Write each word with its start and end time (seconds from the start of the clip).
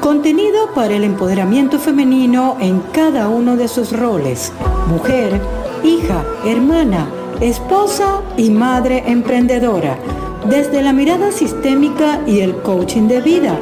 Contenido 0.00 0.70
para 0.74 0.96
el 0.96 1.04
empoderamiento 1.04 1.78
femenino 1.78 2.56
en 2.58 2.80
cada 2.92 3.28
uno 3.28 3.56
de 3.56 3.68
sus 3.68 3.92
roles. 3.92 4.50
Mujer, 4.88 5.38
hija, 5.84 6.24
hermana, 6.44 7.06
esposa 7.40 8.22
y 8.38 8.48
madre 8.48 9.04
emprendedora. 9.06 9.98
Desde 10.48 10.82
la 10.82 10.94
mirada 10.94 11.30
sistémica 11.32 12.22
y 12.26 12.40
el 12.40 12.56
coaching 12.62 13.08
de 13.08 13.20
vida. 13.20 13.58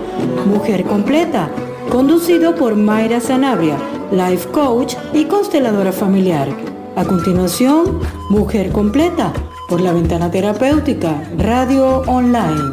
Mujer 0.46 0.85
completa. 0.85 1.51
Conducido 1.91 2.55
por 2.55 2.77
Mayra 2.77 3.18
Sanabria, 3.18 3.77
life 4.12 4.48
coach 4.50 4.95
y 5.12 5.25
consteladora 5.25 5.91
familiar. 5.91 6.48
A 6.95 7.05
continuación, 7.05 7.98
Mujer 8.30 8.70
completa 8.70 9.32
por 9.68 9.80
la 9.80 9.93
ventana 9.93 10.30
terapéutica, 10.30 11.20
radio 11.36 12.02
online. 12.07 12.70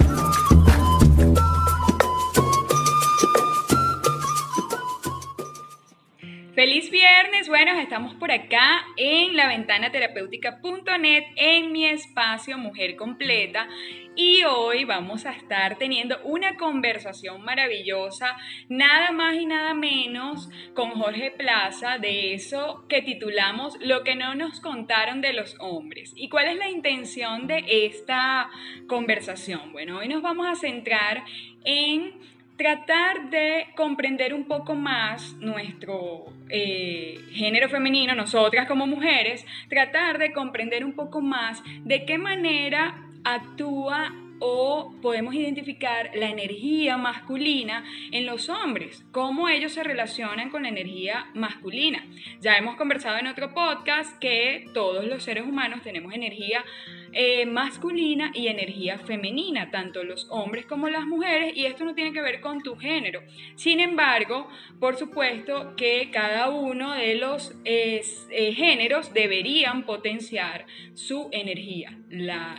Feliz 6.66 6.90
viernes, 6.90 7.48
bueno, 7.48 7.80
estamos 7.80 8.16
por 8.16 8.32
acá 8.32 8.88
en 8.98 9.36
la 9.36 9.48
ventana 9.48 9.92
terapéutica.net 9.92 11.24
en 11.36 11.72
mi 11.72 11.86
espacio 11.86 12.58
Mujer 12.58 12.96
Completa 12.96 13.68
y 14.16 14.42
hoy 14.46 14.84
vamos 14.84 15.28
a 15.28 15.34
estar 15.34 15.78
teniendo 15.78 16.18
una 16.24 16.58
conversación 16.58 17.44
maravillosa, 17.44 18.36
nada 18.68 19.12
más 19.12 19.36
y 19.36 19.46
nada 19.46 19.76
menos 19.76 20.50
con 20.74 20.90
Jorge 20.90 21.30
Plaza 21.30 22.00
de 22.00 22.34
eso 22.34 22.84
que 22.90 23.04
titulamos 23.04 23.78
Lo 23.80 24.04
que 24.04 24.16
no 24.16 24.34
nos 24.34 24.60
contaron 24.60 25.22
de 25.22 25.34
los 25.34 25.56
hombres. 25.60 26.14
¿Y 26.16 26.30
cuál 26.30 26.48
es 26.48 26.58
la 26.58 26.70
intención 26.70 27.46
de 27.46 27.64
esta 27.86 28.50
conversación? 28.88 29.72
Bueno, 29.72 30.00
hoy 30.00 30.08
nos 30.08 30.24
vamos 30.24 30.48
a 30.48 30.56
centrar 30.56 31.26
en 31.64 32.35
tratar 32.58 33.30
de 33.30 33.68
comprender 33.76 34.34
un 34.34 34.46
poco 34.46 34.76
más 34.76 35.34
nuestro 35.40 36.26
eh, 36.50 37.20
género 37.32 37.70
femenino, 37.70 38.16
nosotras 38.16 38.68
como 38.68 38.88
mujeres, 38.88 39.46
tratar 39.70 40.18
de 40.18 40.32
comprender 40.32 40.86
un 40.86 40.94
poco 40.94 41.22
más 41.22 41.62
de 41.84 42.06
qué 42.06 42.18
manera 42.18 43.10
actúa 43.24 44.14
o 44.40 44.94
podemos 45.02 45.34
identificar 45.34 46.12
la 46.14 46.30
energía 46.30 46.98
masculina 46.98 47.84
en 48.12 48.26
los 48.26 48.50
hombres, 48.50 49.06
cómo 49.12 49.48
ellos 49.48 49.74
se 49.74 49.84
relacionan 49.84 50.50
con 50.50 50.64
la 50.64 50.70
energía 50.70 51.28
masculina. 51.34 52.06
Ya 52.42 52.58
hemos 52.58 52.76
conversado 52.76 53.18
en 53.18 53.28
otro 53.28 53.54
podcast 53.54 54.18
que 54.20 54.66
todos 54.74 55.06
los 55.06 55.24
seres 55.24 55.46
humanos 55.46 55.82
tenemos 55.84 56.14
energía 56.14 56.64
eh, 57.18 57.46
masculina 57.46 58.32
y 58.34 58.48
energía 58.48 59.00
femenina, 59.00 59.72
tanto 59.72 60.04
los 60.04 60.28
hombres 60.30 60.66
como 60.66 60.90
las 60.90 61.06
mujeres, 61.06 61.56
y 61.56 61.66
esto 61.66 61.86
no 61.86 61.96
tiene 61.96 62.12
que 62.12 62.22
ver 62.22 62.42
con 62.42 62.62
tu 62.62 62.76
género. 62.76 63.24
Sin 63.56 63.80
embargo, 63.80 64.50
por 64.82 64.98
supuesto 64.98 65.76
que 65.78 66.12
cada 66.12 66.50
uno 66.50 66.94
de 66.94 67.16
los 67.16 67.56
eh, 67.64 68.04
géneros 68.54 69.14
deberían 69.14 69.86
potenciar 69.86 70.66
su 70.94 71.30
energía. 71.32 71.98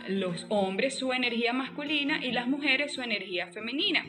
los 0.08 0.46
hombres 0.48 0.98
su 0.98 1.12
energía 1.12 1.52
masculina 1.52 2.24
y 2.24 2.32
las 2.32 2.48
mujeres 2.48 2.94
su 2.94 3.02
energía 3.02 3.48
femenina. 3.52 4.04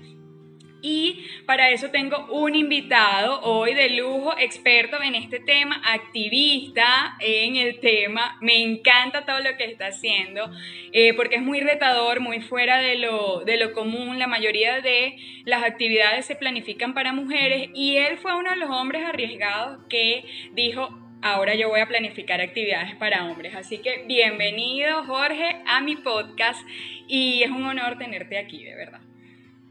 Y 0.82 1.26
para 1.46 1.72
eso 1.72 1.90
tengo 1.90 2.28
un 2.32 2.54
invitado 2.56 3.42
hoy 3.42 3.74
de 3.74 3.90
lujo, 3.90 4.38
experto 4.38 5.02
en 5.02 5.16
este 5.16 5.40
tema, 5.40 5.82
activista 5.86 7.18
en 7.20 7.56
el 7.56 7.80
tema. 7.80 8.38
Me 8.42 8.62
encanta 8.62 9.26
todo 9.26 9.40
lo 9.40 9.58
que 9.58 9.66
está 9.66 9.88
haciendo, 9.88 10.52
eh, 10.92 11.14
porque 11.16 11.38
es 11.38 11.42
muy 11.42 11.62
retador, 11.62 12.20
muy 12.20 12.42
fuera 12.42 12.78
de 12.78 12.98
lo, 12.98 13.44
de 13.44 13.58
lo 13.58 13.74
común. 13.74 14.20
La 14.20 14.28
mayoría 14.28 14.82
de 14.82 15.18
las 15.46 15.64
actividades 15.64 16.26
se 16.26 16.36
planifican 16.36 16.94
para 16.94 17.12
mujeres 17.12 17.70
y 17.74 17.98
él 17.98 18.18
fue 18.18 18.36
uno 18.36 18.52
de 18.52 18.58
los 18.58 18.70
hombres 18.70 19.04
arriesgados 19.04 19.80
que 19.90 20.26
dijo, 20.54 20.90
ahora 21.22 21.56
yo 21.56 21.70
voy 21.70 21.80
a 21.80 21.88
planificar 21.88 22.40
actividades 22.40 22.96
para 22.96 23.26
hombres. 23.26 23.56
Así 23.56 23.80
que 23.80 24.04
bienvenido 24.08 25.04
Jorge 25.06 25.62
a 25.66 25.82
mi 25.82 25.96
podcast 25.96 26.62
y 27.08 27.42
es 27.44 27.50
un 27.50 27.64
honor 27.64 27.98
tenerte 27.98 28.38
aquí, 28.38 28.64
de 28.64 28.76
verdad. 28.76 29.02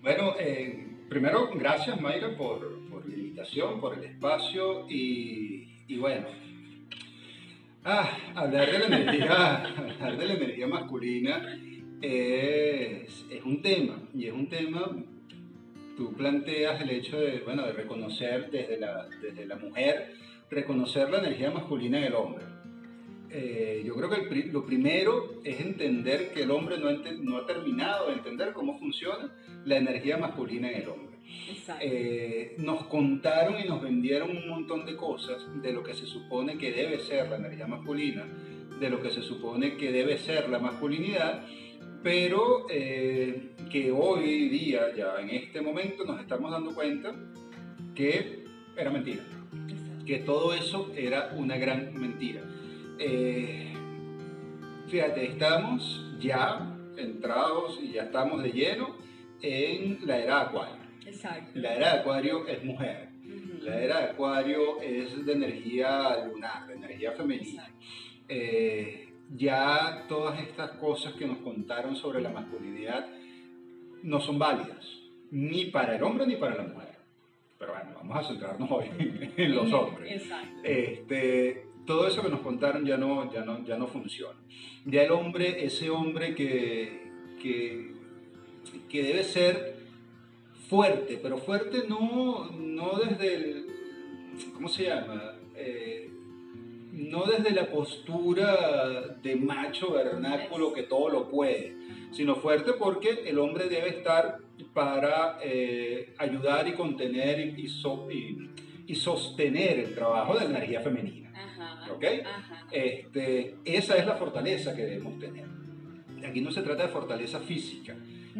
Bueno, 0.02 0.34
eh, 0.38 0.95
primero, 1.08 1.50
gracias 1.54 2.00
Mayra 2.00 2.36
por, 2.36 2.88
por, 2.88 3.08
la 3.08 3.14
invitación, 3.14 3.80
por 3.80 3.98
el 3.98 4.04
espacio 4.04 4.86
y, 4.88 5.84
y 5.86 5.98
bueno, 5.98 6.26
ah, 7.84 8.10
hablar, 8.34 8.70
de 8.70 8.78
la 8.78 8.86
energía, 8.86 9.64
hablar 10.00 10.16
de 10.16 10.26
la 10.26 10.34
energía 10.34 10.66
masculina 10.66 11.58
es, 12.02 13.26
es, 13.30 13.44
un 13.44 13.62
tema 13.62 14.02
y 14.14 14.26
es 14.26 14.32
un 14.32 14.48
tema, 14.48 14.90
tú 15.96 16.12
planteas 16.14 16.80
el 16.80 16.90
hecho 16.90 17.18
de, 17.18 17.40
bueno, 17.40 17.66
de 17.66 17.72
reconocer 17.72 18.50
desde 18.50 18.78
la, 18.78 19.08
desde 19.22 19.46
la 19.46 19.56
mujer, 19.56 20.14
reconocer 20.50 21.10
la 21.10 21.18
energía 21.18 21.50
masculina 21.50 21.98
en 21.98 22.04
el 22.04 22.14
hombre. 22.14 22.55
Eh, 23.30 23.82
yo 23.84 23.94
creo 23.94 24.08
que 24.08 24.46
lo 24.52 24.64
primero 24.64 25.40
es 25.44 25.60
entender 25.60 26.32
que 26.32 26.42
el 26.42 26.50
hombre 26.50 26.78
no, 26.78 26.90
no, 26.90 27.38
ha 27.38 27.46
terminado 27.46 28.08
de 28.08 28.14
entender 28.14 28.52
cómo 28.52 28.78
funciona 28.78 29.32
la 29.64 29.76
energía 29.76 30.16
masculina 30.16 30.70
en 30.70 30.82
el 30.82 30.88
hombre. 30.88 31.16
Eh, 31.80 32.54
nos 32.58 32.84
contaron 32.84 33.56
y 33.60 33.68
nos 33.68 33.82
vendieron 33.82 34.30
un 34.30 34.48
montón 34.48 34.86
de 34.86 34.96
cosas 34.96 35.44
de 35.62 35.72
lo 35.72 35.82
que 35.82 35.94
se 35.94 36.06
supone 36.06 36.56
que 36.56 36.72
debe 36.72 37.00
ser 37.00 37.28
la 37.28 37.36
energía 37.36 37.66
masculina, 37.66 38.24
de 38.80 38.90
lo 38.90 39.02
que 39.02 39.10
se 39.10 39.22
supone 39.22 39.76
que 39.76 39.90
debe 39.90 40.18
ser 40.18 40.48
la 40.48 40.58
masculinidad, 40.58 41.44
pero 42.02 42.66
eh, 42.70 43.54
que 43.70 43.90
hoy 43.90 44.48
día, 44.48 44.94
ya 44.96 45.20
en 45.20 45.30
este 45.30 45.60
momento, 45.60 46.04
nos 46.04 46.20
estamos 46.20 46.52
dando 46.52 46.74
cuenta 46.74 47.14
que 47.94 48.44
era 48.76 48.90
mentira, 48.90 49.24
que 50.06 50.18
todo 50.18 50.54
eso 50.54 50.92
era 50.96 51.32
una 51.36 51.56
gran 51.56 51.94
mentira. 51.94 52.42
Eh, 52.98 53.74
fíjate, 54.88 55.26
estamos 55.26 56.04
ya 56.18 56.74
entrados 56.96 57.78
y 57.82 57.92
ya 57.92 58.04
estamos 58.04 58.42
de 58.42 58.50
lleno 58.50 58.96
en 59.42 59.98
la 60.06 60.18
era 60.18 60.40
Acuario. 60.42 60.76
Exacto. 61.04 61.50
La 61.54 61.74
era 61.74 61.92
de 61.92 62.00
Acuario 62.00 62.46
es 62.46 62.64
mujer. 62.64 63.08
La 63.60 63.80
era 63.80 63.98
de 63.98 64.04
Acuario 64.10 64.80
es 64.80 65.24
de 65.24 65.32
energía 65.32 66.24
lunar, 66.24 66.66
de 66.66 66.74
energía 66.74 67.12
femenina. 67.12 67.68
Eh, 68.28 69.12
ya 69.36 70.04
todas 70.08 70.40
estas 70.40 70.72
cosas 70.72 71.14
que 71.14 71.26
nos 71.26 71.38
contaron 71.38 71.96
sobre 71.96 72.20
la 72.20 72.30
masculinidad 72.30 73.06
no 74.02 74.20
son 74.20 74.38
válidas, 74.38 74.86
ni 75.30 75.66
para 75.66 75.96
el 75.96 76.02
hombre 76.02 76.26
ni 76.26 76.36
para 76.36 76.54
la 76.54 76.62
mujer. 76.62 76.96
Pero 77.58 77.72
bueno, 77.72 77.90
vamos 77.96 78.16
a 78.16 78.28
centrarnos 78.28 78.70
hoy 78.70 78.86
en 79.36 79.54
los 79.54 79.72
hombres. 79.72 80.22
Exacto. 80.22 80.60
Este, 80.62 81.65
todo 81.86 82.06
eso 82.06 82.22
que 82.22 82.28
nos 82.28 82.40
contaron 82.40 82.84
ya 82.84 82.96
no, 82.96 83.32
ya 83.32 83.44
no, 83.44 83.64
ya 83.64 83.76
no 83.76 83.86
funciona. 83.86 84.38
Ya 84.84 85.02
el 85.02 85.12
hombre, 85.12 85.64
ese 85.64 85.90
hombre 85.90 86.34
que, 86.34 87.10
que, 87.40 87.92
que 88.88 89.02
debe 89.02 89.24
ser 89.24 89.76
fuerte, 90.68 91.18
pero 91.22 91.38
fuerte 91.38 91.84
no, 91.88 92.50
no 92.50 92.98
desde 92.98 93.34
el, 93.34 93.66
¿cómo 94.54 94.68
se 94.68 94.84
llama? 94.84 95.36
Eh, 95.54 96.10
no 96.92 97.24
desde 97.24 97.50
la 97.50 97.66
postura 97.70 99.16
de 99.22 99.36
macho 99.36 99.92
vernáculo 99.92 100.72
que 100.72 100.82
todo 100.82 101.08
lo 101.10 101.28
puede, 101.28 101.76
sino 102.10 102.36
fuerte 102.36 102.72
porque 102.72 103.22
el 103.26 103.38
hombre 103.38 103.68
debe 103.68 103.90
estar 103.90 104.38
para 104.72 105.38
eh, 105.42 106.14
ayudar 106.18 106.66
y 106.68 106.72
contener 106.72 107.40
y, 107.58 107.66
y, 108.86 108.94
sostener 108.94 109.78
el 109.78 109.94
trabajo 109.94 110.34
de 110.34 110.44
la 110.44 110.50
energía 110.50 110.80
femenina. 110.80 111.32
¿Ok? 111.96 112.04
Este, 112.70 113.56
esa 113.64 113.96
es 113.96 114.06
la 114.06 114.16
fortaleza 114.16 114.76
que 114.76 114.82
debemos 114.82 115.18
tener. 115.18 115.46
Aquí 116.28 116.40
no 116.42 116.50
se 116.50 116.62
trata 116.62 116.82
de 116.82 116.88
fortaleza 116.88 117.40
física, 117.40 117.96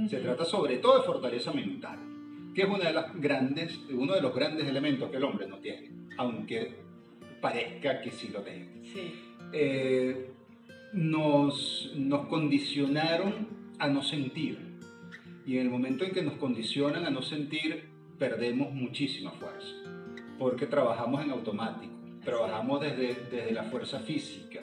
se 0.09 0.19
trata 0.19 0.45
sobre 0.45 0.77
todo 0.77 0.99
de 0.99 1.05
fortaleza 1.05 1.53
mental, 1.53 1.99
que 2.55 2.63
es 2.63 2.69
una 2.69 2.89
de 2.89 2.93
las 2.93 3.19
grandes, 3.19 3.79
uno 3.91 4.15
de 4.15 4.21
los 4.21 4.35
grandes 4.35 4.67
elementos 4.67 5.11
que 5.11 5.17
el 5.17 5.25
hombre 5.25 5.47
no 5.47 5.59
tiene, 5.59 5.91
aunque 6.19 6.75
parezca 7.41 8.01
que 8.03 8.11
sí 8.11 8.29
lo 8.29 8.43
tiene. 8.43 8.69
Eh, 9.53 10.31
nos, 10.93 11.93
nos 11.97 12.27
condicionaron 12.27 13.49
a 13.79 13.89
no 13.89 14.03
sentir. 14.03 14.59
Y 15.47 15.59
en 15.59 15.63
el 15.63 15.71
momento 15.71 16.05
en 16.05 16.11
que 16.11 16.23
nos 16.23 16.35
condicionan 16.35 17.07
a 17.07 17.11
no 17.11 17.23
sentir, 17.23 17.85
perdemos 18.19 18.73
muchísima 18.73 19.31
fuerza, 19.31 19.75
porque 20.39 20.67
trabajamos 20.67 21.23
en 21.23 21.31
automático 21.31 21.96
trabajamos 22.27 22.83
desde, 22.83 23.15
desde 23.31 23.53
la 23.53 23.65
fuerza 23.65 24.01
física. 24.01 24.61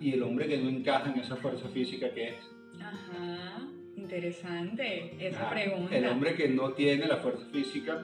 y 0.00 0.12
el 0.12 0.22
hombre 0.22 0.46
que 0.46 0.56
no 0.56 0.70
encaja 0.70 1.12
en 1.12 1.20
esa 1.20 1.36
fuerza 1.36 1.68
física, 1.68 2.08
¿qué 2.14 2.28
es? 2.28 2.36
Ajá, 2.80 3.60
interesante 3.96 5.14
esa 5.18 5.50
pregunta. 5.50 5.94
El 5.94 6.06
hombre 6.06 6.34
que 6.34 6.48
no 6.48 6.72
tiene 6.72 7.06
la 7.06 7.18
fuerza 7.18 7.44
física, 7.52 8.02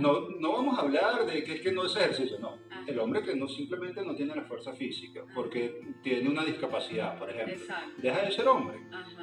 No, 0.00 0.28
no 0.40 0.52
vamos 0.52 0.76
a 0.76 0.82
hablar 0.82 1.26
de 1.26 1.44
que 1.44 1.54
es 1.54 1.60
que 1.60 1.70
no 1.70 1.86
es 1.86 1.94
ejercicio, 1.94 2.38
no. 2.40 2.56
El 2.88 2.98
hombre 2.98 3.22
que 3.22 3.36
no 3.36 3.46
simplemente 3.46 4.04
no 4.04 4.16
tiene 4.16 4.34
la 4.34 4.42
fuerza 4.42 4.72
física, 4.72 5.22
porque 5.32 5.80
tiene 6.02 6.28
una 6.28 6.44
discapacidad, 6.44 7.18
por 7.18 7.30
ejemplo, 7.30 7.74
deja 7.98 8.22
de 8.22 8.32
ser 8.32 8.48
hombre. 8.48 8.78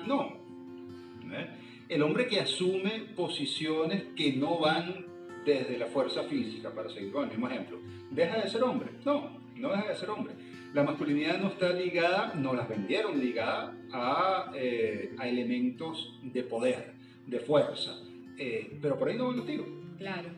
No. 0.08 0.42
¿Eh? 1.34 1.48
el 1.90 2.02
hombre 2.02 2.28
que 2.28 2.40
asume 2.40 3.06
posiciones 3.16 4.04
que 4.16 4.34
no 4.34 4.60
van 4.60 5.13
desde 5.46 5.78
la 5.78 5.88
fuerza 5.88 6.24
física, 6.24 6.72
para 6.72 6.90
seguir 6.90 7.12
con 7.12 7.24
el 7.24 7.30
mismo 7.30 7.48
ejemplo, 7.48 7.80
¿deja 8.12 8.42
de 8.42 8.50
ser 8.50 8.64
hombre? 8.64 8.90
No, 9.06 9.40
no 9.56 9.70
deja 9.70 9.90
de 9.90 9.96
ser 9.96 10.10
hombre. 10.10 10.34
La 10.74 10.84
masculinidad 10.84 11.40
no 11.40 11.50
está 11.50 11.72
ligada, 11.72 12.34
no 12.36 12.54
las 12.54 12.68
vendieron 12.68 13.20
ligada 13.20 13.76
a, 13.92 14.52
eh, 14.56 15.16
elementos 15.24 16.20
de 16.24 16.44
poder, 16.44 16.94
de 17.28 17.40
fuerza, 17.40 17.92
eh, 18.38 18.78
pero 18.82 18.98
por 18.98 19.10
ahí 19.10 19.18
no 19.18 19.28
van 19.28 19.38
los 19.38 19.46
tiros. 19.46 19.68
Claro. 19.98 20.30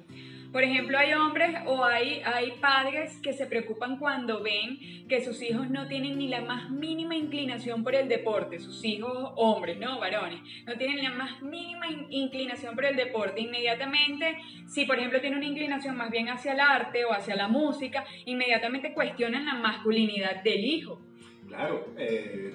Por 0.52 0.64
ejemplo, 0.64 0.98
hay 0.98 1.14
hombres 1.14 1.56
o 1.66 1.84
hay, 1.84 2.22
hay 2.24 2.54
padres 2.62 3.18
que 3.22 3.34
se 3.34 3.46
preocupan 3.46 3.98
cuando 3.98 4.42
ven 4.42 5.08
que 5.08 5.24
sus 5.24 5.42
hijos 5.42 5.70
no 5.70 5.88
tienen 5.88 6.18
ni 6.18 6.28
la 6.28 6.42
más 6.42 6.70
mínima 6.70 7.16
inclinación 7.16 7.84
por 7.84 7.96
el 7.96 8.08
deporte, 8.08 8.60
sus 8.60 8.84
hijos 8.86 9.32
hombres, 9.36 9.78
no 9.78 10.00
varones, 10.00 10.40
no 10.66 10.78
tienen 10.78 11.04
la 11.04 11.12
más 11.12 11.42
mínima 11.42 11.88
inclinación 12.10 12.76
por 12.76 12.86
el 12.86 12.96
deporte. 12.96 13.42
Inmediatamente, 13.42 14.38
si 14.68 14.86
por 14.86 14.98
ejemplo 14.98 15.20
tiene 15.22 15.38
una 15.38 15.46
inclinación 15.46 15.98
más 15.98 16.10
bien 16.10 16.30
hacia 16.30 16.54
el 16.54 16.60
arte 16.60 17.06
o 17.06 17.12
hacia 17.12 17.36
la 17.36 17.48
música, 17.48 18.06
inmediatamente 18.26 18.94
cuestionan 18.94 19.46
la 19.46 19.56
masculinidad 19.56 20.42
del 20.44 20.64
hijo. 20.64 21.02
Claro, 21.48 21.94
eh, 21.98 22.54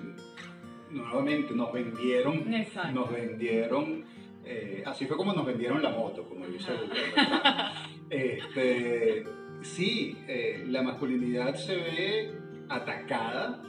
nuevamente 0.91 1.55
nos 1.55 1.73
vendieron, 1.73 2.51
nos 2.93 3.13
vendieron 3.13 4.05
eh, 4.45 4.83
así 4.87 5.07
fue 5.07 5.17
como 5.17 5.33
nos 5.33 5.45
vendieron 5.45 5.83
la 5.83 5.91
moto, 5.91 6.25
como 6.25 6.47
dice 6.47 6.73
el 8.11 8.39
este, 8.39 9.25
Sí, 9.63 10.17
eh, 10.27 10.65
la 10.69 10.83
masculinidad 10.83 11.55
se 11.55 11.77
ve 11.77 12.33
atacada 12.69 13.63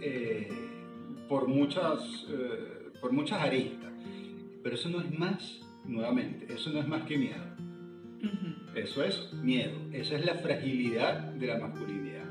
eh, 0.00 0.48
por, 1.28 1.46
muchas, 1.46 2.26
por 3.00 3.12
muchas 3.12 3.40
aristas, 3.40 3.92
pero 4.62 4.74
eso 4.74 4.88
no 4.88 5.00
es 5.00 5.16
más, 5.16 5.60
nuevamente, 5.84 6.52
eso 6.52 6.70
no 6.70 6.80
es 6.80 6.88
más 6.88 7.04
que 7.04 7.16
miedo. 7.16 7.46
Eso 8.74 9.04
es 9.04 9.32
miedo, 9.34 9.78
esa 9.92 10.16
es 10.16 10.24
la 10.24 10.34
fragilidad 10.34 11.32
de 11.34 11.46
la 11.46 11.58
masculinidad. 11.58 12.26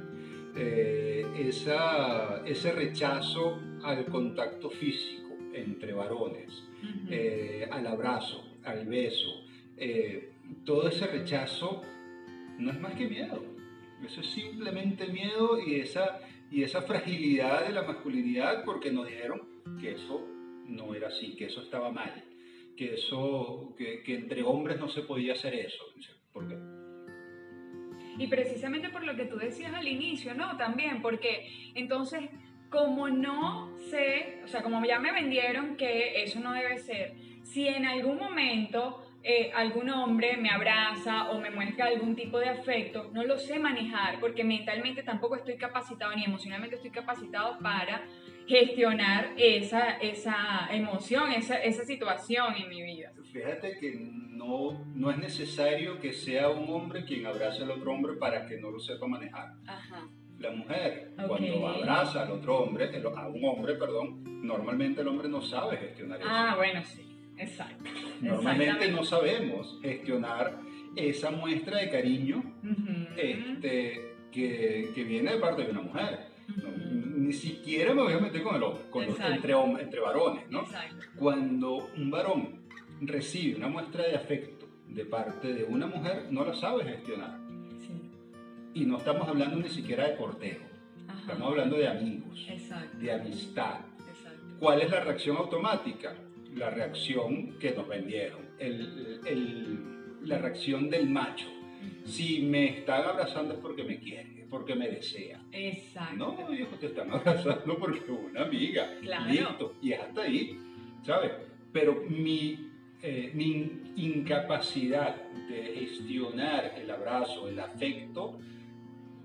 esa, 0.56 2.46
ese 2.46 2.72
rechazo 2.74 3.60
al 3.84 4.06
contacto 4.06 4.70
físico 4.70 5.27
entre 5.64 5.94
varones, 5.94 6.64
eh, 7.10 7.68
al 7.70 7.88
abrazo, 7.88 8.44
al 8.64 8.86
beso. 8.86 9.44
Eh, 9.78 10.32
todo 10.66 10.88
ese 10.88 11.08
rechazo 11.08 11.82
no 12.58 12.72
es 12.72 12.80
más 12.80 12.96
que 12.96 13.08
miedo. 13.08 13.44
Eso 14.06 14.22
es 14.22 14.28
simplemente 14.28 15.08
miedo 15.08 15.60
y 15.60 15.76
esa, 15.76 16.20
y 16.52 16.64
esa 16.64 16.82
fragilidad 16.84 17.66
de 17.66 17.74
la 17.74 17.84
masculinidad 17.84 18.64
porque 18.64 18.92
nos 18.92 19.08
dijeron 19.08 19.42
que 19.82 19.92
eso 19.92 20.26
no 20.68 20.94
era 20.94 21.08
así, 21.08 21.36
que 21.36 21.46
eso 21.46 21.62
estaba 21.62 21.92
mal, 21.92 22.24
que, 22.76 22.94
eso, 22.94 23.74
que, 23.78 24.04
que 24.04 24.16
entre 24.16 24.44
hombres 24.44 24.80
no 24.80 24.88
se 24.88 25.02
podía 25.02 25.34
hacer 25.34 25.56
eso. 25.56 25.84
¿Por 26.32 26.48
qué? 26.48 26.58
Y 28.20 28.28
precisamente 28.28 28.90
por 28.90 29.04
lo 29.04 29.16
que 29.16 29.26
tú 29.26 29.38
decías 29.38 29.74
al 29.74 29.88
inicio, 29.88 30.34
¿no? 30.34 30.58
También, 30.58 31.02
porque 31.02 31.48
entonces 31.76 32.30
como 32.70 33.10
no 33.10 33.78
sé, 33.90 34.40
o 34.44 34.48
sea, 34.48 34.62
como 34.62 34.84
ya 34.86 35.00
me 35.00 35.12
vendieron 35.12 35.78
que 35.78 36.24
eso 36.24 36.40
no 36.40 36.54
debe 36.54 36.78
ser, 36.80 37.14
si 37.44 37.68
en 37.68 37.86
algún 37.86 38.18
momento 38.18 39.04
eh, 39.24 39.52
algún 39.56 39.90
hombre 39.90 40.38
me 40.38 40.50
abraza 40.50 41.30
o 41.32 41.40
me 41.40 41.50
muestra 41.50 41.88
algún 41.88 42.16
tipo 42.16 42.40
de 42.40 42.50
afecto, 42.50 43.10
no 43.14 43.24
lo 43.24 43.38
sé 43.38 43.60
manejar 43.60 44.20
porque 44.20 44.44
mentalmente 44.44 45.04
tampoco 45.04 45.36
estoy 45.36 45.56
capacitado 45.56 46.16
ni 46.16 46.24
emocionalmente 46.24 46.76
estoy 46.76 46.92
capacitado 46.92 47.58
para 47.60 48.04
gestionar 48.48 49.34
esa, 49.38 49.98
esa 49.98 50.70
emoción, 50.72 51.32
esa, 51.32 51.56
esa 51.56 51.84
situación 51.84 52.56
en 52.56 52.70
mi 52.70 52.82
vida. 52.82 53.12
Fíjate 53.34 53.78
que 53.80 53.96
no, 54.00 54.86
no 54.96 55.12
es 55.12 55.18
necesario 55.18 56.00
que 56.00 56.14
sea 56.14 56.50
un 56.50 56.70
hombre 56.70 57.04
quien 57.04 57.26
abrace 57.26 57.64
al 57.64 57.72
otro 57.72 57.92
hombre 57.92 58.14
para 58.14 58.46
que 58.46 58.58
no 58.58 58.72
lo 58.72 58.80
sepa 58.80 59.08
manejar. 59.08 59.54
Ajá 59.68 60.08
la 60.40 60.52
mujer. 60.52 61.12
Cuando 61.28 61.68
abraza 61.68 62.24
al 62.24 62.32
otro 62.32 62.60
hombre, 62.60 62.90
a 63.16 63.28
un 63.28 63.46
hombre, 63.46 63.76
perdón, 63.76 64.46
normalmente 64.46 65.02
el 65.02 65.08
hombre 65.08 65.28
no 65.30 65.42
sabe 65.42 65.78
gestionar 65.78 66.20
eso. 66.20 66.30
Ah, 66.30 66.54
bueno, 66.56 66.84
sí, 66.84 67.18
exacto. 67.38 67.90
Normalmente 68.22 68.92
no 68.92 69.04
sabemos 69.04 69.80
gestionar 69.82 70.60
esa 70.96 71.32
muestra 71.32 71.80
de 71.80 71.90
cariño 71.90 72.44
este, 73.16 74.16
que, 74.32 74.92
que, 74.94 75.04
viene 75.04 75.34
de 75.34 75.38
parte 75.38 75.64
de 75.64 75.72
una 75.72 75.82
mujer. 75.82 76.28
ni 77.16 77.34
siquiera 77.34 77.94
me 77.94 78.04
voy 78.04 78.14
a 78.14 78.20
meter 78.20 78.42
con 78.42 78.56
el 78.56 78.64
hombre, 78.64 78.84
con 78.90 79.04
entre, 79.04 79.54
entre 79.82 80.00
varones, 80.00 80.50
¿no? 80.50 80.66
Cuando 81.16 81.90
un 81.96 82.10
varón 82.10 82.68
recibe 83.02 83.58
una 83.58 83.68
muestra 83.68 84.04
de 84.04 84.16
afecto 84.16 84.68
de 84.88 85.06
parte 85.06 85.54
de 85.54 85.64
una 85.64 85.86
mujer, 85.86 86.28
no 86.32 86.46
la 86.46 86.54
sabe 86.54 86.84
gestionar 86.86 87.47
y 88.78 88.86
no 88.86 89.00
estamos 89.00 89.28
hablando 89.28 89.56
ni 89.56 89.70
siquiera 89.70 90.08
de 90.08 90.16
cortejo, 90.16 90.64
estamos 91.20 91.48
hablando 91.48 91.78
de 91.78 91.88
amigos, 91.88 92.48
de 93.02 93.12
amistad. 93.12 93.80
¿Cuál 94.60 94.82
es 94.82 94.92
la 94.92 95.00
reacción 95.00 95.38
automática? 95.38 96.16
La 96.56 96.70
reacción 96.70 97.58
que 97.60 97.72
nos 97.72 97.88
vendieron, 97.88 98.42
la 100.24 100.38
reacción 100.38 100.92
del 100.92 101.10
macho. 101.10 101.48
Si 102.06 102.42
me 102.42 102.80
están 102.80 103.04
abrazando 103.04 103.56
es 103.56 103.60
porque 103.60 103.84
me 103.84 104.00
quiere, 104.00 104.42
es 104.42 104.46
porque 104.48 104.76
me 104.76 104.88
desea. 104.90 105.42
Exacto. 105.52 106.16
No, 106.16 106.54
hijo, 106.54 106.76
te 106.80 106.88
están 106.88 107.12
abrazando 107.12 107.80
porque 107.80 108.00
es 108.00 108.10
una 108.10 108.44
amiga. 108.44 108.96
Claro. 109.02 109.32
Listo. 109.32 109.76
Y 109.82 109.94
hasta 109.94 110.22
ahí, 110.22 110.60
¿sabes? 111.04 111.32
Pero 111.74 112.04
mi, 112.10 112.72
eh, 113.02 113.32
mi 113.34 113.82
incapacidad 113.96 115.16
de 115.50 115.64
gestionar 115.80 116.76
el 116.78 116.90
abrazo, 116.92 117.48
el 117.48 117.60
afecto, 117.60 118.40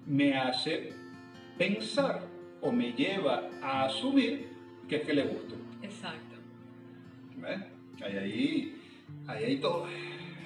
me 0.07 0.35
hace 0.35 0.93
pensar 1.59 2.21
o 2.61 2.73
me 2.73 2.93
lleva 2.93 3.51
a 3.63 3.85
asumir 3.85 4.49
que 4.89 4.97
es 4.97 5.03
que 5.03 5.15
le 5.15 5.25
gusto. 5.25 5.57
Exacto. 5.83 6.37
Hay 8.05 8.17
ahí, 8.17 8.77
hay 9.27 9.45
ahí 9.45 9.57
todo 9.59 9.87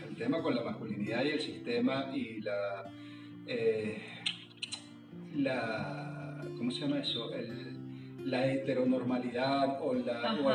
el 0.08 0.16
tema 0.16 0.42
con 0.42 0.54
la 0.54 0.62
masculinidad 0.62 1.24
y 1.24 1.28
el 1.30 1.40
sistema 1.40 2.10
y 2.14 2.40
la, 2.40 2.90
eh, 3.46 4.02
la 5.34 6.46
¿cómo 6.56 6.70
se 6.70 6.80
llama 6.80 7.00
eso? 7.00 7.30
la 8.24 8.44
heteronormalidad 8.44 9.80
o, 9.80 9.94
la, 9.94 10.34
o, 10.34 10.50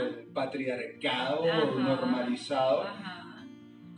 el, 0.00 0.26
patriarcado 0.32 1.44
normalizado 1.76 2.84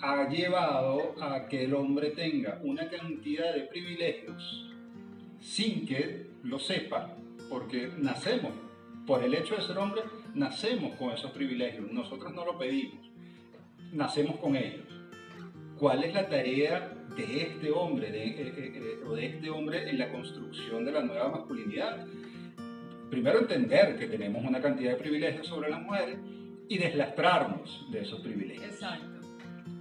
ha 0.01 0.29
llevado 0.29 1.15
a 1.21 1.47
que 1.49 1.65
el 1.65 1.75
hombre 1.75 2.11
tenga 2.11 2.61
una 2.63 2.89
cantidad 2.89 3.55
de 3.55 3.63
privilegios 3.63 4.71
sin 5.41 5.87
que 5.87 6.27
lo 6.45 6.59
sepa, 6.59 7.17
porque 7.49 7.91
nacemos, 7.99 8.53
por 9.07 9.23
el 9.25 9.35
hecho 9.35 9.57
de 9.57 9.63
ser 9.63 9.79
hombre, 9.79 10.03
nacemos 10.35 10.95
con 10.97 11.11
esos 11.11 11.31
privilegios, 11.33 11.91
nosotros 11.91 12.33
no 12.33 12.45
lo 12.45 12.59
pedimos, 12.59 13.11
nacemos 13.93 14.37
con 14.37 14.57
ellos. 14.57 14.87
¿Cuál 15.79 16.05
es 16.05 16.15
la 16.15 16.29
tarea 16.29 16.93
de 17.17 17.43
este 17.43 17.71
hombre 17.71 18.09
eh, 18.09 18.35
eh, 18.39 18.53
eh, 18.57 19.05
o 19.07 19.15
de 19.15 19.27
este 19.27 19.51
hombre 19.51 19.89
en 19.89 19.99
la 19.99 20.11
construcción 20.11 20.85
de 20.85 20.93
la 20.93 21.03
nueva 21.03 21.29
masculinidad? 21.29 22.07
Primero 23.11 23.41
entender 23.41 23.97
que 23.97 24.07
tenemos 24.07 24.45
una 24.45 24.61
cantidad 24.61 24.93
de 24.93 24.97
privilegios 24.97 25.47
sobre 25.47 25.71
las 25.71 25.81
mujeres 25.81 26.19
y 26.69 26.79
deslastrarnos 26.79 27.87
de 27.91 28.01
esos 28.01 28.21
privilegios. 28.21 28.67
Exacto 28.67 29.08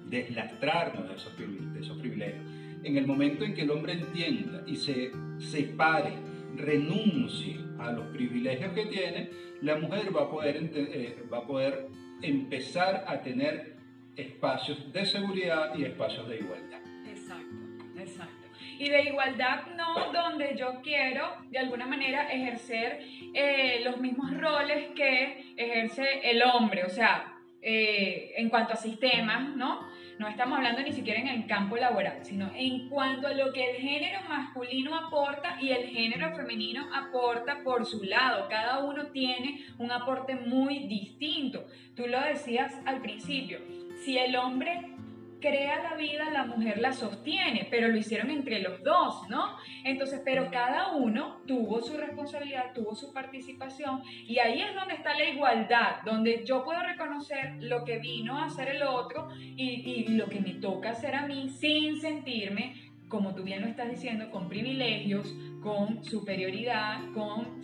deslastrarnos 0.09 1.07
de 1.07 1.15
esos, 1.15 1.97
privilegios. 1.97 2.43
En 2.83 2.97
el 2.97 3.07
momento 3.07 3.43
en 3.43 3.53
que 3.53 3.61
el 3.61 3.71
hombre 3.71 3.93
entienda 3.93 4.63
y 4.65 4.75
se 4.75 5.11
separe, 5.39 6.13
renuncie 6.55 7.59
a 7.79 7.91
los 7.91 8.07
privilegios 8.07 8.73
que 8.73 8.85
tiene, 8.85 9.29
la 9.61 9.77
mujer 9.77 10.15
va 10.15 10.23
a 10.23 10.29
poder, 10.29 10.71
eh, 10.73 11.23
va 11.31 11.39
a 11.39 11.47
poder 11.47 11.87
empezar 12.21 13.05
a 13.07 13.21
tener 13.21 13.75
espacios 14.15 14.91
de 14.91 15.05
seguridad 15.05 15.75
y 15.75 15.83
espacios 15.83 16.27
de 16.27 16.39
igualdad. 16.39 16.79
Exacto, 17.07 17.55
exacto. 17.99 18.33
Y 18.79 18.89
de 18.89 19.03
igualdad 19.03 19.67
no 19.75 20.11
donde 20.11 20.55
yo 20.57 20.81
quiero 20.83 21.35
de 21.49 21.59
alguna 21.59 21.87
manera 21.87 22.31
ejercer 22.31 22.99
eh, 23.33 23.81
los 23.83 23.97
mismos 23.99 24.35
roles 24.37 24.89
que 24.95 25.53
ejerce 25.57 26.05
el 26.23 26.41
hombre, 26.43 26.83
o 26.85 26.89
sea, 26.89 27.36
eh, 27.61 28.33
en 28.37 28.49
cuanto 28.49 28.73
a 28.73 28.75
sistemas, 28.75 29.55
¿no? 29.55 29.87
No 30.19 30.27
estamos 30.27 30.57
hablando 30.57 30.81
ni 30.81 30.93
siquiera 30.93 31.19
en 31.19 31.27
el 31.27 31.45
campo 31.45 31.77
laboral, 31.77 32.25
sino 32.25 32.51
en 32.55 32.89
cuanto 32.89 33.27
a 33.27 33.33
lo 33.33 33.53
que 33.53 33.69
el 33.69 33.77
género 33.77 34.21
masculino 34.27 34.95
aporta 34.95 35.57
y 35.61 35.69
el 35.69 35.89
género 35.89 36.35
femenino 36.35 36.87
aporta 36.93 37.61
por 37.63 37.85
su 37.85 38.03
lado. 38.03 38.47
Cada 38.49 38.83
uno 38.83 39.07
tiene 39.07 39.63
un 39.77 39.91
aporte 39.91 40.35
muy 40.35 40.87
distinto. 40.87 41.65
Tú 41.95 42.07
lo 42.07 42.19
decías 42.21 42.73
al 42.85 43.01
principio, 43.01 43.59
si 44.03 44.17
el 44.17 44.35
hombre 44.35 44.96
crea 45.39 45.81
la 45.83 45.95
vida, 45.95 46.29
la 46.31 46.45
mujer 46.45 46.79
la 46.79 46.93
sostiene, 46.93 47.67
pero 47.69 47.87
lo 47.87 47.97
hicieron 47.97 48.29
entre 48.29 48.61
los 48.61 48.81
dos, 48.83 49.27
¿no? 49.29 49.57
Entonces, 49.83 50.21
pero 50.23 50.49
cada 50.51 50.95
uno 50.95 51.41
tuvo 51.47 51.81
su 51.81 51.97
responsabilidad, 51.97 52.73
tuvo 52.73 52.95
su 52.95 53.13
participación 53.13 54.01
y 54.05 54.39
ahí 54.39 54.61
es 54.61 54.73
donde 54.75 54.95
está 54.95 55.17
la 55.17 55.25
igualdad, 55.25 56.01
donde 56.05 56.43
yo 56.45 56.63
puedo 56.63 56.81
reconocer 56.81 57.55
lo 57.59 57.85
que 57.85 57.99
vino 57.99 58.37
a 58.37 58.45
hacer 58.45 58.69
el 58.69 58.83
otro 58.83 59.29
y, 59.37 60.05
lo 60.07 60.27
que 60.27 60.39
me 60.39 60.55
toca 60.55 60.91
hacer 60.91 61.15
a 61.15 61.27
mí 61.27 61.49
sin 61.49 61.99
sentirme, 61.99 62.91
como 63.07 63.35
tú 63.35 63.43
bien 63.43 63.61
lo 63.61 63.67
estás 63.67 63.89
diciendo, 63.89 64.29
con 64.31 64.47
privilegios, 64.47 65.33
con 65.61 66.03
superioridad, 66.03 66.99
con 67.13 67.61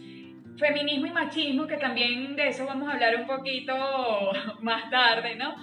feminismo 0.58 1.08
y 1.08 1.12
machismo, 1.12 1.68
que 1.68 1.78
también 1.78 2.36
de 2.36 2.48
eso 2.48 2.66
vamos 2.66 2.90
a 2.90 2.94
hablar 2.94 3.16
un 3.16 3.28
poquito 3.28 3.74
más 4.62 4.90
tarde, 4.90 5.36
¿no? 5.36 5.56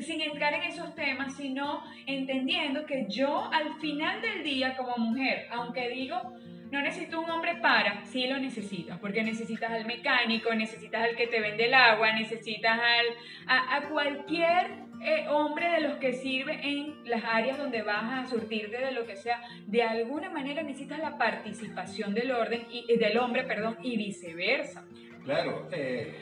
sin 0.00 0.20
entrar 0.20 0.54
en 0.54 0.62
esos 0.64 0.94
temas, 0.94 1.36
sino 1.36 1.82
entendiendo 2.06 2.84
que 2.86 3.06
yo 3.08 3.48
al 3.52 3.74
final 3.74 4.20
del 4.20 4.42
día 4.42 4.76
como 4.76 4.96
mujer, 4.96 5.46
aunque 5.52 5.88
digo, 5.90 6.34
no 6.70 6.82
necesito 6.82 7.20
un 7.20 7.30
hombre 7.30 7.56
para, 7.56 8.04
sí 8.04 8.26
lo 8.26 8.38
necesitas, 8.38 8.98
porque 8.98 9.22
necesitas 9.22 9.70
al 9.70 9.86
mecánico, 9.86 10.54
necesitas 10.54 11.02
al 11.02 11.16
que 11.16 11.26
te 11.26 11.40
vende 11.40 11.66
el 11.66 11.74
agua, 11.74 12.12
necesitas 12.12 12.78
al, 12.78 13.06
a, 13.46 13.88
cualquier 13.88 14.87
eh, 15.02 15.26
hombre 15.28 15.70
de 15.70 15.80
los 15.80 15.98
que 15.98 16.12
sirve 16.12 16.60
en 16.62 16.94
las 17.04 17.24
áreas 17.24 17.58
donde 17.58 17.82
vas 17.82 18.26
a 18.26 18.30
surtirte 18.30 18.78
de 18.78 18.92
lo 18.92 19.06
que 19.06 19.16
sea, 19.16 19.40
de 19.66 19.82
alguna 19.82 20.30
manera 20.30 20.62
necesitas 20.62 20.98
la 20.98 21.18
participación 21.18 22.14
del 22.14 22.30
orden 22.30 22.66
y 22.70 22.96
del 22.96 23.18
hombre, 23.18 23.44
perdón, 23.44 23.76
y 23.82 23.96
viceversa. 23.96 24.84
Claro, 25.28 25.68
eh, 25.72 26.14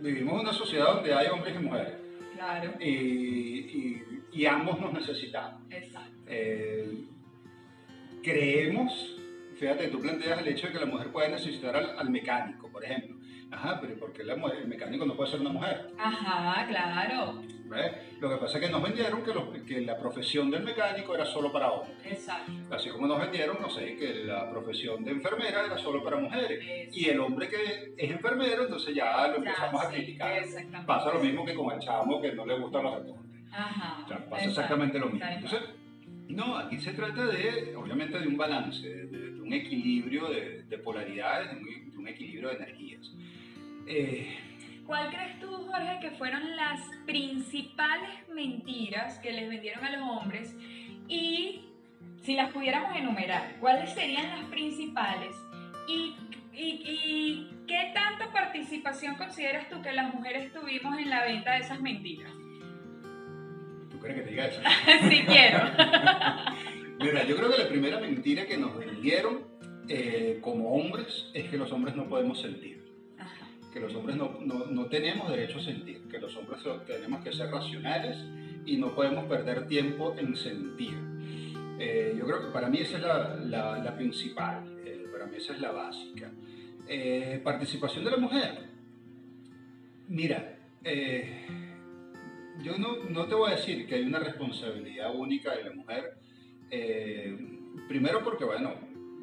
vivimos 0.00 0.34
en 0.34 0.40
una 0.40 0.52
sociedad 0.52 0.94
donde 0.94 1.12
hay 1.12 1.26
hombres 1.26 1.56
y 1.56 1.58
mujeres. 1.58 1.94
Claro. 2.34 2.74
Y, 2.78 4.02
y, 4.32 4.46
ambos 4.46 4.78
nos 4.80 4.92
necesitamos. 4.92 5.60
Exacto. 5.68 6.16
Eh, 6.28 6.88
creemos, 8.22 9.18
fíjate, 9.56 9.88
tú 9.88 10.00
planteas 10.00 10.40
el 10.40 10.46
hecho 10.46 10.68
de 10.68 10.74
que 10.74 10.78
la 10.78 10.86
mujer 10.86 11.08
puede 11.08 11.30
necesitar 11.30 11.74
al, 11.74 12.08
mecánico, 12.10 12.70
por 12.70 12.84
ejemplo. 12.84 13.16
Ajá, 13.50 13.78
pero 13.80 13.98
¿por 13.98 14.12
qué 14.12 14.24
la 14.24 14.36
mujer, 14.36 14.58
el 14.58 14.68
mecánico 14.68 15.06
no 15.06 15.14
puede 15.14 15.30
ser 15.30 15.40
una 15.40 15.50
mujer? 15.50 15.90
Ajá, 15.98 16.66
claro. 16.66 17.42
Lo 18.20 18.30
que 18.30 18.36
pasa 18.36 18.58
es 18.58 18.64
que 18.64 18.70
nos 18.70 18.82
vendieron 18.82 19.22
que, 19.22 19.64
que, 19.64 19.80
la 19.82 19.98
profesión 19.98 20.50
del 20.50 20.62
mecánico 20.62 21.14
era 21.14 21.24
solo 21.26 21.52
para 21.52 21.70
hombres. 21.70 21.96
Exacto. 22.04 22.52
Así 22.70 22.88
como 22.88 23.06
nos 23.06 23.20
vendieron, 23.20 23.58
no 23.60 23.68
sé, 23.68 23.96
que 23.96 24.24
la 24.24 24.50
profesión 24.50 25.04
de 25.04 25.12
enfermera 25.12 25.66
era 25.66 25.76
solo 25.76 26.02
para 26.02 26.16
mujeres. 26.16 26.88
Y 26.92 27.08
el 27.08 27.20
hombre 27.20 27.48
que 27.48 27.94
es 27.96 28.10
enfermero, 28.10 28.64
entonces 28.64 28.94
ya 28.94 29.28
lo 29.28 29.36
empezamos 29.36 29.84
a 29.84 29.90
criticar. 29.90 30.42
Pasa 30.86 31.12
lo 31.12 31.20
mismo 31.20 31.44
que 31.44 31.54
con 31.54 31.72
el 31.72 31.78
chamo 31.78 32.20
que 32.20 32.32
no 32.32 32.46
le 32.46 32.58
gustan 32.58 32.84
los 32.84 33.04
deportes. 33.04 33.28
Ajá. 33.52 34.02
O 34.04 34.08
sea, 34.08 34.30
pasa 34.30 34.44
exactamente 34.44 34.98
lo 34.98 35.10
mismo. 35.10 35.26
Entonces, 35.28 35.60
no, 36.28 36.58
aquí 36.58 36.78
se 36.78 36.92
trata 36.92 37.26
de, 37.26 37.74
obviamente, 37.74 38.18
de 38.18 38.28
un 38.28 38.36
balance, 38.36 38.86
de, 38.86 39.40
un 39.40 39.52
equilibrio 39.52 40.28
de, 40.28 40.78
polaridades, 40.78 41.50
de 41.52 41.96
un, 41.96 42.06
equilibrio 42.06 42.50
de 42.50 42.56
energías. 42.56 43.10
Eh, 43.88 44.36
¿Cuál 44.86 45.08
crees 45.08 45.40
tú, 45.40 45.48
Jorge, 45.48 45.98
que 46.00 46.10
fueron 46.12 46.56
las 46.56 46.80
principales 47.06 48.28
mentiras 48.32 49.18
que 49.18 49.32
les 49.32 49.48
vendieron 49.48 49.84
a 49.84 49.96
los 49.96 50.08
hombres? 50.08 50.54
Y 51.08 51.62
si 52.22 52.34
las 52.34 52.52
pudiéramos 52.52 52.96
enumerar, 52.96 53.56
¿cuáles 53.60 53.90
serían 53.94 54.28
las 54.28 54.50
principales? 54.50 55.34
¿Y, 55.88 56.14
y, 56.52 57.50
qué 57.66 57.92
tanta 57.94 58.30
participación 58.32 59.16
consideras 59.16 59.68
tú 59.68 59.80
que 59.80 59.92
las 59.92 60.12
mujeres 60.14 60.52
tuvimos 60.52 60.98
en 60.98 61.08
la 61.08 61.24
venta 61.24 61.52
de 61.52 61.60
esas 61.60 61.80
mentiras? 61.80 62.32
¿Tú 63.90 63.98
crees 64.00 64.16
que 64.16 64.22
te 64.22 64.30
diga 64.30 64.46
eso? 64.46 64.60
sí 65.08 65.24
quiero. 65.26 65.60
Mira, 67.00 67.24
yo 67.24 67.36
creo 67.36 67.50
que 67.50 67.58
la 67.58 67.68
primera 67.68 68.00
mentira 68.00 68.46
que 68.46 68.58
nos 68.58 68.76
vendieron 68.76 69.44
eh, 69.88 70.38
como 70.42 70.74
hombres 70.74 71.30
es 71.32 71.48
que 71.48 71.56
los 71.56 71.72
hombres 71.72 71.94
no 71.94 72.08
podemos 72.08 72.40
sentir 72.40 72.77
que 73.78 73.84
los 73.84 73.94
hombres 73.94 74.16
no, 74.16 74.38
no, 74.44 74.66
no, 74.66 74.86
tenemos 74.86 75.30
derecho 75.30 75.58
a 75.58 75.62
sentir, 75.62 76.00
que 76.10 76.18
los 76.18 76.36
hombres 76.36 76.60
tenemos 76.86 77.22
que 77.22 77.32
ser 77.32 77.48
racionales 77.50 78.16
y 78.66 78.76
no 78.76 78.94
podemos 78.94 79.26
perder 79.26 79.66
tiempo 79.68 80.16
en 80.18 80.34
sentir. 80.36 80.94
Eh, 81.78 82.14
yo 82.18 82.26
creo 82.26 82.46
que 82.46 82.52
para 82.52 82.68
mí 82.68 82.78
esa 82.78 82.96
es 82.96 83.02
la, 83.04 83.78
la, 83.78 83.96
principal, 83.96 84.64
eh, 84.84 85.06
para 85.12 85.26
mí 85.26 85.36
esa 85.36 85.52
es 85.52 85.60
la 85.60 85.70
básica. 85.70 86.30
Eh, 86.88 87.40
participación 87.44 88.04
de 88.04 88.10
la 88.10 88.16
mujer. 88.16 88.66
Mira, 90.08 90.56
yo 92.62 92.78
no, 92.78 93.04
no, 93.10 93.26
te 93.26 93.34
voy 93.34 93.52
a 93.52 93.56
decir 93.56 93.86
que 93.86 93.94
hay 93.94 94.02
una 94.02 94.18
responsabilidad 94.18 95.14
única 95.14 95.54
de 95.54 95.64
la 95.64 95.72
mujer, 95.72 96.14
primero 97.86 98.24
porque, 98.24 98.44
bueno, 98.44 98.74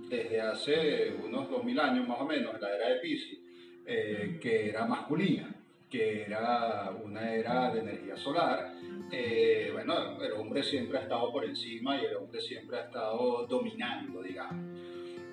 desde 0.07 0.39
hace 0.39 1.13
unos 1.25 1.49
2000 1.49 1.79
años 1.79 2.07
más 2.07 2.21
o 2.21 2.25
menos, 2.25 2.53
en 2.53 2.61
la 2.61 2.75
era 2.75 2.89
de 2.89 2.99
Pisces, 2.99 3.39
eh, 3.87 4.39
que 4.41 4.69
era 4.69 4.87
masculina, 4.87 5.53
que 5.87 6.23
era 6.23 6.91
una 7.03 7.31
era 7.31 7.71
de 7.71 7.81
energía 7.81 8.17
solar. 8.17 8.73
Eh, 9.11 9.69
bueno, 9.73 10.19
el 10.23 10.31
hombre 10.31 10.63
siempre 10.63 10.97
ha 10.97 11.01
estado 11.01 11.31
por 11.31 11.45
encima 11.45 11.95
y 11.95 12.05
el 12.05 12.15
hombre 12.15 12.41
siempre 12.41 12.77
ha 12.77 12.85
estado 12.85 13.45
dominando, 13.45 14.23
digamos. 14.23 14.65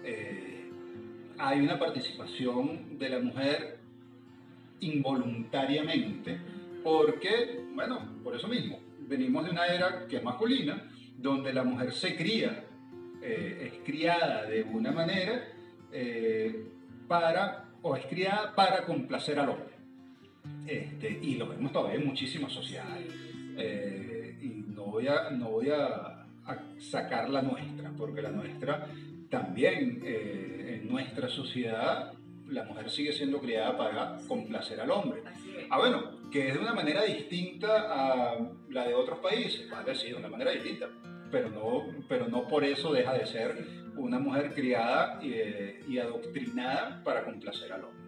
Eh, 0.04 0.70
hay 1.38 1.60
una 1.60 1.78
participación 1.78 2.98
de 2.98 3.08
la 3.08 3.20
mujer 3.20 3.78
involuntariamente 4.80 6.38
porque, 6.84 7.64
bueno, 7.74 8.20
por 8.22 8.36
eso 8.36 8.48
mismo, 8.48 8.80
venimos 9.08 9.46
de 9.46 9.50
una 9.50 9.66
era 9.66 10.06
que 10.06 10.16
es 10.16 10.22
masculina, 10.22 10.90
donde 11.16 11.54
la 11.54 11.64
mujer 11.64 11.92
se 11.92 12.16
cría, 12.16 12.66
es 13.22 13.72
criada 13.84 14.44
de 14.44 14.64
una 14.64 14.90
manera 14.90 15.48
para 17.06 17.61
o 17.82 17.96
es 17.96 18.06
criada 18.06 18.54
para 18.54 18.84
complacer 18.84 19.38
al 19.38 19.50
hombre. 19.50 19.72
Este, 20.66 21.18
y 21.22 21.34
lo 21.34 21.48
vemos 21.48 21.72
todavía 21.72 22.00
en 22.00 22.06
muchísimas 22.06 22.52
sociedades. 22.52 23.08
Eh, 23.56 24.38
y 24.40 24.46
no 24.74 24.84
voy, 24.84 25.08
a, 25.08 25.30
no 25.30 25.50
voy 25.50 25.70
a, 25.70 26.18
sacar 26.78 27.28
la 27.28 27.42
nuestra, 27.42 27.92
porque 27.96 28.20
la 28.20 28.30
nuestra 28.30 28.88
también, 29.30 30.02
eh, 30.04 30.80
en 30.82 30.88
nuestra 30.88 31.28
sociedad, 31.28 32.12
la 32.48 32.64
mujer 32.64 32.90
sigue 32.90 33.12
siendo 33.12 33.40
criada 33.40 33.76
para 33.76 34.18
complacer 34.26 34.80
al 34.80 34.90
hombre. 34.90 35.22
Ah, 35.70 35.78
bueno, 35.78 36.30
que 36.30 36.48
es 36.48 36.54
de 36.54 36.60
una 36.60 36.74
manera 36.74 37.02
distinta 37.02 37.86
a 37.88 38.38
la 38.70 38.86
de 38.86 38.94
otros 38.94 39.20
países, 39.20 39.70
vale, 39.70 39.94
sí, 39.94 40.08
de 40.08 40.16
una 40.16 40.28
manera 40.28 40.50
distinta, 40.50 40.88
pero 41.32 41.48
no, 41.48 41.86
pero 42.08 42.28
no 42.28 42.46
por 42.46 42.62
eso 42.62 42.92
deja 42.92 43.14
de 43.14 43.26
ser 43.26 43.66
una 43.96 44.18
mujer 44.18 44.52
criada 44.54 45.18
eh, 45.22 45.80
y, 45.88 45.98
adoctrinada 45.98 47.02
para 47.02 47.24
complacer 47.24 47.72
al 47.72 47.84
hombre. 47.84 48.02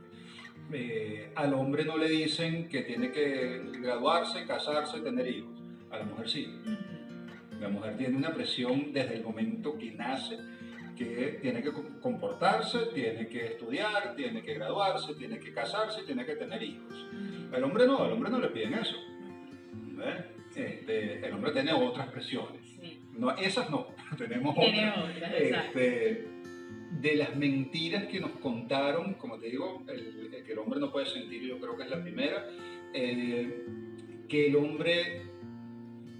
Eh, 0.72 1.32
al 1.34 1.54
hombre 1.54 1.84
no 1.84 1.96
le 1.96 2.08
dicen 2.08 2.68
que 2.68 2.82
tiene 2.82 3.10
que 3.10 3.62
graduarse, 3.80 4.46
casarse, 4.46 5.00
tener 5.00 5.26
hijos. 5.26 5.50
A 5.90 5.98
la 5.98 6.04
mujer 6.04 6.28
sí. 6.28 6.60
La 7.60 7.68
mujer 7.68 7.96
tiene 7.96 8.16
una 8.16 8.34
presión 8.34 8.92
desde 8.92 9.14
el 9.14 9.22
momento 9.22 9.78
que 9.78 9.92
nace, 9.92 10.38
que 10.96 11.38
tiene 11.40 11.62
que 11.62 11.72
comportarse, 12.00 12.86
tiene 12.94 13.26
que 13.28 13.46
estudiar, 13.46 14.14
tiene 14.16 14.42
que 14.42 14.54
graduarse, 14.54 15.14
tiene 15.14 15.38
que 15.38 15.52
casarse, 15.52 16.02
tiene 16.02 16.26
que 16.26 16.36
tener 16.36 16.62
hijos. 16.62 17.06
El 17.52 17.64
hombre 17.64 17.86
no, 17.86 18.02
al 18.02 18.12
hombre 18.12 18.30
no 18.30 18.38
le 18.38 18.48
piden 18.48 18.74
eso. 18.74 18.96
Este, 20.54 21.26
el 21.26 21.32
hombre 21.32 21.52
tiene 21.52 21.72
otras 21.72 22.08
presiones. 22.08 22.63
No, 23.16 23.30
esas 23.36 23.70
no, 23.70 23.86
tenemos 24.18 24.56
otras. 24.56 24.98
Este, 25.38 26.26
de 27.00 27.16
las 27.16 27.36
mentiras 27.36 28.04
que 28.06 28.20
nos 28.20 28.32
contaron, 28.32 29.14
como 29.14 29.38
te 29.38 29.50
digo, 29.50 29.82
el, 29.88 30.42
que 30.44 30.52
el 30.52 30.58
hombre 30.58 30.80
no 30.80 30.92
puede 30.92 31.06
sentir, 31.06 31.42
yo 31.42 31.58
creo 31.58 31.76
que 31.76 31.84
es 31.84 31.90
la 31.90 32.02
primera, 32.02 32.48
eh, 32.92 33.66
que 34.28 34.46
el 34.46 34.56
hombre 34.56 35.22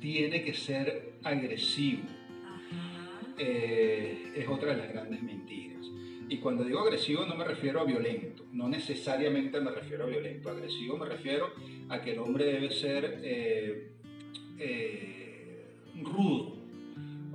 tiene 0.01 0.43
que 0.43 0.55
ser 0.55 1.15
agresivo. 1.23 2.03
Eh, 3.39 4.33
es 4.37 4.49
otra 4.49 4.75
de 4.75 4.77
las 4.79 4.93
grandes 4.93 5.23
mentiras. 5.23 5.85
Y 6.29 6.39
cuando 6.39 6.65
digo 6.65 6.81
agresivo 6.81 7.27
no 7.27 7.35
me 7.35 7.45
refiero 7.45 7.81
a 7.81 7.85
violento, 7.85 8.47
no 8.53 8.69
necesariamente 8.69 9.61
me 9.61 9.71
refiero 9.71 10.05
a 10.05 10.07
violento. 10.07 10.51
Agresivo 10.51 10.97
me 10.97 11.07
refiero 11.07 11.51
a 11.89 12.01
que 12.01 12.13
el 12.13 12.19
hombre 12.19 12.45
debe 12.45 12.71
ser 12.71 13.21
eh, 13.23 13.93
rudo, 16.03 16.54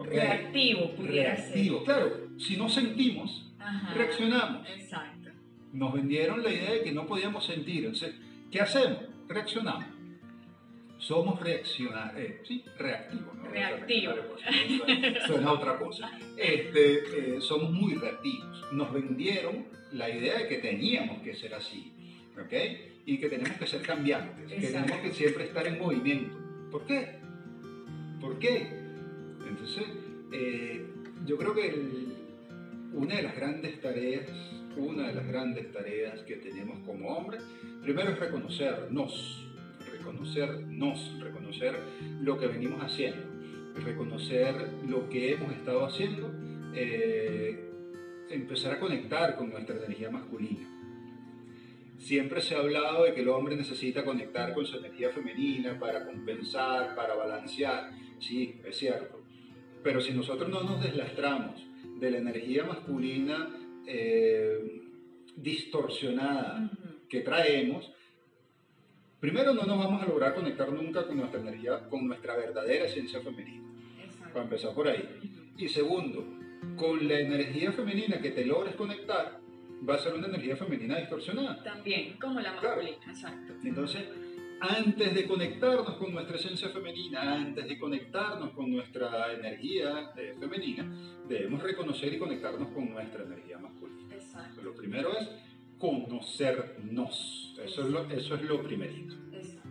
Reactivo, 0.03 0.91
pudiera 0.95 1.35
Reactivo, 1.35 1.83
claro. 1.83 2.29
Si 2.37 2.57
no 2.57 2.69
sentimos, 2.69 3.51
reaccionamos. 3.93 4.67
Exacto. 4.69 5.29
Nos 5.73 5.93
vendieron 5.93 6.41
la 6.43 6.51
idea 6.51 6.71
de 6.71 6.83
que 6.83 6.91
no 6.91 7.05
podíamos 7.05 7.45
sentir. 7.45 7.85
Entonces, 7.85 8.15
¿qué 8.51 8.61
hacemos? 8.61 8.99
Reaccionamos. 9.27 9.85
Somos 10.97 11.39
reaccionar, 11.39 12.13
eh, 12.19 12.41
sí, 12.45 12.63
reactivos. 12.77 13.33
¿no? 13.35 13.43
Reactivo. 13.49 14.13
Suena 15.27 15.53
otra 15.53 15.77
cosa. 15.77 16.11
Este, 16.37 17.35
eh, 17.35 17.41
somos 17.41 17.71
muy 17.71 17.95
reactivos. 17.95 18.65
Nos 18.73 18.91
vendieron 18.91 19.65
la 19.93 20.09
idea 20.09 20.39
de 20.39 20.47
que 20.47 20.57
teníamos 20.57 21.21
que 21.21 21.35
ser 21.35 21.53
así, 21.53 21.93
¿ok? 22.33 22.53
Y 23.05 23.17
que 23.17 23.29
tenemos 23.29 23.57
que 23.57 23.65
ser 23.65 23.81
cambiantes, 23.81 24.51
que 24.51 24.67
tenemos 24.67 24.99
que 24.99 25.13
siempre 25.13 25.45
estar 25.45 25.65
en 25.67 25.79
movimiento. 25.79 26.37
¿Por 26.69 26.85
qué? 26.85 27.19
¿Por 28.19 28.37
qué? 28.37 28.78
Eh, 30.31 30.85
yo 31.25 31.37
creo 31.37 31.53
que 31.53 31.73
una 32.93 33.15
de 33.15 33.23
las 33.23 33.35
grandes 33.35 33.81
tareas, 33.81 34.29
una 34.77 35.07
de 35.07 35.15
las 35.15 35.27
grandes 35.27 35.71
tareas 35.71 36.21
que 36.21 36.35
tenemos 36.35 36.79
como 36.85 37.09
hombres, 37.09 37.43
primero 37.81 38.11
es 38.11 38.19
reconocernos, 38.19 39.47
reconocernos, 39.91 41.19
reconocer 41.19 41.75
lo 42.21 42.37
que 42.37 42.47
venimos 42.47 42.81
haciendo, 42.81 43.21
reconocer 43.83 44.55
lo 44.87 45.09
que 45.09 45.33
hemos 45.33 45.51
estado 45.53 45.85
haciendo, 45.85 46.31
eh, 46.73 47.65
empezar 48.29 48.73
a 48.73 48.79
conectar 48.79 49.35
con 49.35 49.49
nuestra 49.49 49.75
energía 49.75 50.09
masculina. 50.09 50.67
Siempre 51.97 52.41
se 52.41 52.55
ha 52.55 52.59
hablado 52.59 53.03
de 53.03 53.13
que 53.13 53.21
el 53.21 53.29
hombre 53.29 53.57
necesita 53.57 54.05
conectar 54.05 54.53
con 54.53 54.65
su 54.65 54.77
energía 54.77 55.09
femenina 55.09 55.77
para 55.77 56.05
compensar, 56.05 56.95
para 56.95 57.13
balancear. 57.13 57.91
Sí, 58.19 58.61
es 58.63 58.77
cierto. 58.77 59.18
Pero 59.83 60.01
si 60.01 60.13
nosotros 60.13 60.49
no 60.49 60.63
nos 60.63 60.81
deslastramos 60.83 61.61
de 61.99 62.11
la 62.11 62.17
energía 62.17 62.63
masculina 62.63 63.49
eh, 63.87 64.81
distorsionada 65.35 66.69
que 67.07 67.21
traemos, 67.21 67.91
primero 69.19 69.53
no 69.53 69.63
nos 69.63 69.77
vamos 69.77 70.01
a 70.01 70.05
lograr 70.05 70.35
conectar 70.35 70.71
nunca 70.71 71.05
con 71.07 71.17
nuestra 71.17 71.39
energía, 71.39 71.87
con 71.89 72.07
nuestra 72.07 72.35
verdadera 72.35 72.85
esencia 72.85 73.21
femenina. 73.21 73.63
Para 74.33 74.43
empezar 74.43 74.73
por 74.75 74.87
ahí. 74.87 75.03
Y 75.57 75.67
segundo, 75.69 76.25
con 76.75 77.07
la 77.07 77.19
energía 77.19 77.71
femenina 77.71 78.19
que 78.21 78.31
te 78.31 78.45
logres 78.45 78.75
conectar, 78.75 79.39
va 79.87 79.95
a 79.95 79.97
ser 79.97 80.13
una 80.13 80.27
energía 80.27 80.55
femenina 80.55 80.97
distorsionada. 80.97 81.63
También, 81.63 82.17
como 82.19 82.39
la 82.39 82.55
Claro. 82.59 82.81
masculina, 82.83 83.11
exacto. 83.11 83.53
Entonces, 83.63 84.03
antes 84.61 85.13
de 85.13 85.27
conectarnos 85.27 85.95
con 85.95 86.13
nuestra 86.13 86.35
esencia 86.37 86.69
femenina, 86.69 87.35
antes 87.35 87.67
de 87.67 87.77
conectarnos 87.77 88.51
con 88.51 88.71
nuestra 88.71 89.33
energía 89.33 90.11
eh, 90.17 90.35
femenina, 90.39 90.85
debemos 91.27 91.61
reconocer 91.63 92.13
y 92.13 92.17
conectarnos 92.17 92.69
con 92.69 92.89
nuestra 92.89 93.23
energía 93.23 93.57
masculina. 93.57 94.13
Exacto. 94.13 94.61
Lo 94.61 94.73
primero 94.75 95.17
es 95.17 95.29
conocernos. 95.77 97.55
Eso 97.63 97.81
es 97.81 97.89
lo, 97.89 98.09
eso 98.09 98.35
es 98.35 98.41
lo 98.43 98.61
primerito. 98.61 99.15
Exacto. 99.33 99.69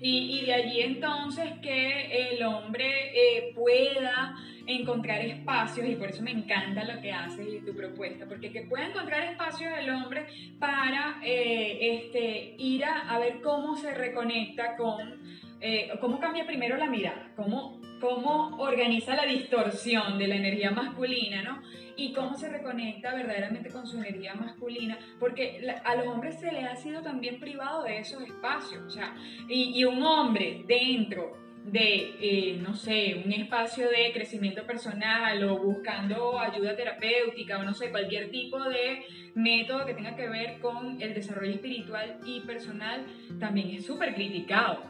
Y, 0.00 0.38
y 0.38 0.46
de 0.46 0.54
allí 0.54 0.80
entonces 0.80 1.58
que 1.60 2.30
el 2.30 2.42
hombre 2.44 3.10
eh, 3.14 3.52
pueda 3.54 4.36
encontrar 4.68 5.22
espacios, 5.22 5.88
y 5.88 5.96
por 5.96 6.10
eso 6.10 6.22
me 6.22 6.30
encanta 6.30 6.84
lo 6.84 7.00
que 7.00 7.10
haces 7.10 7.46
y 7.48 7.64
tu 7.64 7.74
propuesta, 7.74 8.26
porque 8.26 8.52
que 8.52 8.66
pueda 8.66 8.86
encontrar 8.86 9.22
espacios 9.22 9.72
el 9.78 9.88
hombre 9.90 10.26
para 10.58 11.20
eh, 11.24 11.78
este, 11.80 12.54
ir 12.58 12.84
a, 12.84 13.18
ver 13.18 13.40
cómo 13.40 13.76
se 13.76 13.94
reconecta 13.94 14.76
con, 14.76 15.22
eh, 15.60 15.90
cómo 16.00 16.20
cambia 16.20 16.46
primero 16.46 16.76
la 16.76 16.86
mirada, 16.86 17.32
cómo, 17.34 17.80
cómo 17.98 18.58
organiza 18.58 19.16
la 19.16 19.24
distorsión 19.24 20.18
de 20.18 20.28
la 20.28 20.36
energía 20.36 20.70
masculina, 20.70 21.42
¿no? 21.42 21.62
y 21.96 22.12
cómo 22.12 22.36
se 22.36 22.48
reconecta 22.48 23.12
verdaderamente 23.12 23.70
con 23.70 23.84
su 23.84 23.96
energía 23.96 24.34
masculina, 24.34 24.98
porque 25.18 25.66
a 25.84 25.96
los 25.96 26.06
hombres 26.06 26.38
se 26.38 26.52
les 26.52 26.64
ha 26.64 26.76
sido 26.76 27.02
también 27.02 27.40
privado 27.40 27.82
de 27.82 27.98
esos 27.98 28.22
espacios, 28.22 28.82
o 28.86 28.90
sea, 28.90 29.16
y 29.48 29.82
un 29.84 30.00
hombre 30.04 30.62
dentro 30.68 31.47
de, 31.72 32.14
eh, 32.20 32.58
no 32.62 32.74
sé, 32.74 33.22
un 33.24 33.32
espacio 33.32 33.88
de 33.88 34.12
crecimiento 34.12 34.64
personal 34.64 35.42
o 35.44 35.58
buscando 35.58 36.38
ayuda 36.38 36.74
terapéutica 36.76 37.58
o 37.58 37.62
no 37.64 37.74
sé, 37.74 37.90
cualquier 37.90 38.30
tipo 38.30 38.62
de 38.64 39.02
método 39.34 39.84
que 39.86 39.94
tenga 39.94 40.16
que 40.16 40.28
ver 40.28 40.58
con 40.60 41.00
el 41.00 41.14
desarrollo 41.14 41.52
espiritual 41.52 42.18
y 42.26 42.40
personal, 42.40 43.04
también 43.38 43.70
es 43.70 43.84
súper 43.86 44.14
criticado. 44.14 44.82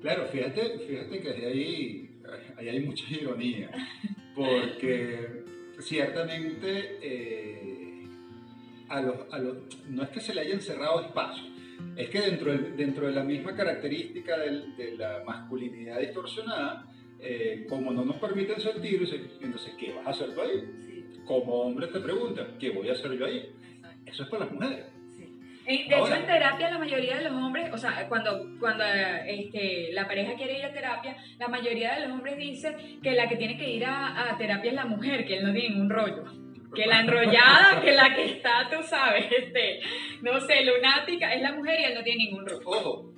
Claro, 0.00 0.26
fíjate, 0.26 0.78
fíjate 0.80 1.20
que 1.20 1.28
ahí, 1.46 2.10
ahí 2.56 2.68
hay 2.68 2.80
mucha 2.80 3.04
ironía, 3.14 3.70
porque 4.34 5.42
ciertamente 5.80 6.98
eh, 7.02 8.04
a 8.88 9.00
los, 9.00 9.32
a 9.32 9.38
los- 9.38 9.56
no 9.88 10.02
es 10.02 10.08
que 10.10 10.20
se 10.20 10.34
le 10.34 10.42
hayan 10.42 10.60
cerrado 10.60 11.00
espacios, 11.02 11.46
es 11.96 12.08
que 12.08 12.20
dentro, 12.20 12.52
del- 12.52 12.76
dentro 12.76 13.06
de 13.06 13.12
la 13.12 13.22
misma 13.22 13.54
característica 13.54 14.38
del- 14.38 14.74
de 14.76 14.96
la 14.96 15.22
masculinidad 15.26 16.00
distorsionada, 16.00 16.86
eh, 17.20 17.66
como 17.68 17.92
no 17.92 18.04
nos 18.04 18.16
permiten 18.16 18.60
sentir, 18.60 19.00
entonces, 19.42 19.74
¿qué 19.78 19.92
vas 19.92 20.06
a 20.06 20.10
hacer 20.10 20.34
tú 20.34 20.40
ahí? 20.40 21.12
Como 21.24 21.52
hombre 21.62 21.86
te 21.88 22.00
preguntan, 22.00 22.56
¿qué 22.58 22.70
voy 22.70 22.88
a 22.88 22.92
hacer 22.92 23.12
yo 23.16 23.26
ahí? 23.26 23.46
Eso 24.06 24.24
es 24.24 24.28
para 24.28 24.44
las 24.44 24.52
mujeres. 24.54 24.86
Eh, 25.64 25.84
De 25.88 25.94
Ahora- 25.94 26.16
hecho, 26.16 26.20
en 26.22 26.26
terapia 26.26 26.70
la 26.70 26.78
mayoría 26.78 27.16
de 27.18 27.22
los 27.22 27.32
hombres, 27.34 27.72
o 27.72 27.78
sea, 27.78 28.08
cuando, 28.08 28.44
cuando 28.58 28.82
este, 28.84 29.92
la 29.92 30.08
pareja 30.08 30.34
quiere 30.34 30.58
ir 30.58 30.64
a 30.64 30.72
terapia, 30.72 31.16
la 31.38 31.46
mayoría 31.46 31.94
de 31.94 32.00
los 32.00 32.10
hombres 32.10 32.36
dice 32.36 32.74
que 33.00 33.12
la 33.12 33.28
que 33.28 33.36
tiene 33.36 33.56
que 33.56 33.70
ir 33.70 33.84
a, 33.84 34.32
a 34.32 34.36
terapia 34.36 34.70
es 34.70 34.74
la 34.74 34.86
mujer, 34.86 35.24
que 35.24 35.36
él 35.38 35.44
no 35.44 35.52
tiene 35.52 35.68
ningún 35.70 35.88
rollo. 35.90 36.24
Que 36.74 36.86
la 36.86 37.00
enrollada, 37.00 37.80
que 37.82 37.92
la 37.92 38.14
que 38.14 38.24
está, 38.24 38.68
tú 38.70 38.82
sabes, 38.86 39.26
este, 39.30 39.80
no 40.22 40.40
sé, 40.40 40.64
lunática, 40.64 41.32
es 41.34 41.42
la 41.42 41.52
mujer 41.52 41.80
y 41.80 41.84
él 41.84 41.94
no 41.94 42.02
tiene 42.02 42.24
ningún 42.24 42.46
rollo. 42.46 42.60
Ojo, 42.64 43.12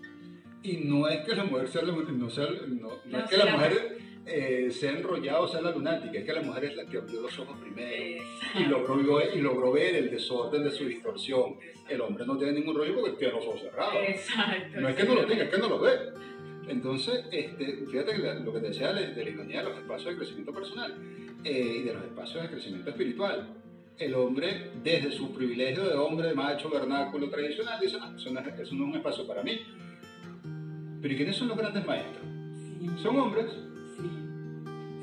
y 0.63 0.79
no 0.79 1.07
es 1.09 1.21
que 1.27 1.37
la 1.37 1.45
mujer 1.45 1.69
sea 1.69 1.83
la 1.83 1.93
no, 1.93 2.31
sea- 2.31 2.47
no- 2.67 2.89
no 2.89 2.91
No, 3.05 3.19
es 3.19 3.31
que 3.31 3.37
la 3.37 3.45
la 3.45 3.53
mujer 3.57 3.99
eh, 4.27 4.71
sea 4.71 4.93
enrollada 4.93 5.41
o 5.41 5.47
sea 5.49 5.61
la 5.61 5.71
lunática, 5.71 6.19
es 6.19 6.25
que 6.25 6.33
la 6.33 6.41
mujer 6.41 6.65
es 6.65 6.77
la 6.77 6.87
que 6.87 6.97
abrió 6.97 7.21
los 7.21 7.39
ojos 7.39 7.59
primero 7.61 8.25
y 8.59 8.65
logró, 8.65 9.21
y 9.35 9.39
logró 9.41 9.73
ver 9.73 9.95
el 9.97 10.11
desorden 10.11 10.65
de 10.65 10.71
su 10.71 10.87
distorsión. 10.87 11.57
El 11.89 12.01
hombre 12.01 12.25
no 12.27 12.37
tiene 12.39 12.55
ningún 12.55 12.75
rollo 12.75 12.95
porque 12.95 13.19
tiene 13.19 13.35
los 13.35 13.45
ojos 13.47 13.61
cerrados. 13.61 13.95
Exacto. 14.09 14.81
No 14.81 14.89
es 14.89 14.95
que 14.97 15.05
no 15.05 15.15
lo 15.15 15.27
tenga, 15.27 15.45
es 15.45 15.51
que 15.51 15.59
no 15.59 15.69
lo 15.69 15.79
ve. 15.79 15.91
Entonces, 16.69 17.27
este, 17.31 17.85
fíjate 17.91 18.13
que 18.13 18.19
la- 18.19 18.35
lo 18.37 18.53
que 18.55 18.61
te 18.61 18.69
decía 18.69 18.93
de, 18.95 19.09
de 19.13 19.25
la 19.25 19.31
ironía 19.31 19.63
de 19.63 19.69
los 19.69 19.79
espacios 19.79 20.11
de 20.13 20.17
crecimiento 20.17 20.53
personal 20.55 20.95
eh, 21.45 21.77
y 21.81 21.83
de 21.83 21.95
los 21.95 22.05
espacios 22.05 22.43
de 22.43 22.49
crecimiento 22.51 22.91
espiritual. 22.91 23.49
El 23.99 24.15
hombre, 24.15 24.73
desde 24.83 25.13
su 25.13 25.33
privilegio 25.33 25.85
de 25.85 25.95
hombre, 25.95 26.29
de 26.29 26.35
macho, 26.35 26.69
vernáculo, 26.69 27.29
tradicional, 27.31 27.79
dice, 27.81 27.99
no, 27.99 28.17
eso 28.17 28.31
no, 28.33 28.41
es, 28.41 28.47
eso 28.47 28.75
no 28.75 28.85
es 28.85 28.91
un 28.91 28.97
espacio 28.97 29.27
para 29.27 29.43
mí. 29.43 29.61
Pero 31.01 31.15
¿y 31.15 31.17
quiénes 31.17 31.37
son 31.37 31.49
los 31.49 31.57
grandes 31.57 31.87
maestros? 31.87 32.27
Son 33.01 33.17
hombres. 33.19 33.47
Sí, 33.97 34.11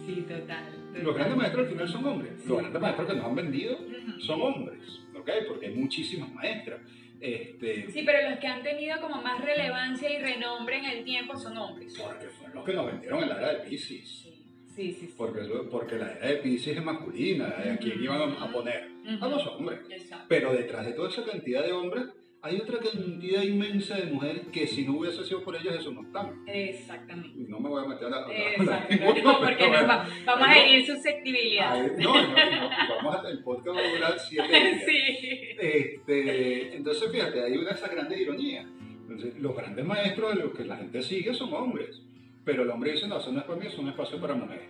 sí, 0.06 0.22
total. 0.22 0.66
Los 1.04 1.16
grandes 1.16 1.38
maestros 1.38 1.66
al 1.66 1.72
final 1.72 1.88
son 1.88 2.06
hombres. 2.06 2.46
Los 2.46 2.58
grandes 2.58 2.82
maestros 2.82 3.08
que 3.08 3.16
nos 3.16 3.26
han 3.26 3.36
vendido 3.36 3.78
son 4.20 4.42
hombres, 4.42 5.00
¿ok? 5.18 5.30
Porque 5.48 5.68
hay 5.68 5.76
muchísimas 5.76 6.34
maestras. 6.34 6.82
Este, 7.22 7.90
Sí, 7.92 8.02
pero 8.04 8.30
los 8.30 8.40
que 8.40 8.48
han 8.48 8.64
tenido 8.64 9.00
como 9.00 9.22
más 9.22 9.40
relevancia 9.46 10.10
y 10.10 10.20
renombre 10.20 10.80
en 10.80 10.86
el 10.86 11.04
tiempo 11.06 11.38
son 11.38 11.56
hombres. 11.56 11.94
porque 11.98 12.28
fueron 12.28 12.56
los 12.56 12.66
que 12.66 12.74
nos 12.74 12.86
vendieron 12.88 13.24
en 13.24 13.30
la 13.30 13.38
era 13.38 13.54
de 13.54 13.70
Pisces. 13.70 14.28
Sí, 14.76 14.92
sí. 14.94 15.14
Porque, 15.18 15.42
porque 15.70 15.96
la 15.98 16.14
era 16.14 16.28
de 16.28 16.36
Pisces 16.38 16.78
es 16.78 16.84
masculina, 16.84 17.48
¿a 17.48 17.78
quién 17.78 18.02
iban 18.04 18.22
a- 18.22 18.52
poner? 18.52 18.90
A 19.20 19.28
los 19.28 19.46
hombres. 19.48 19.80
Exacto. 19.90 20.26
Pero 20.30 20.54
detrás 20.54 20.86
de 20.86 20.94
toda 20.94 21.10
esa 21.10 21.24
cantidad 21.26 21.64
de 21.66 21.72
hombres, 21.74 22.06
hay 22.44 22.58
otra 22.58 22.80
cantidad 22.80 23.44
inmensa 23.44 23.98
de 23.98 24.06
mujeres 24.12 24.48
que 24.52 24.66
si 24.66 24.84
no 24.86 24.98
hubiese 24.98 25.24
sido 25.26 25.44
por 25.44 25.56
ellas, 25.56 25.76
eso 25.80 25.92
no 25.92 26.02
están. 26.02 26.44
Exactamente. 26.48 27.36
No 27.48 27.60
me 27.60 27.70
voy 27.70 27.84
a 27.86 27.88
meter 27.88 28.08
a 28.08 28.10
la... 28.10 28.28
Exacto. 28.34 28.96
No, 29.24 29.40
porque 29.40 29.68
va- 29.68 30.08
vamos 30.26 30.48
a 30.48 30.58
herir 30.58 30.86
susceptibilidad. 30.86 31.72
Ay, 31.74 31.92
No, 32.00 32.14
no, 32.16 32.28
no, 32.30 32.70
vamos 32.96 33.16
a, 33.26 33.30
el 33.30 33.44
podcast 33.44 33.78
va 33.78 33.82
a 33.82 33.92
durar 33.94 34.20
siete 34.20 34.48
días. 34.48 34.84
Sí. 34.86 35.56
Este, 35.60 36.76
entonces, 36.76 37.12
fíjate, 37.12 37.44
hay 37.44 37.54
una 37.58 37.70
de 37.70 37.76
esas 37.76 37.92
grandes 37.92 38.20
ironías. 38.20 38.66
Entonces, 39.02 39.38
los 39.40 39.56
grandes 39.56 39.86
maestros 39.86 40.36
de 40.36 40.44
los 40.44 40.54
que 40.54 40.66
la 40.66 40.78
gente 40.78 41.02
sigue 41.02 41.34
son 41.34 41.54
hombres. 41.54 42.02
Pero 42.44 42.64
el 42.64 42.70
hombre 42.72 42.94
dice, 42.94 43.08
no, 43.08 43.20
eso 43.20 43.32
no 43.32 43.40
es 43.40 43.46
para 43.46 43.60
mí, 43.60 43.68
es 43.68 43.78
un 43.78 43.90
espacio 43.90 44.20
para 44.20 44.34
mujeres. 44.34 44.66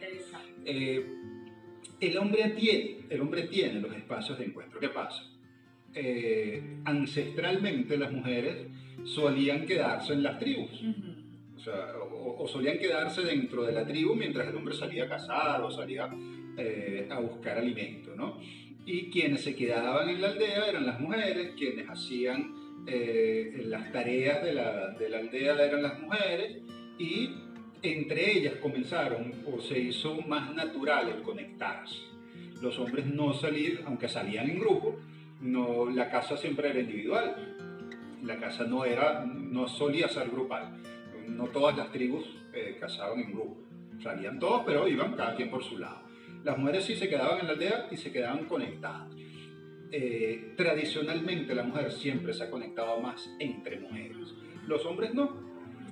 Eh, 0.65 1.05
el 1.99 2.17
hombre 2.17 2.49
tiene, 2.49 2.97
el 3.09 3.21
hombre 3.21 3.43
tiene 3.43 3.79
los 3.79 3.95
espacios 3.95 4.37
de 4.39 4.45
encuentro. 4.45 4.79
¿Qué 4.79 4.89
pasa? 4.89 5.23
Eh, 5.93 6.77
ancestralmente 6.85 7.97
las 7.97 8.11
mujeres 8.11 8.67
solían 9.03 9.65
quedarse 9.65 10.13
en 10.13 10.23
las 10.23 10.39
tribus, 10.39 10.71
Ujú. 10.81 11.57
o, 11.57 11.59
sea, 11.59 11.93
o- 11.97 12.43
o 12.43 12.47
solían 12.47 12.77
quedarse 12.77 13.21
dentro 13.23 13.63
de 13.63 13.71
la 13.73 13.85
tribu 13.85 14.15
mientras 14.15 14.47
el 14.47 14.55
hombre 14.55 14.73
salía 14.73 15.05
a 15.05 15.09
cazar 15.09 15.61
o 15.61 15.71
salía 15.71 16.09
eh, 16.57 17.07
a 17.09 17.19
buscar 17.19 17.57
alimento, 17.57 18.15
¿no? 18.15 18.37
Y 18.85 19.09
quienes 19.09 19.41
se 19.41 19.55
quedaban 19.55 20.09
en 20.09 20.21
la 20.21 20.29
aldea 20.29 20.65
eran 20.67 20.85
las 20.85 20.99
mujeres, 20.99 21.51
quienes 21.57 21.89
hacían 21.89 22.53
eh, 22.87 23.61
las 23.65 23.91
tareas 23.91 24.43
de 24.43 24.53
la, 24.53 24.89
de 24.91 25.09
la 25.09 25.19
aldea 25.19 25.53
eran 25.63 25.83
las 25.83 25.99
mujeres 25.99 26.57
y 26.97 27.29
entre 27.83 28.37
ellas 28.37 28.55
comenzaron 28.55 29.33
o 29.51 29.59
se 29.59 29.79
hizo 29.79 30.21
más 30.21 30.53
natural 30.53 31.09
el 31.09 31.21
conectarse. 31.21 31.97
Los 32.61 32.77
hombres 32.77 33.05
no 33.07 33.33
salir, 33.33 33.83
aunque 33.85 34.07
salían 34.07 34.49
en 34.49 34.59
grupo, 34.59 34.99
no, 35.41 35.89
la 35.89 36.09
casa 36.09 36.37
siempre 36.37 36.69
era 36.69 36.79
individual. 36.79 37.57
La 38.23 38.37
casa 38.37 38.65
no 38.65 38.85
era, 38.85 39.25
no 39.25 39.67
solía 39.67 40.07
ser 40.07 40.29
grupal. 40.29 40.77
No 41.27 41.45
todas 41.47 41.75
las 41.75 41.91
tribus 41.91 42.25
eh, 42.53 42.77
cazaban 42.79 43.19
en 43.19 43.31
grupo. 43.31 43.57
Salían 44.03 44.39
todos, 44.39 44.63
pero 44.65 44.87
iban 44.87 45.15
cada 45.15 45.35
quien 45.35 45.49
por 45.49 45.63
su 45.63 45.79
lado. 45.79 46.01
Las 46.43 46.57
mujeres 46.57 46.85
sí 46.85 46.95
se 46.95 47.09
quedaban 47.09 47.39
en 47.39 47.47
la 47.47 47.53
aldea 47.53 47.87
y 47.91 47.97
se 47.97 48.11
quedaban 48.11 48.45
conectadas. 48.45 49.07
Eh, 49.91 50.53
tradicionalmente 50.55 51.53
la 51.53 51.63
mujer 51.63 51.91
siempre 51.91 52.33
se 52.33 52.43
ha 52.43 52.49
conectado 52.49 52.99
más 53.01 53.29
entre 53.39 53.79
mujeres. 53.79 54.35
Los 54.67 54.85
hombres 54.85 55.13
no. 55.13 55.35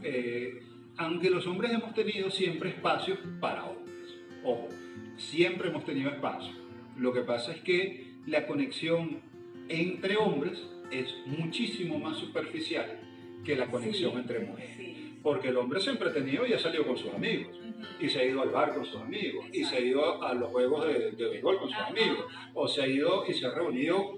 Eh, 0.03 0.61
aunque 0.99 1.29
los 1.29 1.47
hombres 1.47 1.71
hemos 1.71 1.93
tenido 1.93 2.29
siempre 2.29 2.71
espacios 2.71 3.17
para 3.39 3.63
hombres. 3.63 4.17
Ojo, 4.43 4.67
siempre 5.15 5.69
hemos 5.69 5.85
tenido 5.85 6.09
espacio. 6.09 6.51
Lo 6.97 7.13
que 7.13 7.21
pasa 7.21 7.53
es 7.53 7.61
que 7.61 8.15
la 8.27 8.45
conexión 8.45 9.21
entre 9.69 10.17
hombres 10.17 10.61
es 10.91 11.15
muchísimo 11.25 11.99
más 11.99 12.17
superficial 12.17 12.99
que 13.45 13.55
la 13.55 13.67
conexión 13.67 14.17
entre 14.19 14.39
mujeres. 14.39 14.97
Porque 15.23 15.47
el 15.47 15.57
hombre 15.57 15.79
siempre 15.79 16.09
ha 16.09 16.13
tenido 16.13 16.45
y 16.45 16.51
ha 16.51 16.59
salido 16.59 16.85
con 16.85 16.97
sus 16.97 17.13
amigos. 17.13 17.57
Y 18.01 18.09
se 18.09 18.19
ha 18.19 18.25
ido 18.25 18.41
al 18.41 18.49
bar 18.49 18.73
con 18.73 18.83
sus 18.83 18.99
amigos. 19.01 19.45
Y 19.53 19.63
se 19.63 19.77
ha 19.77 19.79
ido 19.79 20.21
a 20.21 20.33
los 20.33 20.49
juegos 20.49 20.85
de, 20.85 21.11
de 21.11 21.29
béisbol 21.29 21.59
con 21.59 21.69
sus 21.69 21.79
amigos. 21.79 22.25
O 22.53 22.67
se 22.67 22.81
ha 22.81 22.87
ido 22.87 23.23
y 23.25 23.33
se 23.33 23.45
ha 23.45 23.51
reunido 23.51 24.17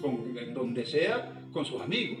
con, 0.00 0.38
en 0.38 0.54
donde 0.54 0.86
sea 0.86 1.42
con 1.52 1.64
sus 1.64 1.80
amigos. 1.80 2.20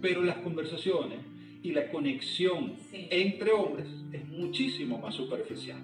Pero 0.00 0.22
las 0.22 0.36
conversaciones 0.36 1.33
y 1.64 1.72
la 1.72 1.90
conexión 1.90 2.74
entre 2.92 3.50
hombres 3.50 3.88
es 4.12 4.28
muchísimo 4.28 4.98
más 4.98 5.14
superficial. 5.14 5.80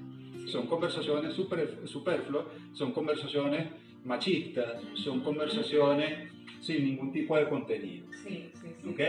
Son 0.47 0.67
conversaciones 0.67 1.33
super, 1.33 1.79
superfluas, 1.87 2.45
son 2.75 2.93
conversaciones 2.93 3.67
machistas, 4.05 4.83
son 4.95 5.21
conversaciones 5.21 6.31
sin 6.61 6.85
ningún 6.85 7.11
tipo 7.13 7.35
de 7.37 7.49
contenido. 7.49 8.07
Sí, 8.23 8.51
sí, 8.55 8.69
sí. 8.83 8.89
¿Ok? 8.91 9.01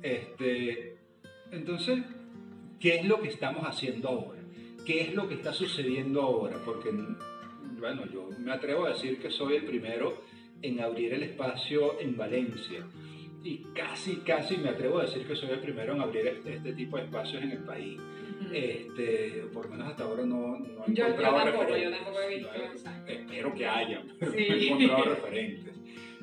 Este, 0.00 0.96
entonces, 1.50 2.04
¿qué 2.78 3.00
es 3.00 3.04
lo 3.04 3.20
que 3.20 3.28
estamos 3.28 3.64
haciendo 3.64 4.08
ahora? 4.08 4.40
¿Qué 4.86 5.00
es 5.00 5.14
lo 5.14 5.26
que 5.26 5.34
está 5.34 5.52
sucediendo 5.52 6.22
ahora? 6.22 6.56
Porque, 6.64 6.90
bueno, 7.80 8.04
yo 8.12 8.30
me 8.38 8.52
atrevo 8.52 8.86
a 8.86 8.90
decir 8.90 9.18
que 9.18 9.30
soy 9.30 9.56
el 9.56 9.64
primero 9.64 10.22
en 10.62 10.80
abrir 10.80 11.14
el 11.14 11.24
espacio 11.24 12.00
en 12.00 12.16
Valencia. 12.16 12.86
Y 13.48 13.58
casi, 13.74 14.16
casi 14.16 14.56
me 14.56 14.70
atrevo 14.70 14.98
a 14.98 15.02
decir 15.02 15.24
que 15.24 15.36
soy 15.36 15.50
el 15.50 15.60
primero 15.60 15.94
en 15.94 16.00
abrir 16.00 16.26
este, 16.26 16.54
este 16.54 16.72
tipo 16.72 16.96
de 16.96 17.04
espacios 17.04 17.42
en 17.44 17.52
el 17.52 17.58
país. 17.62 18.00
Este, 18.52 19.44
por 19.52 19.66
lo 19.66 19.70
menos 19.72 19.88
hasta 19.88 20.02
ahora 20.02 20.24
no, 20.26 20.58
no 20.58 20.84
he 20.84 20.88
Yo- 20.88 20.94
yo 20.94 21.04
encontrado 21.06 21.36
tampoco, 21.44 21.62
yo 21.68 21.74
referentes. 21.74 21.98
tampoco 22.00 22.20
he 22.22 22.34
visto, 22.34 22.50
No 22.56 23.06
espero 23.06 23.54
que 23.54 23.66
hayan, 23.66 24.02
pero 24.18 24.32
Sí. 24.32 24.46
no 24.48 24.54
he 24.54 24.66
encontrado 24.66 25.04
referentes. 25.14 25.74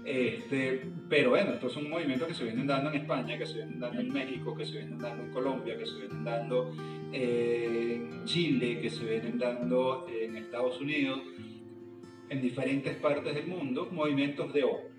Este, 0.06 0.82
pero 1.08 1.30
bueno, 1.30 1.54
estos 1.54 1.72
son 1.72 1.90
movimientos 1.90 2.28
que 2.28 2.34
se 2.34 2.44
vienen 2.44 2.68
dando 2.68 2.90
en 2.90 2.98
España, 2.98 3.38
que 3.38 3.46
se 3.46 3.54
vienen 3.60 3.80
dando 3.80 4.02
en 4.02 4.12
México, 4.12 4.54
que 4.54 4.66
se 4.66 4.74
vienen 4.80 5.00
dando 5.00 5.24
en 5.24 5.32
Colombia, 5.32 5.78
que 5.78 5.86
se 5.86 5.98
vienen 6.00 6.26
dando 6.26 6.76
en 7.14 8.26
Chile, 8.26 8.82
que 8.82 8.90
se 8.90 9.06
vienen 9.06 9.38
dando 9.40 10.06
en 10.10 10.36
Estados 10.36 10.82
Unidos, 10.82 11.22
en 12.30 12.42
diferentes 12.42 12.96
partes 12.98 13.34
del 13.34 13.48
mundo, 13.48 13.88
movimientos 13.94 14.52
de 14.54 14.64
hombres 14.66 14.92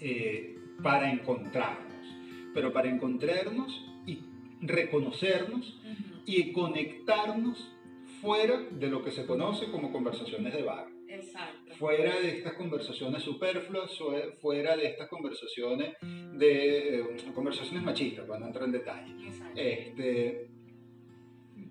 eh, 0.00 0.56
para 0.82 1.10
encontrarnos, 1.10 2.06
pero 2.54 2.72
para 2.72 2.88
encontrarnos 2.88 3.86
y 4.06 4.20
reconocernos 4.60 5.80
y 6.26 6.52
conectarnos 6.52 7.72
fuera 8.20 8.60
de 8.70 8.88
lo 8.88 9.02
que 9.02 9.10
se 9.10 9.26
conoce 9.26 9.70
como 9.70 9.92
conversaciones 9.92 10.52
de 10.52 10.62
bar 10.62 10.88
Exacto. 11.08 11.74
fuera 11.74 12.20
de 12.20 12.28
estas 12.28 12.54
conversaciones 12.54 13.22
superfluas, 13.22 13.90
fuera 14.40 14.76
de 14.76 14.86
estas 14.86 15.08
conversaciones 15.08 15.96
de 16.00 17.00
eh, 17.00 17.04
conversaciones 17.34 17.82
machistas, 17.82 18.26
para 18.26 18.40
no 18.40 18.46
entrar 18.46 18.64
en 18.66 18.72
detalle. 18.72 19.12
Exacto. 19.26 19.60
Este, 19.60 20.48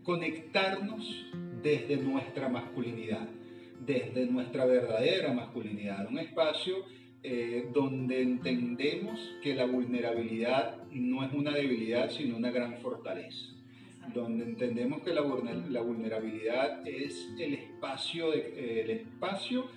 conectarnos 0.04 1.28
desde 1.62 1.98
nuestra 1.98 2.50
masculinidad, 2.50 3.28
desde 3.80 4.26
nuestra 4.26 4.65
verdadera 4.65 5.34
masculinidad, 5.34 6.08
un 6.08 6.19
espacio 6.19 6.86
eh, 7.23 7.67
donde 7.73 8.21
entendemos 8.21 9.19
que 9.43 9.53
la 9.55 9.65
vulnerabilidad 9.65 10.84
no 10.91 11.23
es 11.25 11.34
una 11.34 11.51
debilidad, 11.51 12.10
sino 12.10 12.38
una 12.38 12.51
gran 12.51 12.77
fortaleza 12.77 13.53
donde 14.13 14.43
entendemos 14.43 15.03
que 15.03 15.13
la, 15.13 15.21
la 15.69 15.82
vulnerabilidad 15.82 16.88
es 16.88 17.29
el 17.39 17.53
espacio, 17.53 18.32
de- 18.32 18.53
eh, 18.55 18.82
el 18.82 18.89
espacio 18.89 19.67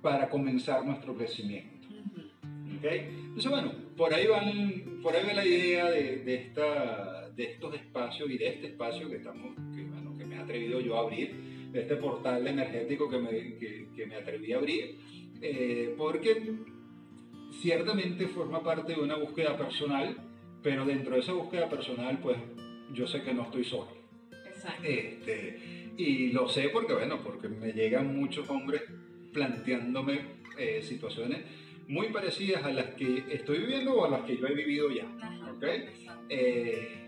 para 0.00 0.30
comenzar 0.30 0.82
nuestro 0.86 1.14
crecimiento. 1.14 1.88
Ujú. 1.90 2.76
¿ok? 2.78 2.84
Entonces, 2.84 3.50
bueno, 3.50 3.72
por 3.96 4.14
ahí, 4.14 4.26
van, 4.26 5.00
por 5.02 5.14
ahí 5.14 5.26
va 5.26 5.34
la 5.34 5.44
idea 5.46 5.90
de, 5.90 6.18
de 6.24 6.34
esta, 6.36 7.28
de 7.36 7.44
estos 7.44 7.74
espacios 7.74 8.30
y 8.30 8.38
de 8.38 8.48
este 8.48 8.68
espacio 8.68 9.10
que, 9.10 9.16
estamos, 9.16 9.54
que, 9.74 9.82
bueno, 9.84 10.16
que 10.16 10.24
me 10.24 10.36
he 10.36 10.38
atrevido 10.38 10.80
yo 10.80 10.96
a 10.96 11.00
abrir, 11.00 11.34
de 11.72 11.80
este 11.82 11.96
portal 11.96 12.46
energético 12.46 13.10
que 13.10 13.18
me, 13.18 13.30
que, 13.58 13.88
que 13.94 14.06
me 14.06 14.14
atreví 14.14 14.52
a 14.54 14.56
abrir, 14.58 14.96
eh, 15.42 15.94
porque 15.98 16.54
ciertamente 17.60 18.26
forma 18.28 18.62
parte 18.62 18.94
de 18.94 19.00
una 19.00 19.16
búsqueda 19.16 19.56
personal, 19.56 20.16
pero 20.62 20.84
dentro 20.84 21.14
de 21.14 21.20
esa 21.20 21.32
búsqueda 21.32 21.68
personal, 21.68 22.18
pues 22.22 22.38
yo 22.92 23.06
sé 23.06 23.22
que 23.22 23.34
no 23.34 23.42
estoy 23.42 23.64
solo. 23.64 23.88
Exacto. 24.46 24.82
Este, 24.84 25.92
y 25.96 26.32
lo 26.32 26.48
sé 26.48 26.68
porque, 26.70 26.94
bueno, 26.94 27.18
porque 27.22 27.48
me 27.48 27.72
llegan 27.72 28.16
muchos 28.16 28.48
hombres 28.48 28.82
planteándome 29.32 30.20
eh, 30.58 30.82
situaciones 30.82 31.40
muy 31.88 32.08
parecidas 32.08 32.64
a 32.64 32.72
las 32.72 32.94
que 32.94 33.24
estoy 33.30 33.58
viviendo 33.58 33.94
o 33.94 34.04
a 34.04 34.10
las 34.10 34.22
que 34.22 34.36
yo 34.36 34.46
he 34.46 34.54
vivido 34.54 34.90
ya. 34.90 35.06
Ajá. 35.20 35.52
Eh, 36.28 37.01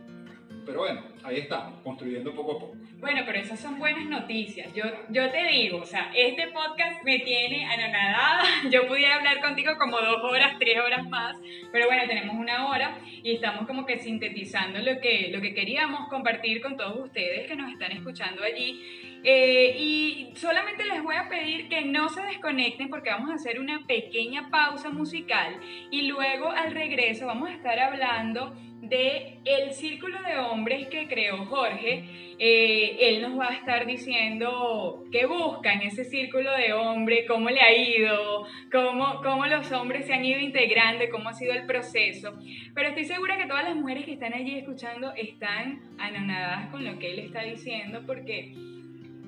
pero 0.65 0.81
bueno, 0.81 1.03
ahí 1.23 1.39
estamos, 1.39 1.81
construyendo 1.83 2.35
poco 2.35 2.53
a 2.53 2.59
poco. 2.61 2.77
Bueno, 3.01 3.23
pero 3.27 3.39
esas 3.39 3.61
son 3.61 3.79
buenas 3.79 4.07
noticias. 4.07 4.73
Yo, 4.75 4.85
yo 5.11 5.31
te 5.31 5.47
digo, 5.49 5.79
o 5.79 5.87
sea, 5.87 6.11
este 6.15 6.49
podcast 6.49 7.03
me 7.05 7.19
tiene 7.19 7.67
anonadada. 7.67 8.45
Yo 8.71 8.87
pudiera 8.87 9.17
hablar 9.17 9.41
contigo 9.41 9.73
como 9.79 10.01
dos 10.01 10.23
horas, 10.23 10.57
tres 10.59 10.79
horas 10.79 11.07
más, 11.09 11.37
pero 11.71 11.87
bueno, 11.87 12.05
tenemos 12.07 12.35
una 12.37 12.69
hora 12.69 12.99
y 13.23 13.35
estamos 13.35 13.67
como 13.67 13.85
que 13.85 13.99
sintetizando 13.99 14.79
lo 14.79 15.01
que, 15.01 15.29
lo 15.31 15.41
que 15.41 15.55
queríamos 15.55 16.09
compartir 16.09 16.63
con 16.63 16.77
todos 16.77 16.99
ustedes 16.99 17.47
que 17.47 17.57
nos 17.57 17.71
están 17.71 17.93
escuchando 17.93 18.43
allí. 18.43 18.81
Eh, 19.27 19.77
y 19.79 20.33
solamente 20.37 20.85
les 20.85 21.03
voy 21.03 21.17
a 21.17 21.31
pedir 21.31 21.69
que 21.69 21.83
no 21.83 22.11
se 22.11 22.21
desconecten 22.23 22.91
porque 22.91 23.09
vamos 23.09 23.31
a 23.31 23.35
hacer 23.35 23.59
una 23.59 23.87
pequeña 23.87 24.51
pausa 24.51 24.91
musical 24.91 25.59
y 25.91 26.03
luego 26.03 26.51
al 26.51 26.73
regreso 26.73 27.27
vamos 27.27 27.49
a 27.49 27.55
estar 27.55 27.79
hablando 27.79 28.55
de 28.89 29.39
el 29.45 29.73
círculo 29.73 30.19
de 30.23 30.39
hombres 30.39 30.89
que 30.89 31.07
creó 31.07 31.45
Jorge. 31.47 32.05
Eh, 32.39 32.97
él 33.01 33.23
nos 33.23 33.39
va 33.39 33.51
a 33.51 33.55
estar 33.55 33.87
diciendo 33.87 35.05
qué 35.13 35.25
busca 35.27 35.73
en 35.73 35.83
ese 35.83 36.05
círculo 36.05 36.51
de 36.57 36.73
hombres, 36.73 37.27
cómo 37.29 37.49
le 37.49 37.61
ha 37.61 37.73
ido, 37.73 38.45
cómo, 38.73 39.21
cómo 39.23 39.47
los 39.47 39.71
hombres 39.71 40.07
se 40.07 40.15
han 40.15 40.25
ido 40.25 40.41
integrando, 40.41 41.05
cómo 41.13 41.29
ha 41.29 41.35
sido 41.35 41.53
el 41.53 41.65
proceso. 41.67 42.33
Pero 42.75 42.89
estoy 42.89 43.05
segura 43.05 43.37
que 43.37 43.47
todas 43.47 43.65
las 43.65 43.77
mujeres 43.77 44.05
que 44.05 44.13
están 44.15 44.35
allí 44.35 44.59
escuchando 44.59 45.13
están 45.15 45.81
anonadadas 45.99 46.71
con 46.71 46.85
lo 46.85 46.99
que 46.99 47.13
él 47.13 47.21
está 47.21 47.43
diciendo 47.43 48.03
porque 48.05 48.53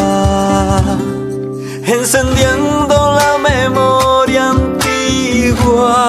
encendiendo 1.85 3.15
la 3.19 3.37
memoria 3.37 4.49
antigua 4.49 6.01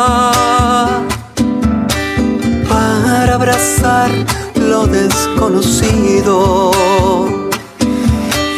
para 2.69 3.35
abrazar 3.35 4.11
lo 4.57 4.87
desconocido 4.87 6.71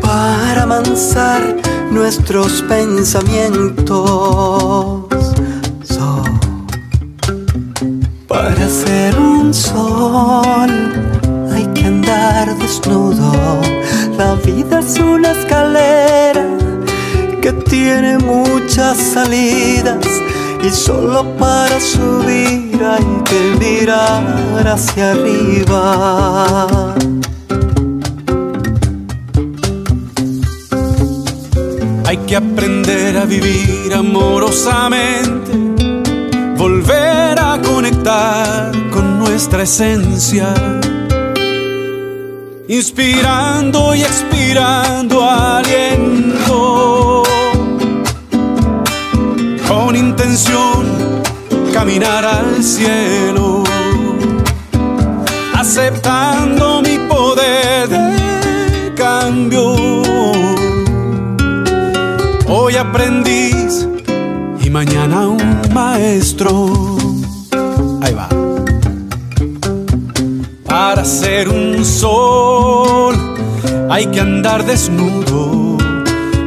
para 0.00 0.62
amansar 0.62 1.57
nuestros 1.90 2.62
pensamientos. 2.62 5.08
para 8.28 8.68
ser 8.68 9.18
un 9.18 9.52
sol 9.52 10.70
hay 11.52 11.66
que 11.74 11.84
andar 11.84 12.56
desnudo. 12.58 13.32
La 14.16 14.34
vida 14.34 14.80
es 14.80 14.98
una 14.98 15.32
escalera 15.32 16.46
que 17.40 17.52
tiene 17.52 18.18
muchas 18.18 18.96
salidas 18.96 20.06
y 20.62 20.70
solo 20.70 21.24
para 21.36 21.80
subir 21.80 22.80
hay 22.84 23.22
que 23.24 23.56
mirar 23.58 24.66
hacia 24.66 25.12
arriba. 25.12 26.94
Que 32.28 32.36
aprender 32.36 33.16
a 33.16 33.24
vivir 33.24 33.94
amorosamente, 33.94 35.50
volver 36.58 37.38
a 37.38 37.58
conectar 37.62 38.70
con 38.90 39.18
nuestra 39.18 39.62
esencia, 39.62 40.52
inspirando 42.68 43.94
y 43.94 44.02
expirando 44.02 45.24
aliento, 45.24 47.22
con 49.66 49.96
intención 49.96 51.22
caminar 51.72 52.26
al 52.26 52.62
cielo, 52.62 53.64
aceptando 55.54 56.82
mi 56.82 56.98
poder 57.08 57.88
de 57.88 58.92
cambio 58.94 59.77
aprendiz 62.88 63.86
y 64.60 64.70
mañana 64.70 65.28
un 65.28 65.60
maestro. 65.72 66.96
Ahí 68.02 68.14
va. 68.14 68.28
Para 70.64 71.04
ser 71.04 71.48
un 71.48 71.84
sol 71.84 73.14
hay 73.90 74.06
que 74.06 74.20
andar 74.20 74.64
desnudo. 74.64 75.76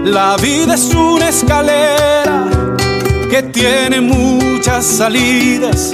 La 0.03 0.35
vida 0.37 0.73
es 0.73 0.93
una 0.95 1.29
escalera 1.29 2.47
que 3.29 3.43
tiene 3.43 4.01
muchas 4.01 4.85
salidas 4.85 5.93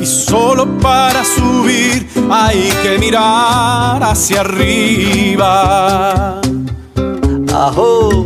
y 0.00 0.06
solo 0.06 0.78
para 0.78 1.22
subir 1.24 2.08
hay 2.30 2.70
que 2.82 2.98
mirar 2.98 4.02
hacia 4.02 4.40
arriba. 4.40 6.40
Ajo. 7.52 8.21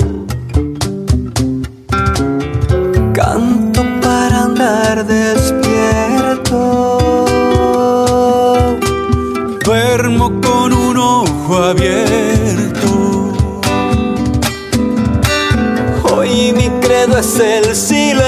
El 17.39 17.75
silencio. 17.75 18.25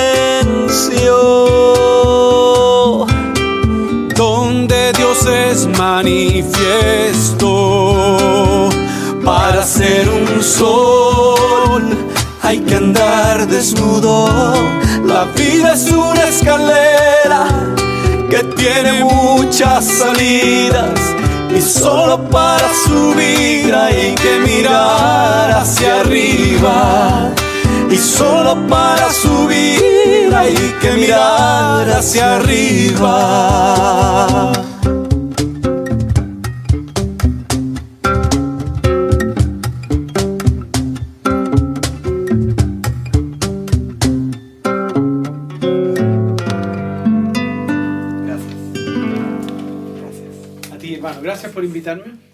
Donde 4.15 4.93
Dios 4.93 5.27
es 5.27 5.67
manifiesto. 5.79 7.49
Para 9.25 9.63
ser 9.65 10.09
un 10.09 10.43
sol 10.43 11.85
hay 12.43 12.61
que 12.61 12.75
andar 12.77 13.47
desnudo. 13.47 14.55
La 15.05 15.25
vida 15.37 15.75
es 15.75 15.91
una 15.91 16.25
escalera 16.25 17.47
que 18.31 18.45
tiene 18.57 19.05
muchas 19.05 19.85
salidas 19.85 21.01
y 21.57 21.61
solo 21.61 22.29
para 22.29 22.69
subir 22.87 23.75
hay 23.75 24.15
que 24.15 24.41
mirar 24.47 25.51
hacia 25.53 26.01
arriba. 26.01 27.33
Y 27.91 27.97
solo 27.97 28.67
para 28.69 29.11
subir 29.13 30.35
hay 30.35 30.55
que 30.81 30.93
mirar 30.93 31.91
hacia 31.91 32.37
arriba. 32.37 34.53
A 50.71 50.79
ti, 50.79 50.95
hermano, 50.95 51.21
gracias 51.23 51.53
por 51.53 51.65
invitarme. 51.65 52.28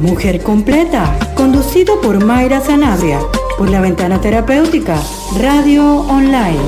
Mujer 0.00 0.42
Completa, 0.42 1.16
conducido 1.36 2.00
por 2.00 2.24
Mayra 2.24 2.58
Sanabria, 2.58 3.20
por 3.56 3.70
la 3.70 3.80
Ventana 3.80 4.20
Terapéutica, 4.20 5.00
Radio 5.38 6.00
Online. 6.08 6.58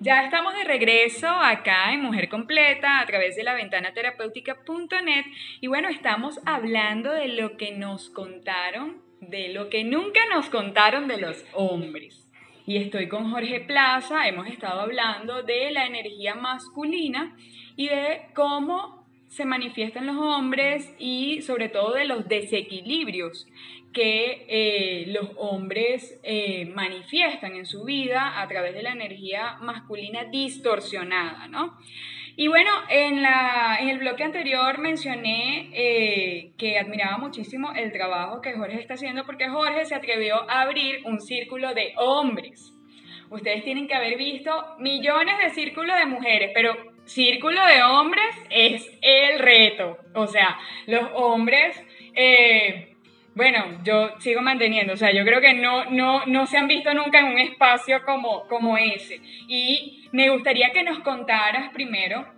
Ya 0.00 0.22
estamos 0.24 0.54
de 0.54 0.64
regreso 0.64 1.28
acá 1.28 1.92
en 1.92 2.00
Mujer 2.00 2.30
Completa 2.30 3.00
a 3.00 3.04
través 3.04 3.36
de 3.36 3.44
la 3.44 3.52
ventana 3.52 3.92
terapéutica.net 3.92 5.26
y 5.60 5.66
bueno, 5.66 5.90
estamos 5.90 6.40
hablando 6.46 7.12
de 7.12 7.28
lo 7.28 7.58
que 7.58 7.72
nos 7.72 8.08
contaron, 8.08 9.02
de 9.20 9.48
lo 9.48 9.68
que 9.68 9.84
nunca 9.84 10.20
nos 10.30 10.48
contaron 10.48 11.08
de 11.08 11.18
los 11.18 11.44
hombres. 11.52 12.25
Y 12.66 12.78
estoy 12.78 13.06
con 13.08 13.30
Jorge 13.30 13.60
Plaza, 13.60 14.26
hemos 14.26 14.48
estado 14.48 14.80
hablando 14.80 15.44
de 15.44 15.70
la 15.70 15.86
energía 15.86 16.34
masculina 16.34 17.36
y 17.76 17.88
de 17.88 18.22
cómo 18.34 19.06
se 19.28 19.44
manifiestan 19.44 20.04
los 20.04 20.16
hombres 20.16 20.92
y 20.98 21.42
sobre 21.42 21.68
todo 21.68 21.94
de 21.94 22.06
los 22.06 22.26
desequilibrios 22.26 23.46
que 23.92 24.46
eh, 24.48 25.04
los 25.12 25.30
hombres 25.36 26.18
eh, 26.24 26.66
manifiestan 26.74 27.54
en 27.54 27.66
su 27.66 27.84
vida 27.84 28.42
a 28.42 28.48
través 28.48 28.74
de 28.74 28.82
la 28.82 28.90
energía 28.90 29.58
masculina 29.60 30.24
distorsionada, 30.24 31.46
¿no? 31.46 31.78
Y 32.36 32.48
bueno, 32.48 32.70
en, 32.90 33.22
la, 33.22 33.78
en 33.80 33.88
el 33.88 33.98
bloque 33.98 34.22
anterior 34.22 34.78
mencioné 34.78 35.70
eh, 35.72 36.52
que 36.58 36.78
admiraba 36.78 37.16
muchísimo 37.16 37.72
el 37.72 37.92
trabajo 37.92 38.42
que 38.42 38.52
Jorge 38.52 38.78
está 38.78 38.94
haciendo 38.94 39.24
porque 39.24 39.48
Jorge 39.48 39.86
se 39.86 39.94
atrevió 39.94 40.48
a 40.50 40.60
abrir 40.60 41.00
un 41.06 41.20
círculo 41.20 41.72
de 41.72 41.94
hombres. 41.96 42.74
Ustedes 43.30 43.64
tienen 43.64 43.88
que 43.88 43.94
haber 43.94 44.18
visto 44.18 44.52
millones 44.78 45.38
de 45.42 45.50
círculos 45.50 45.98
de 45.98 46.06
mujeres, 46.06 46.50
pero 46.54 46.76
círculo 47.06 47.64
de 47.64 47.82
hombres 47.82 48.36
es 48.50 48.86
el 49.00 49.38
reto. 49.38 49.98
O 50.14 50.26
sea, 50.26 50.58
los 50.86 51.08
hombres... 51.14 51.82
eh, 52.14 52.95
bueno, 53.36 53.80
yo 53.84 54.18
sigo 54.18 54.40
manteniendo, 54.42 54.94
o 54.94 54.96
sea, 54.96 55.12
yo 55.12 55.24
creo 55.24 55.40
que 55.40 55.54
no, 55.54 55.84
no, 55.90 56.26
no 56.26 56.46
se 56.46 56.56
han 56.56 56.66
visto 56.66 56.92
nunca 56.94 57.20
en 57.20 57.26
un 57.26 57.38
espacio 57.38 58.02
como, 58.04 58.48
como 58.48 58.76
ese. 58.76 59.20
Y 59.46 60.08
me 60.10 60.30
gustaría 60.30 60.72
que 60.72 60.82
nos 60.82 60.98
contaras 61.00 61.70
primero 61.72 62.34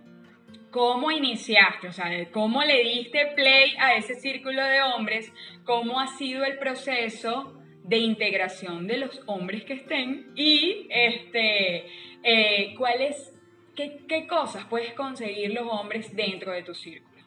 ¿cómo 0.71 1.11
iniciaste? 1.11 1.87
O 1.87 1.91
sea, 1.91 2.09
¿cómo 2.31 2.63
le 2.63 2.83
diste 2.83 3.27
play 3.35 3.75
a 3.79 3.95
ese 3.95 4.15
círculo 4.15 4.63
de 4.63 4.81
hombres? 4.81 5.31
¿Cómo 5.63 5.99
ha 5.99 6.07
sido 6.07 6.43
el 6.45 6.57
proceso 6.57 7.59
de 7.83 7.97
integración 7.97 8.87
de 8.87 8.97
los 8.97 9.21
hombres 9.25 9.63
que 9.63 9.73
estén? 9.73 10.31
Y 10.35 10.87
este, 10.89 11.85
eh, 12.23 12.75
¿cuáles, 12.77 13.33
qué, 13.75 13.99
qué 14.07 14.27
cosas 14.27 14.65
puedes 14.65 14.93
conseguir 14.93 15.53
los 15.53 15.67
hombres 15.67 16.15
dentro 16.15 16.51
de 16.51 16.63
tu 16.63 16.73
círculo? 16.73 17.23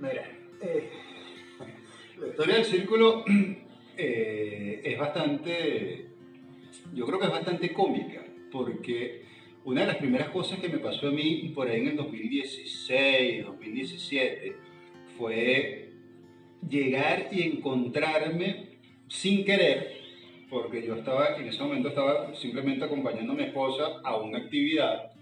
Mira, 0.00 0.28
eh, 0.62 0.90
la 2.24 2.30
historia 2.30 2.54
del 2.56 2.64
círculo 2.64 3.24
eh, 3.96 4.80
es 4.82 4.98
bastante, 4.98 6.06
yo 6.94 7.06
creo 7.06 7.18
que 7.18 7.26
es 7.26 7.32
bastante 7.32 7.72
cómica, 7.72 8.24
porque 8.50 9.24
una 9.64 9.82
de 9.82 9.86
las 9.88 9.96
primeras 9.96 10.28
cosas 10.30 10.58
que 10.58 10.68
me 10.68 10.78
pasó 10.78 11.08
a 11.08 11.10
mí 11.10 11.52
por 11.54 11.68
ahí 11.68 11.80
en 11.80 11.88
el 11.88 11.96
2016, 11.96 13.44
2017, 13.44 14.56
fue 15.18 15.90
llegar 16.68 17.28
y 17.30 17.42
encontrarme 17.42 18.78
sin 19.08 19.44
querer, 19.44 19.92
porque 20.48 20.86
yo 20.86 20.94
estaba, 20.94 21.36
en 21.36 21.48
ese 21.48 21.62
momento 21.62 21.88
estaba 21.88 22.34
simplemente 22.34 22.84
acompañando 22.84 23.32
a 23.32 23.36
mi 23.36 23.42
esposa 23.42 24.00
a 24.02 24.16
una 24.16 24.38
actividad, 24.38 25.12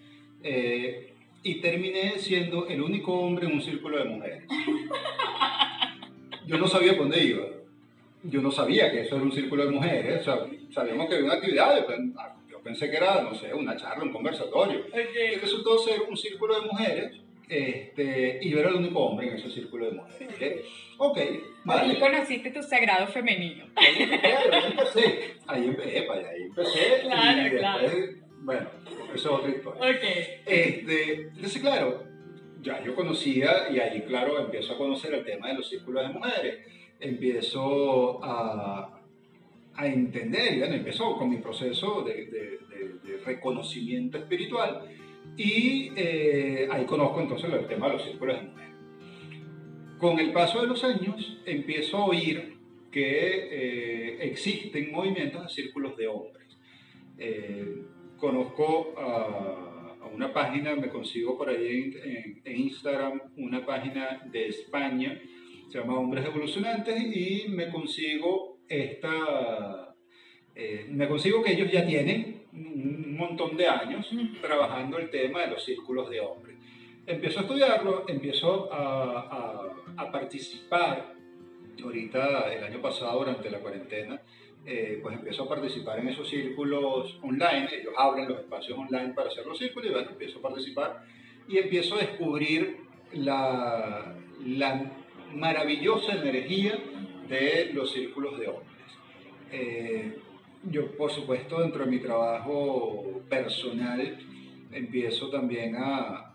eh, 0.42 1.14
y 1.44 1.56
terminé 1.56 2.18
siendo 2.18 2.68
el 2.68 2.80
único 2.80 3.12
hombre 3.12 3.46
en 3.46 3.54
un 3.54 3.62
círculo 3.62 3.98
de 3.98 4.04
mujeres. 4.04 4.44
Yo 6.52 6.58
no 6.58 6.68
sabía 6.68 6.92
por 6.92 7.08
dónde 7.08 7.24
iba. 7.24 7.46
Yo 8.24 8.42
no 8.42 8.50
sabía 8.50 8.92
que 8.92 9.00
eso 9.00 9.16
era 9.16 9.24
un 9.24 9.32
círculo 9.32 9.64
de 9.64 9.70
mujeres. 9.70 10.20
O 10.20 10.24
sea, 10.24 10.46
sabíamos 10.70 11.08
que 11.08 11.14
había 11.14 11.24
una 11.24 11.34
actividad. 11.36 11.88
Yo 11.88 11.96
Yo 12.50 12.60
pensé 12.60 12.90
que 12.90 12.98
era, 12.98 13.22
no 13.22 13.34
sé, 13.34 13.54
una 13.54 13.74
charla, 13.74 14.04
un 14.04 14.12
conversatorio. 14.12 14.84
Y 14.94 15.36
resultó 15.36 15.78
ser 15.78 16.02
un 16.02 16.14
círculo 16.14 16.60
de 16.60 16.66
mujeres. 16.66 17.16
Este, 17.48 18.38
y 18.42 18.50
yo 18.50 18.60
era 18.60 18.68
el 18.68 18.76
único 18.76 19.00
hombre 19.00 19.28
en 19.28 19.36
ese 19.36 19.50
círculo 19.50 19.86
de 19.86 19.92
mujeres. 19.92 20.28
Dije, 20.28 20.62
ok, 20.98 21.18
vale. 21.64 21.92
Ahí 21.94 21.98
conociste 21.98 22.50
tu 22.50 22.62
sagrado 22.62 23.06
femenino. 23.06 23.64
Ahí 23.74 24.02
empecé, 24.02 25.34
ahí 25.46 25.64
empecé. 25.64 26.06
Ahí 26.06 26.06
empecé, 26.06 26.06
ahí 26.10 26.42
empecé. 26.42 27.00
Claro, 27.02 27.40
y 27.40 27.44
después, 27.44 27.60
claro. 27.60 27.88
bueno, 28.40 28.70
eso 29.14 29.14
es 29.14 29.26
otra 29.26 29.50
historia. 29.50 29.82
Ok. 29.82 30.04
Este, 30.46 31.12
entonces, 31.14 31.60
claro, 31.62 32.11
ya 32.62 32.82
yo 32.84 32.94
conocía 32.94 33.68
y 33.70 33.78
ahí, 33.80 34.02
claro, 34.02 34.38
empiezo 34.38 34.74
a 34.74 34.78
conocer 34.78 35.12
el 35.14 35.24
tema 35.24 35.48
de 35.48 35.54
los 35.54 35.68
círculos 35.68 36.06
de 36.06 36.14
mujeres. 36.14 36.58
Empiezo 37.00 38.22
a, 38.24 39.00
a 39.74 39.86
entender, 39.86 40.54
y 40.54 40.58
bueno, 40.60 40.74
empiezo 40.76 41.16
con 41.16 41.28
mi 41.28 41.38
proceso 41.38 42.02
de, 42.02 42.14
de- 42.26 42.58
de- 42.68 42.92
de 43.04 43.16
reconocimiento 43.24 44.18
espiritual 44.18 44.82
y 45.36 45.90
eh, 45.96 46.68
ahí 46.70 46.84
conozco 46.84 47.20
entonces 47.20 47.50
el 47.52 47.66
tema 47.66 47.86
de 47.88 47.92
los 47.94 48.04
círculos 48.04 48.36
de 48.36 48.42
mujeres. 48.48 48.74
Con 49.98 50.18
el 50.18 50.32
paso 50.32 50.60
de 50.60 50.66
los 50.68 50.82
años 50.84 51.38
empiezo 51.46 51.96
a 51.98 52.04
oír 52.06 52.58
que 52.90 53.02
eh, 53.50 54.18
existen 54.26 54.92
movimientos 54.92 55.42
de 55.44 55.48
círculos 55.48 55.96
de 55.96 56.06
hombres. 56.08 56.46
Eh, 57.18 57.82
conozco 58.18 58.94
a, 58.98 59.71
una 60.14 60.32
página, 60.32 60.74
me 60.76 60.88
consigo 60.88 61.36
por 61.38 61.48
ahí 61.48 61.92
en, 61.94 62.10
en- 62.10 62.42
en 62.44 62.56
Instagram 62.60 63.20
una 63.36 63.64
página 63.64 64.22
de 64.30 64.48
España, 64.48 65.20
se 65.68 65.78
llama 65.78 65.98
Hombres 65.98 66.24
Evolucionantes, 66.26 67.00
y 67.16 67.48
me 67.48 67.68
consigo 67.70 68.58
esta, 68.68 69.94
eh, 70.54 70.86
me 70.90 71.08
consigo 71.08 71.42
que 71.42 71.52
ellos 71.52 71.70
ya 71.72 71.84
tienen 71.86 72.42
un 72.52 73.16
montón 73.16 73.56
de 73.56 73.66
años 73.66 74.10
trabajando 74.42 74.98
el 74.98 75.08
tema 75.10 75.40
de 75.42 75.48
los 75.48 75.64
círculos 75.64 76.10
de 76.10 76.20
hombres. 76.20 76.56
Empiezo 77.06 77.40
a 77.40 77.42
estudiarlo, 77.42 78.04
empiezo 78.08 78.72
a, 78.72 79.20
a- 79.20 79.72
a 79.96 80.12
participar. 80.12 81.14
Ahorita, 81.82 82.52
el 82.54 82.62
año 82.64 82.80
pasado, 82.82 83.18
durante 83.20 83.50
la 83.50 83.58
cuarentena, 83.58 84.20
eh, 84.64 85.00
pues 85.02 85.16
empiezo 85.16 85.42
a 85.42 85.48
participar 85.48 85.98
en 85.98 86.08
esos 86.08 86.28
círculos 86.28 87.18
online. 87.22 87.68
Ellos 87.80 87.94
abren 87.96 88.28
los 88.28 88.40
espacios 88.40 88.78
online 88.78 89.12
para 89.12 89.28
hacer 89.28 89.46
los 89.46 89.58
círculos 89.58 89.90
y 89.90 89.92
bueno, 89.92 90.10
empiezo 90.10 90.38
a 90.38 90.42
participar 90.42 91.04
y 91.48 91.58
empiezo 91.58 91.96
a 91.96 91.98
descubrir 91.98 92.78
la, 93.12 94.14
la 94.46 94.92
maravillosa 95.34 96.14
energía 96.14 96.78
de 97.28 97.70
los 97.72 97.92
círculos 97.92 98.38
de 98.38 98.48
hombres. 98.48 98.68
Eh, 99.50 100.18
yo, 100.70 100.92
por 100.96 101.10
supuesto, 101.10 101.60
dentro 101.60 101.84
de 101.84 101.90
mi 101.90 101.98
trabajo 101.98 103.22
personal, 103.28 104.18
empiezo 104.70 105.28
también 105.28 105.74
a, 105.76 106.34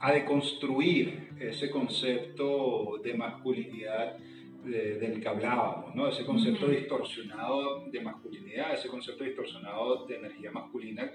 a 0.00 0.12
deconstruir 0.12 1.30
ese 1.40 1.70
concepto 1.70 3.00
de 3.02 3.14
masculinidad 3.14 4.18
de- 4.64 4.98
del 4.98 5.20
que 5.20 5.28
hablábamos, 5.28 5.94
¿no? 5.94 6.08
ese 6.08 6.24
concepto 6.24 6.66
distorsionado 6.68 7.84
de 7.90 8.00
masculinidad, 8.00 8.74
ese 8.74 8.88
concepto 8.88 9.24
distorsionado 9.24 10.06
de 10.06 10.16
energía 10.16 10.50
masculina 10.50 11.10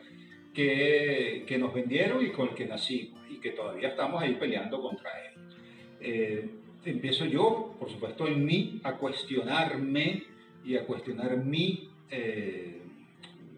que, 0.53 1.43
que 1.47 1.57
nos 1.57 1.73
vendieron 1.73 2.25
y 2.25 2.29
con 2.31 2.49
el 2.49 2.55
que 2.55 2.65
nacimos 2.65 3.19
y 3.29 3.39
que 3.39 3.51
todavía 3.51 3.89
estamos 3.89 4.21
ahí 4.21 4.35
peleando 4.35 4.81
contra 4.81 5.09
él. 5.25 5.33
Eh, 6.01 6.49
empiezo 6.85 7.25
yo, 7.25 7.75
por 7.79 7.89
supuesto, 7.89 8.27
en 8.27 8.45
mí 8.45 8.79
a 8.83 8.93
cuestionarme 8.97 10.23
y 10.65 10.75
a 10.75 10.85
cuestionar 10.85 11.37
mi, 11.37 11.89
eh, 12.09 12.81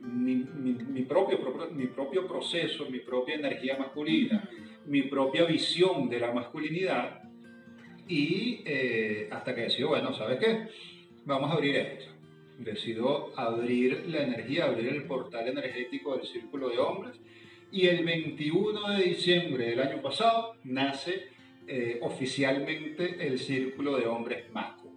mi, 0.01 0.35
mi- 0.35 0.73
mi 0.73 1.01
propio, 1.03 1.39
propio- 1.39 1.69
mi 1.71 1.87
propio 1.87 2.27
proceso, 2.27 2.89
mi 2.89 2.99
propia 2.99 3.35
energía 3.35 3.77
masculina, 3.77 4.49
mi 4.87 5.03
propia 5.03 5.45
visión 5.45 6.09
de 6.09 6.19
la 6.19 6.31
masculinidad 6.33 7.20
y 8.07 8.61
eh, 8.65 9.27
hasta 9.31 9.53
que 9.55 9.61
decido, 9.61 9.89
bueno, 9.89 10.13
¿sabes 10.13 10.39
qué? 10.39 10.67
Vamos 11.25 11.49
a 11.51 11.53
abrir 11.53 11.75
esto. 11.75 12.05
Decido 12.59 13.31
abrir 13.37 14.05
la 14.07 14.23
energía, 14.23 14.65
abrir 14.65 14.87
el 14.89 15.03
portal 15.03 15.47
energético 15.47 16.15
del 16.17 16.25
Círculo 16.27 16.69
de 16.69 16.77
Hombres 16.79 17.15
y 17.71 17.87
el 17.87 18.03
21 18.05 18.89
de 18.97 19.03
diciembre 19.03 19.69
del 19.69 19.79
año 19.79 20.01
pasado 20.01 20.55
nace 20.63 21.27
eh, 21.67 21.99
oficialmente 22.01 23.25
el 23.25 23.39
Círculo 23.39 23.97
de 23.97 24.05
Hombres 24.07 24.51
Maco. 24.51 24.89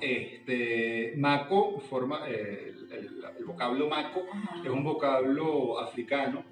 Este, 0.00 1.14
Maco 1.16 1.80
forma, 1.80 2.28
eh, 2.28 2.72
el, 2.90 2.92
el- 2.98 3.24
el 3.38 3.44
vocablo 3.44 3.88
Maco 3.88 4.24
es 4.64 4.70
un 4.70 4.82
vocablo 4.84 5.78
africano 5.80 6.44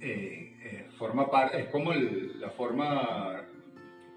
eh, 0.00 0.56
eh, 0.62 0.86
forma 0.98 1.30
parte, 1.30 1.60
es 1.60 1.66
como 1.68 1.92
el- 1.92 2.40
la 2.40 2.50
forma 2.50 3.42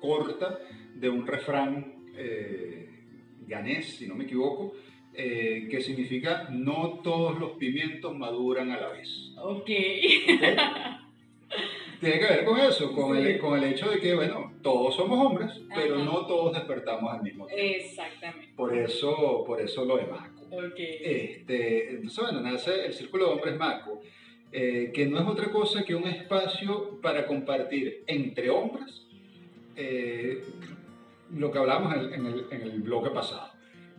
corta 0.01 0.59
de 0.99 1.09
un 1.09 1.25
refrán 1.27 1.93
eh, 2.15 2.89
ganés, 3.47 3.97
si 3.97 4.07
no 4.07 4.15
me 4.15 4.23
equivoco, 4.25 4.73
eh, 5.13 5.67
que 5.69 5.81
significa 5.81 6.47
no 6.51 6.99
todos 7.03 7.39
los 7.39 7.51
pimientos 7.53 8.15
maduran 8.15 8.71
a 8.71 8.79
la 8.79 8.89
vez. 8.89 9.31
Ok. 9.37 9.65
Tiene 11.99 12.19
que 12.19 12.25
ver 12.27 12.45
con 12.45 12.59
eso, 12.59 12.93
con, 12.93 13.15
Sí. 13.19 13.23
el, 13.27 13.39
con 13.39 13.57
el 13.57 13.63
hecho 13.73 13.89
de 13.89 13.99
que, 13.99 14.13
bueno, 14.13 14.53
todos 14.61 14.95
somos 14.95 15.17
hombres, 15.25 15.51
pero 15.73 15.95
Ajá. 15.95 16.03
no 16.03 16.27
todos 16.27 16.53
despertamos 16.53 17.11
al 17.11 17.23
mismo 17.23 17.47
tiempo. 17.47 17.63
Exactamente. 17.65 18.53
Por 18.55 18.77
eso, 18.77 19.43
por 19.47 19.59
eso 19.59 19.83
lo 19.83 19.97
de 19.97 20.05
Maco. 20.05 20.43
Ok. 20.51 20.75
Este, 20.77 21.89
entonces, 21.91 22.23
bueno, 22.23 22.41
nace 22.41 22.85
el 22.85 22.93
Círculo 22.93 23.25
de 23.25 23.31
Hombres 23.31 23.57
Maco, 23.57 24.01
eh, 24.51 24.91
que 24.93 25.07
no 25.07 25.19
es 25.19 25.27
otra 25.27 25.49
cosa 25.51 25.83
que 25.83 25.95
un 25.95 26.07
espacio 26.07 27.01
para 27.01 27.25
compartir 27.25 28.03
entre 28.05 28.49
hombres 28.51 29.07
eh, 29.75 30.43
lo 31.35 31.51
que 31.51 31.57
hablábamos 31.59 31.93
en 31.95 32.13
en 32.13 32.25
el- 32.25 32.45
en 32.51 32.61
el 32.61 32.81
bloque 32.81 33.09
pasado. 33.11 33.51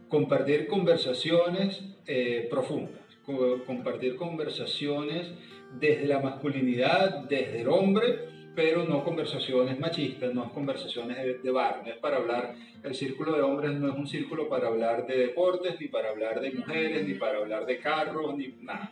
Compartir 0.09 0.67
conversaciones 0.67 1.83
eh, 2.07 2.47
profundas, 2.51 3.03
co- 3.25 3.63
compartir 3.67 4.17
conversaciones 4.17 5.31
desde 5.79 6.07
la 6.07 6.21
masculinidad, 6.21 7.25
desde 7.29 7.61
el 7.61 7.69
hombre, 7.69 8.21
pero 8.57 8.85
no 8.85 9.05
conversaciones 9.05 9.79
machistas, 9.79 10.33
no 10.35 10.45
es 10.47 10.51
conversaciones 10.53 11.19
de, 11.19 11.35
de 11.39 11.51
bar, 11.51 11.83
no 11.85 11.93
es 11.93 11.99
para 11.99 12.17
hablar, 12.17 12.55
el 12.83 12.95
círculo 12.95 13.33
de 13.35 13.43
hombres 13.43 13.73
no 13.73 13.89
es 13.93 13.95
un 13.95 14.07
círculo 14.07 14.49
para 14.49 14.69
hablar 14.69 15.07
de 15.07 15.19
deportes, 15.19 15.79
ni 15.79 15.89
para 15.89 16.09
hablar 16.11 16.41
de 16.41 16.51
mujeres, 16.53 17.07
ni 17.07 17.15
para 17.15 17.39
hablar 17.39 17.67
de 17.67 17.79
carros, 17.79 18.35
ni 18.37 18.49
nada. 18.63 18.91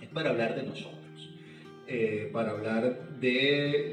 Es 0.00 0.08
para 0.08 0.30
hablar 0.30 0.56
de 0.56 0.62
nosotros, 0.62 1.30
eh, 1.86 2.30
para 2.32 2.52
hablar 2.52 3.20
de, 3.20 3.92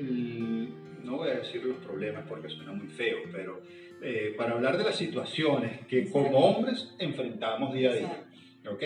no 1.07 1.17
voy 1.17 1.29
a 1.29 1.35
decir 1.35 1.63
los 1.65 1.77
problemas 1.77 2.25
porque 2.27 2.49
suena 2.49 2.71
muy 2.73 2.87
feo, 2.87 3.17
pero 3.31 3.61
eh, 4.01 4.33
para 4.37 4.51
hablar 4.53 4.77
de 4.77 4.83
las 4.83 4.95
situaciones 4.95 5.85
que 5.87 6.09
como 6.11 6.37
hombres 6.37 6.93
enfrentamos 6.99 7.73
día 7.73 7.89
a 7.91 7.95
día. 7.95 8.23
¿ok? 8.69 8.83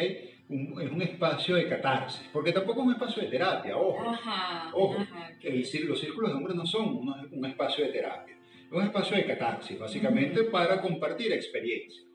Un- 0.50 0.82
es 0.82 0.92
un 0.92 1.02
espacio 1.02 1.56
de 1.56 1.68
catarsis, 1.68 2.28
porque 2.32 2.52
tampoco 2.52 2.82
es 2.82 2.88
un 2.88 2.94
espacio 2.94 3.24
de 3.24 3.30
terapia, 3.30 3.76
ojo. 3.78 4.10
Ajá. 4.10 4.70
Ojo, 4.74 4.98
ajá. 5.00 5.32
El 5.42 5.62
los 5.88 6.00
círculos 6.00 6.32
de 6.32 6.38
hombres 6.38 6.56
no 6.56 6.66
son 6.66 6.86
un, 6.96 7.14
un 7.32 7.46
espacio 7.46 7.86
de 7.86 7.92
terapia, 7.92 8.36
es 8.68 8.72
un 8.72 8.84
espacio 8.84 9.18
de 9.18 9.26
catarsis, 9.26 9.78
básicamente 9.80 10.44
para 10.46 10.82
compartir 10.82 11.32
experiencias. 11.34 12.06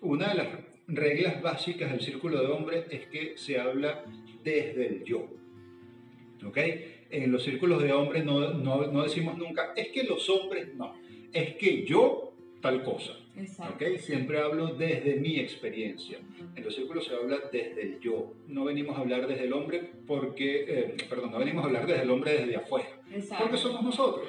Una 0.00 0.28
de 0.28 0.34
las 0.34 0.48
reglas 0.86 1.40
básicas 1.40 1.90
del 1.90 2.00
círculo 2.00 2.40
de 2.40 2.46
hombres 2.48 2.84
es 2.90 3.06
que 3.06 3.38
se 3.38 3.58
habla 3.58 4.04
desde 4.42 4.86
el 4.86 5.04
yo. 5.04 5.30
¿ok? 6.46 6.58
En 7.10 7.32
los 7.32 7.42
círculos 7.42 7.82
de 7.82 7.92
hombres 7.92 8.24
no, 8.24 8.54
no, 8.54 8.86
no 8.86 9.02
decimos 9.02 9.36
nunca, 9.38 9.72
es 9.76 9.88
que 9.88 10.04
los 10.04 10.28
hombres 10.28 10.74
no, 10.74 10.94
es 11.32 11.54
que 11.56 11.84
yo 11.84 12.32
tal 12.60 12.82
cosa. 12.82 13.12
Exacto. 13.36 13.84
¿ok? 13.84 13.98
Siempre 13.98 14.38
hablo 14.38 14.68
desde 14.68 15.16
mi 15.16 15.38
experiencia. 15.38 16.18
En 16.54 16.64
los 16.64 16.74
círculos 16.74 17.04
se 17.04 17.14
habla 17.14 17.38
desde 17.52 17.82
el 17.82 18.00
yo. 18.00 18.32
No 18.48 18.64
venimos 18.64 18.96
a 18.96 19.00
hablar 19.00 19.26
desde 19.26 19.44
el 19.44 19.52
hombre 19.52 19.90
porque, 20.06 20.64
eh, 20.66 20.96
perdón, 21.08 21.32
no 21.32 21.38
venimos 21.38 21.64
a 21.64 21.66
hablar 21.66 21.86
desde 21.86 22.04
el 22.04 22.10
hombre 22.10 22.32
desde 22.32 22.56
afuera. 22.56 22.88
Exacto. 23.12 23.44
Porque 23.44 23.58
somos 23.58 23.82
nosotros. 23.82 24.28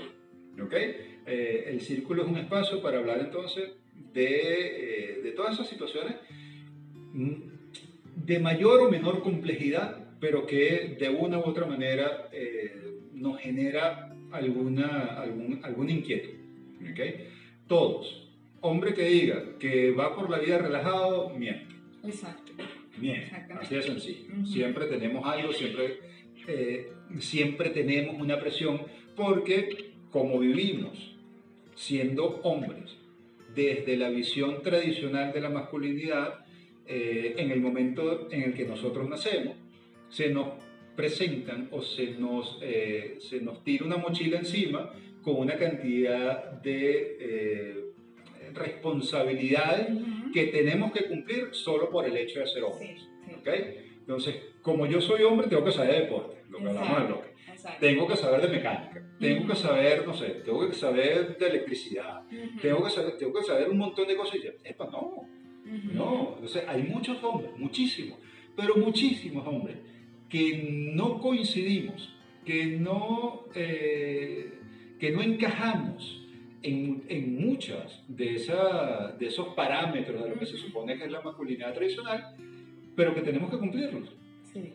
¿ok? 0.61 0.73
Eh, 0.73 1.65
el 1.67 1.81
círculo 1.81 2.23
es 2.23 2.29
un 2.29 2.37
espacio 2.37 2.81
para 2.81 2.97
hablar 2.97 3.19
entonces 3.19 3.71
de, 4.13 5.15
eh, 5.15 5.21
de 5.21 5.31
todas 5.31 5.53
esas 5.53 5.67
situaciones 5.69 6.15
mm, 7.13 7.33
de 8.15 8.39
mayor 8.39 8.81
o 8.81 8.91
menor 8.91 9.21
complejidad, 9.21 10.04
pero 10.19 10.45
que 10.45 10.95
de 10.99 11.09
una 11.09 11.39
u 11.39 11.43
otra 11.43 11.65
manera 11.65 12.29
eh, 12.31 12.99
nos 13.13 13.39
genera 13.39 14.15
alguna, 14.31 15.17
algún, 15.17 15.59
alguna 15.63 15.91
inquietud. 15.91 16.33
¿ok? 16.91 16.99
Todos. 17.67 18.29
Hombre 18.61 18.93
que 18.93 19.03
diga 19.03 19.57
que 19.59 19.91
va 19.91 20.15
por 20.15 20.29
la 20.29 20.39
vida 20.39 20.57
relajado, 20.57 21.29
miente. 21.29 21.75
Exacto. 22.03 22.51
Miente. 22.97 23.31
Así 23.59 23.75
de 23.75 23.81
sencillo. 23.81 24.33
Ujú. 24.33 24.45
Siempre 24.45 24.85
tenemos 24.87 25.25
algo, 25.25 25.51
siempre, 25.51 25.99
eh, 26.47 26.91
siempre 27.19 27.69
tenemos 27.69 28.19
una 28.19 28.39
presión, 28.39 28.81
porque 29.15 29.93
como 30.11 30.39
vivimos 30.39 31.15
siendo 31.75 32.39
hombres 32.43 32.97
desde 33.53 33.97
la 33.97 34.09
visión 34.09 34.61
tradicional 34.61 35.33
de 35.33 35.41
la 35.41 35.49
masculinidad, 35.49 36.45
eh, 36.87 37.35
en 37.37 37.51
el 37.51 37.61
momento 37.61 38.29
en 38.31 38.43
el 38.43 38.53
que 38.53 38.65
nosotros 38.65 39.09
nacemos, 39.09 39.55
se 40.15 40.29
nos 40.29 40.47
presentan 40.95 41.67
o 41.71 41.81
se 41.81 42.11
nos, 42.11 42.57
eh, 42.61 43.17
se 43.19 43.41
nos 43.41 43.65
tira 43.65 43.83
una 43.83 43.97
mochila 43.97 44.39
encima 44.39 44.93
con 45.21 45.35
una 45.35 45.57
cantidad 45.57 46.53
de 46.61 47.17
eh, 47.19 47.85
responsabilidades 48.53 49.89
Ujú. 49.91 50.31
que 50.31 50.45
tenemos 50.47 50.93
que 50.93 51.03
cumplir 51.05 51.49
solo 51.51 51.89
por 51.89 52.05
el 52.05 52.15
hecho 52.15 52.39
de 52.39 52.47
ser 52.47 52.63
hombres. 52.63 53.01
Sí, 53.01 53.07
sí. 53.27 53.35
¿ok? 53.37 53.47
Entonces, 53.99 54.35
como 54.61 54.85
yo 54.85 55.01
soy 55.01 55.23
hombre, 55.23 55.47
tengo 55.47 55.65
que 55.65 55.73
saber 55.73 55.95
de 55.95 56.01
deporte, 56.03 56.37
lo 56.49 56.59
que 56.59 56.69
hablamos 56.69 56.97
del 56.97 57.07
bloque. 57.07 57.29
Exacto. 57.51 57.77
Tengo 57.81 58.07
que 58.07 58.15
saber 58.15 58.41
de 58.41 58.47
mecánica, 58.47 59.03
tengo 59.19 59.39
Ujú. 59.41 59.49
que 59.49 59.55
saber, 59.57 60.07
no 60.07 60.13
sé, 60.13 60.27
tengo 60.45 60.65
que 60.65 60.75
saber 60.75 61.37
de 61.37 61.45
electricidad, 61.47 62.23
Ujú. 62.27 62.59
tengo 62.61 62.83
que 62.85 62.89
saber, 62.89 63.17
tengo 63.17 63.33
que 63.33 63.43
saber 63.43 63.69
un 63.69 63.79
montón 63.79 64.07
de 64.07 64.15
cosas. 64.15 64.35
Y 64.35 64.43
yo, 64.43 64.51
epa, 64.63 64.85
no, 64.85 65.27
no. 65.93 66.31
Entonces, 66.35 66.63
hay 66.69 66.83
muchos 66.83 67.21
hombres, 67.21 67.51
muchísimos, 67.57 68.17
pero 68.55 68.77
muchísimos 68.77 69.45
hombres 69.45 69.75
que 70.29 70.91
no 70.93 71.19
coincidimos, 71.19 72.13
que 72.45 72.65
no, 72.65 73.45
eh, 73.55 74.51
que 74.99 75.11
no 75.11 75.21
encajamos 75.21 76.21
en, 76.63 77.03
en 77.09 77.35
muchas 77.45 78.01
de, 78.07 78.35
esa, 78.35 79.11
de 79.19 79.27
esos 79.27 79.49
parámetros 79.49 80.23
de 80.23 80.29
lo 80.29 80.39
que 80.39 80.45
se 80.45 80.57
supone 80.57 80.97
que 80.97 81.05
es 81.05 81.11
la 81.11 81.21
masculinidad 81.21 81.73
tradicional, 81.73 82.35
pero 82.95 83.13
que 83.13 83.21
tenemos 83.21 83.51
que 83.51 83.57
cumplirlos, 83.57 84.09
Sí. 84.53 84.73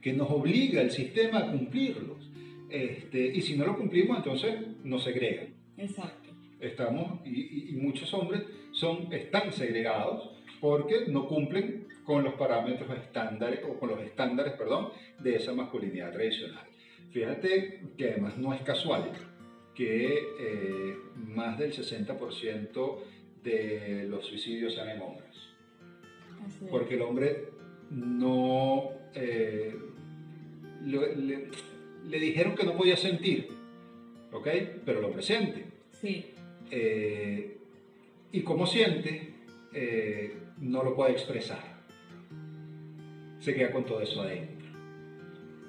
que 0.00 0.12
nos 0.12 0.30
obliga 0.30 0.82
el 0.82 0.90
sistema 0.90 1.38
a 1.38 1.50
cumplirlos. 1.50 2.18
Este, 2.68 3.26
y 3.34 3.40
si 3.42 3.56
no 3.56 3.64
lo 3.64 3.76
cumplimos, 3.76 4.16
entonces 4.18 4.54
nos 4.84 5.04
segregan 5.04 5.48
Exacto. 5.78 6.30
estamos 6.60 7.20
y, 7.24 7.30
y- 7.30 7.66
y 7.70 7.72
muchos 7.76 8.12
hombres 8.12 8.42
son, 8.72 9.12
están 9.12 9.52
segregados 9.52 10.30
porque 10.60 11.06
no 11.08 11.26
cumplen 11.28 11.85
con 12.06 12.22
los 12.22 12.34
parámetros 12.34 12.88
estándares 12.96 13.60
o 13.68 13.78
con 13.78 13.90
los 13.90 14.00
estándares, 14.00 14.54
perdón, 14.54 14.90
de 15.18 15.36
esa 15.36 15.52
masculinidad 15.52 16.12
tradicional. 16.12 16.64
Fíjate 17.10 17.80
que 17.98 18.10
además 18.10 18.38
no 18.38 18.54
es 18.54 18.62
casual 18.62 19.10
que 19.74 20.18
eh, 20.38 20.96
más 21.26 21.58
del 21.58 21.72
60% 21.72 22.98
de 23.42 24.06
los 24.08 24.24
suicidios 24.24 24.74
sean 24.74 24.88
en 24.90 25.02
hombres, 25.02 25.36
porque 26.70 26.94
el 26.94 27.02
hombre 27.02 27.48
no 27.90 28.90
eh, 29.14 29.74
le, 30.84 31.48
le 32.08 32.18
dijeron 32.18 32.54
que 32.54 32.64
no 32.64 32.76
podía 32.76 32.96
sentir, 32.96 33.48
¿ok? 34.32 34.48
Pero 34.84 35.00
lo 35.00 35.10
presente. 35.10 35.64
Sí. 36.00 36.32
Eh, 36.70 37.58
y 38.32 38.42
como 38.42 38.66
siente, 38.66 39.34
no 40.58 40.82
lo 40.82 40.94
puede 40.94 41.12
expresar. 41.12 41.75
Se 43.46 43.54
queda 43.54 43.70
con 43.70 43.84
todo 43.84 44.00
eso 44.02 44.22
adentro. 44.22 44.66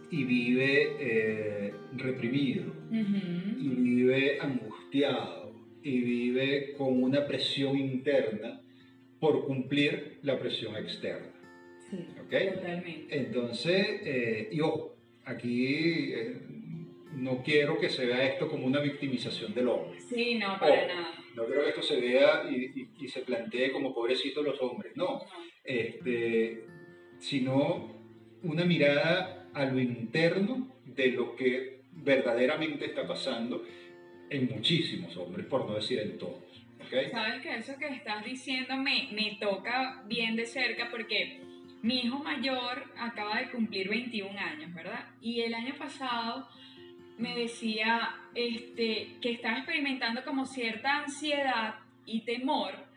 Y 0.09 0.23
vive 0.23 0.95
eh, 0.99 1.73
reprimido, 1.95 2.73
y 2.91 3.67
vive 3.69 4.39
angustiado, 4.41 5.53
y 5.83 5.99
vive 6.01 6.73
con 6.75 7.03
una 7.03 7.27
presión 7.27 7.77
interna 7.77 8.59
por 9.19 9.45
cumplir 9.45 10.17
la 10.23 10.39
presión 10.39 10.75
externa. 10.75 11.27
Sí. 11.91 11.97
Entonces, 13.11 13.85
eh, 14.03 14.49
y 14.51 14.59
ojo, 14.59 14.95
aquí 15.25 16.13
eh, 16.13 16.41
no 17.13 17.43
quiero 17.43 17.77
que 17.77 17.89
se 17.89 18.07
vea 18.07 18.25
esto 18.27 18.47
como 18.47 18.65
una 18.65 18.79
victimización 18.79 19.53
del 19.53 19.67
hombre. 19.67 19.99
Sí, 20.01 20.33
no, 20.33 20.57
para 20.59 20.87
nada. 20.87 21.09
No 21.35 21.45
creo 21.45 21.61
que 21.63 21.69
esto 21.69 21.83
se 21.83 22.01
vea 22.01 22.49
y, 22.49 22.55
y- 22.81 22.89
y 23.05 23.07
se 23.07 23.21
plantee 23.21 23.71
como 23.71 23.93
pobrecitos 23.93 24.43
los 24.43 24.59
hombres, 24.63 24.93
no. 24.95 25.21
Este, 25.63 26.65
sino 27.19 27.91
una 28.43 28.65
mirada 28.65 29.47
a 29.53 29.65
lo 29.65 29.79
interno 29.79 30.67
de 30.85 31.11
lo 31.11 31.35
que 31.35 31.81
verdaderamente 31.91 32.85
está 32.85 33.07
pasando 33.07 33.63
en 34.29 34.47
muchísimos 34.47 35.15
hombres, 35.17 35.45
por 35.47 35.67
no 35.67 35.75
decir 35.75 35.99
en 35.99 36.17
todos. 36.17 36.65
¿ok? 36.81 37.11
Sabes 37.11 37.41
que 37.41 37.55
eso 37.55 37.73
que 37.79 37.87
estás 37.87 38.23
diciendo 38.23 38.75
me, 38.77 39.09
me 39.11 39.37
toca 39.39 40.03
bien 40.07 40.35
de 40.35 40.45
cerca 40.45 40.89
porque 40.91 41.41
mi 41.81 42.01
hijo 42.01 42.19
mayor 42.19 42.83
acaba 42.97 43.39
de 43.39 43.49
cumplir 43.49 43.89
21 43.89 44.37
años, 44.37 44.73
¿verdad? 44.73 45.05
Y 45.21 45.41
el 45.41 45.53
año 45.53 45.75
pasado 45.77 46.47
me 47.17 47.35
decía 47.35 48.15
este, 48.35 49.15
que 49.21 49.31
estaba 49.31 49.57
experimentando 49.57 50.23
como 50.23 50.45
cierta 50.45 50.97
ansiedad 50.97 51.75
y 52.05 52.21
temor 52.21 52.87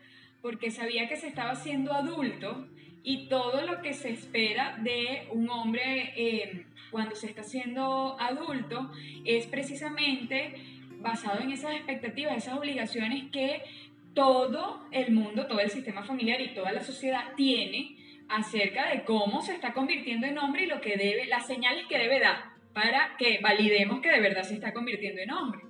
porque 0.41 0.71
sabía 0.71 1.07
que 1.07 1.17
se 1.17 1.27
estaba 1.27 1.51
haciendo 1.51 1.93
adulto 1.93 2.67
y 3.03 3.27
todo 3.27 3.61
lo 3.63 3.81
que 3.81 3.93
se 3.93 4.11
espera 4.11 4.77
de 4.81 5.27
un 5.31 5.49
hombre 5.49 6.13
eh, 6.15 6.65
cuando 6.91 7.15
se 7.15 7.27
está 7.27 7.41
haciendo 7.41 8.17
adulto 8.19 8.91
es 9.25 9.47
precisamente 9.47 10.55
basado 10.99 11.41
en 11.41 11.51
esas 11.51 11.73
expectativas, 11.73 12.37
esas 12.37 12.57
obligaciones 12.57 13.31
que 13.31 13.63
todo 14.13 14.85
el 14.91 15.11
mundo, 15.11 15.47
todo 15.47 15.59
el 15.59 15.69
sistema 15.69 16.03
familiar 16.03 16.41
y 16.41 16.53
toda 16.53 16.71
la 16.71 16.83
sociedad 16.83 17.33
tiene 17.35 17.97
acerca 18.29 18.89
de 18.89 19.03
cómo 19.03 19.41
se 19.41 19.53
está 19.53 19.73
convirtiendo 19.73 20.27
en 20.27 20.37
hombre 20.37 20.63
y 20.63 20.67
lo 20.67 20.81
que 20.81 20.97
debe, 20.97 21.25
las 21.25 21.47
señales 21.47 21.85
que 21.87 21.97
debe 21.97 22.19
dar 22.19 22.51
para 22.73 23.15
que 23.17 23.39
validemos 23.41 24.01
que 24.01 24.09
de 24.09 24.21
verdad 24.21 24.43
se 24.43 24.53
está 24.53 24.73
convirtiendo 24.73 25.21
en 25.21 25.31
hombre. 25.31 25.61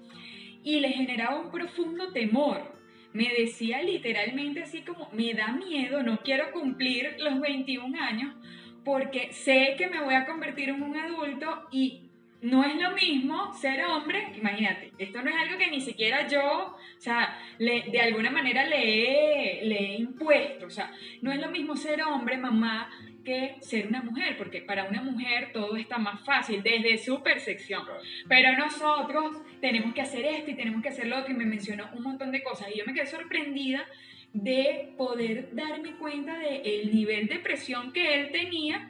Y 0.64 0.80
le 0.80 0.90
generaba 0.90 1.40
un 1.40 1.52
profundo 1.52 2.12
temor. 2.12 2.80
Me 3.14 3.30
decía 3.30 3.82
literalmente 3.82 4.64
así 4.64 4.82
como, 4.82 5.10
me 5.12 5.34
da 5.34 5.52
miedo, 5.52 6.02
no 6.04 6.20
quiero 6.20 6.52
cumplir 6.52 7.16
los 7.20 7.40
21 7.40 8.00
años 8.02 8.36
porque 8.84 9.32
sé 9.34 9.76
que 9.78 9.88
me 9.88 10.02
voy 10.02 10.16
a 10.16 10.26
convertir 10.26 10.70
en 10.70 10.82
un 10.82 10.98
adulto 10.98 11.68
y 11.72 12.04
no 12.42 12.64
es 12.64 12.76
lo 12.82 12.92
mismo 12.92 13.54
ser 13.54 13.86
hombre, 13.86 14.34
imagínate, 14.36 14.92
esto 14.98 15.22
no 15.22 15.30
es 15.30 15.36
algo 15.36 15.60
que 15.60 15.70
ni 15.70 15.80
siquiera 15.80 16.28
yo, 16.28 16.76
o 16.76 17.02
sea, 17.02 17.38
de 17.60 18.02
alguna 18.02 18.32
manera 18.32 18.66
le 18.66 19.64
le 19.64 19.78
he 19.78 19.96
impuesto, 19.98 20.66
o 20.66 20.70
sea, 20.72 20.92
no 21.22 21.32
es 21.32 21.40
lo 21.40 21.50
mismo 21.50 21.76
ser 21.76 22.02
hombre, 22.02 22.38
mamá, 22.38 22.90
que 23.24 23.56
ser 23.62 23.88
una 23.88 24.02
mujer, 24.02 24.38
porque 24.38 24.62
para 24.62 24.86
una 24.86 25.02
mujer 25.02 25.52
todo 25.54 25.76
está 25.76 25.98
más 25.98 26.24
fácil 26.26 26.62
desde 26.64 26.98
su 26.98 27.22
percepción, 27.22 27.84
pero 28.28 28.58
nosotros 28.58 29.38
tenemos 29.60 29.94
que 29.94 30.02
hacer 30.02 30.26
esto 30.26 30.52
y 30.52 30.56
tenemos 30.56 30.82
que 30.82 30.90
hacer 30.90 31.08
lo 31.08 31.20
otro, 31.20 31.34
y 31.34 31.38
me 31.38 31.46
mencionó 31.46 31.90
un 31.94 32.04
montón 32.04 32.32
de 32.32 32.44
cosas, 32.44 32.70
y 32.74 32.80
yo 32.80 32.86
me 32.86 32.94
quedé 32.94 33.08
sorprendida 33.08 33.86
de 34.34 34.94
poder 34.98 35.50
darme 35.54 35.96
cuenta 35.98 36.38
del 36.38 36.94
nivel 36.94 37.28
de 37.28 37.40
presión 37.40 37.92
que 37.92 38.16
él 38.16 38.32
tenía, 38.32 38.90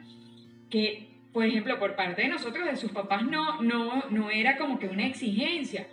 que 0.70 1.12
por 1.32 1.46
ejemplo, 1.46 1.78
por 1.78 1.96
parte 1.96 2.22
de 2.22 2.28
nosotros, 2.28 2.66
de 2.66 2.76
sus 2.76 2.92
papás, 2.92 3.24
no, 3.24 3.62
no, 3.62 4.04
no 4.10 4.30
era 4.30 4.56
como 4.58 4.78
que 4.78 4.86
una 4.86 5.06
exigencia. 5.06 5.88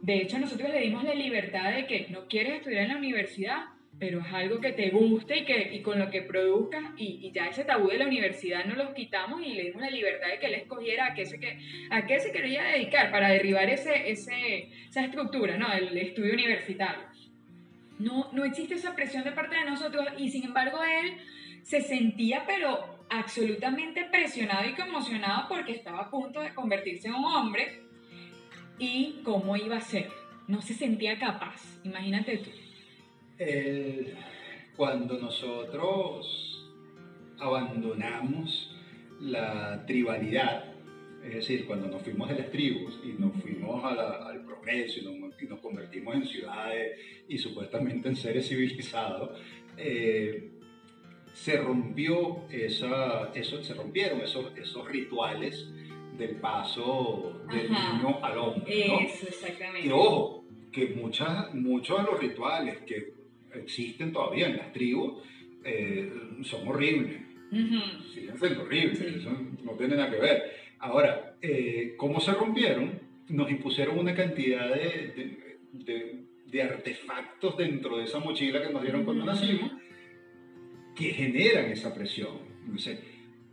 De 0.00 0.22
hecho, 0.22 0.38
nosotros 0.38 0.70
le 0.70 0.80
dimos 0.80 1.02
la 1.02 1.14
libertad 1.14 1.72
de 1.72 1.86
que 1.86 2.06
no 2.10 2.28
quieres 2.28 2.58
estudiar 2.58 2.84
en 2.84 2.90
la 2.90 2.96
universidad, 2.96 3.64
pero 3.98 4.20
es 4.20 4.26
algo 4.32 4.60
que 4.60 4.72
te 4.72 4.90
guste 4.90 5.38
y, 5.38 5.44
que, 5.44 5.74
y 5.74 5.80
con 5.80 5.98
lo 5.98 6.10
que 6.10 6.22
produzcas, 6.22 6.84
y, 6.96 7.20
y 7.22 7.32
ya 7.32 7.46
ese 7.46 7.64
tabú 7.64 7.88
de 7.88 7.98
la 7.98 8.06
universidad 8.06 8.64
no 8.66 8.74
los 8.74 8.90
quitamos 8.90 9.40
y 9.42 9.54
le 9.54 9.64
dimos 9.64 9.80
la 9.80 9.90
libertad 9.90 10.28
de 10.28 10.38
que 10.38 10.46
él 10.46 10.54
escogiera 10.54 11.06
a 11.06 11.14
qué 11.14 11.24
se, 11.24 11.40
que, 11.40 11.58
a 11.90 12.06
qué 12.06 12.20
se 12.20 12.30
quería 12.30 12.64
dedicar 12.64 13.10
para 13.10 13.28
derribar 13.28 13.70
ese, 13.70 14.10
ese, 14.10 14.68
esa 14.88 15.04
estructura, 15.04 15.56
¿no? 15.56 15.72
El 15.72 15.96
estudio 15.96 16.34
universitario. 16.34 17.04
No, 17.98 18.30
no 18.32 18.44
existe 18.44 18.74
esa 18.74 18.94
presión 18.94 19.24
de 19.24 19.32
parte 19.32 19.56
de 19.56 19.64
nosotros 19.64 20.06
y 20.18 20.30
sin 20.30 20.44
embargo 20.44 20.78
él 20.82 21.16
se 21.62 21.80
sentía 21.80 22.44
pero 22.46 23.06
absolutamente 23.08 24.04
presionado 24.04 24.68
y 24.68 24.74
conmocionado 24.74 25.48
porque 25.48 25.72
estaba 25.72 26.00
a 26.00 26.10
punto 26.10 26.40
de 26.40 26.52
convertirse 26.52 27.08
en 27.08 27.14
un 27.14 27.24
hombre 27.24 27.80
y 28.78 29.20
cómo 29.24 29.56
iba 29.56 29.76
a 29.76 29.80
ser. 29.80 30.10
No 30.48 30.60
se 30.60 30.74
sentía 30.74 31.18
capaz, 31.18 31.62
imagínate 31.82 32.36
tú. 32.38 32.50
El- 33.38 34.14
cuando 34.76 35.18
nosotros 35.18 36.68
abandonamos 37.38 38.74
la 39.20 39.84
tribalidad, 39.86 40.64
es 41.24 41.34
decir, 41.34 41.66
cuando 41.66 41.88
nos 41.88 42.02
fuimos 42.02 42.28
de 42.28 42.36
las 42.36 42.50
tribus 42.50 42.98
y 43.04 43.20
nos 43.20 43.32
fuimos 43.42 43.82
a 43.84 43.94
la- 43.94 44.28
al 44.28 44.44
progreso 44.44 45.00
y 45.00 45.04
nos, 45.04 45.42
y 45.42 45.46
nos 45.46 45.60
convertimos 45.60 46.14
en 46.14 46.26
ciudades 46.26 46.98
y 47.28 47.38
supuestamente 47.38 48.08
en 48.08 48.16
seres 48.16 48.48
civilizados, 48.48 49.38
eh, 49.76 50.50
se 51.32 51.56
rompió 51.58 52.44
esa, 52.50 53.30
eso, 53.34 53.62
se 53.62 53.74
rompieron 53.74 54.20
esos, 54.20 54.56
esos 54.56 54.88
rituales 54.88 55.68
del 56.16 56.36
paso 56.36 57.42
del 57.50 57.70
Ajá. 57.70 57.98
niño 57.98 58.18
al 58.24 58.38
hombre. 58.38 58.88
¿no? 58.88 59.00
Eso, 59.00 59.26
exactamente. 59.28 59.88
Que 59.88 59.92
ojo, 59.92 60.44
que 60.72 60.86
muchas, 60.88 61.52
muchos 61.54 61.98
de 61.98 62.10
los 62.10 62.20
rituales 62.20 62.78
que 62.86 63.15
existen 63.58 64.12
todavía 64.12 64.46
en 64.48 64.56
las 64.56 64.72
tribus 64.72 65.22
eh, 65.64 66.12
son 66.42 66.68
horribles, 66.68 67.20
Ujú. 67.50 68.02
siguen 68.14 68.38
siendo 68.38 68.62
horribles, 68.62 68.98
Sí. 68.98 69.04
eso 69.18 69.30
no 69.64 69.72
tiene 69.72 69.96
nada 69.96 70.10
que 70.10 70.18
ver. 70.20 70.42
Ahora, 70.78 71.36
eh, 71.42 71.94
¿cómo 71.96 72.20
se 72.20 72.32
rompieron? 72.32 73.00
Nos 73.28 73.50
impusieron 73.50 73.98
una 73.98 74.14
cantidad 74.14 74.72
de, 74.74 75.12
de- 75.16 75.58
de- 75.72 76.26
de 76.46 76.62
artefactos 76.62 77.56
dentro 77.56 77.96
de 77.98 78.04
esa 78.04 78.20
mochila 78.20 78.62
que 78.64 78.72
nos 78.72 78.82
dieron 78.82 79.04
cuando 79.04 79.24
nacimos 79.24 79.72
que 80.94 81.06
generan 81.12 81.66
esa 81.72 81.92
presión. 81.94 82.38
Entonces, 82.64 83.00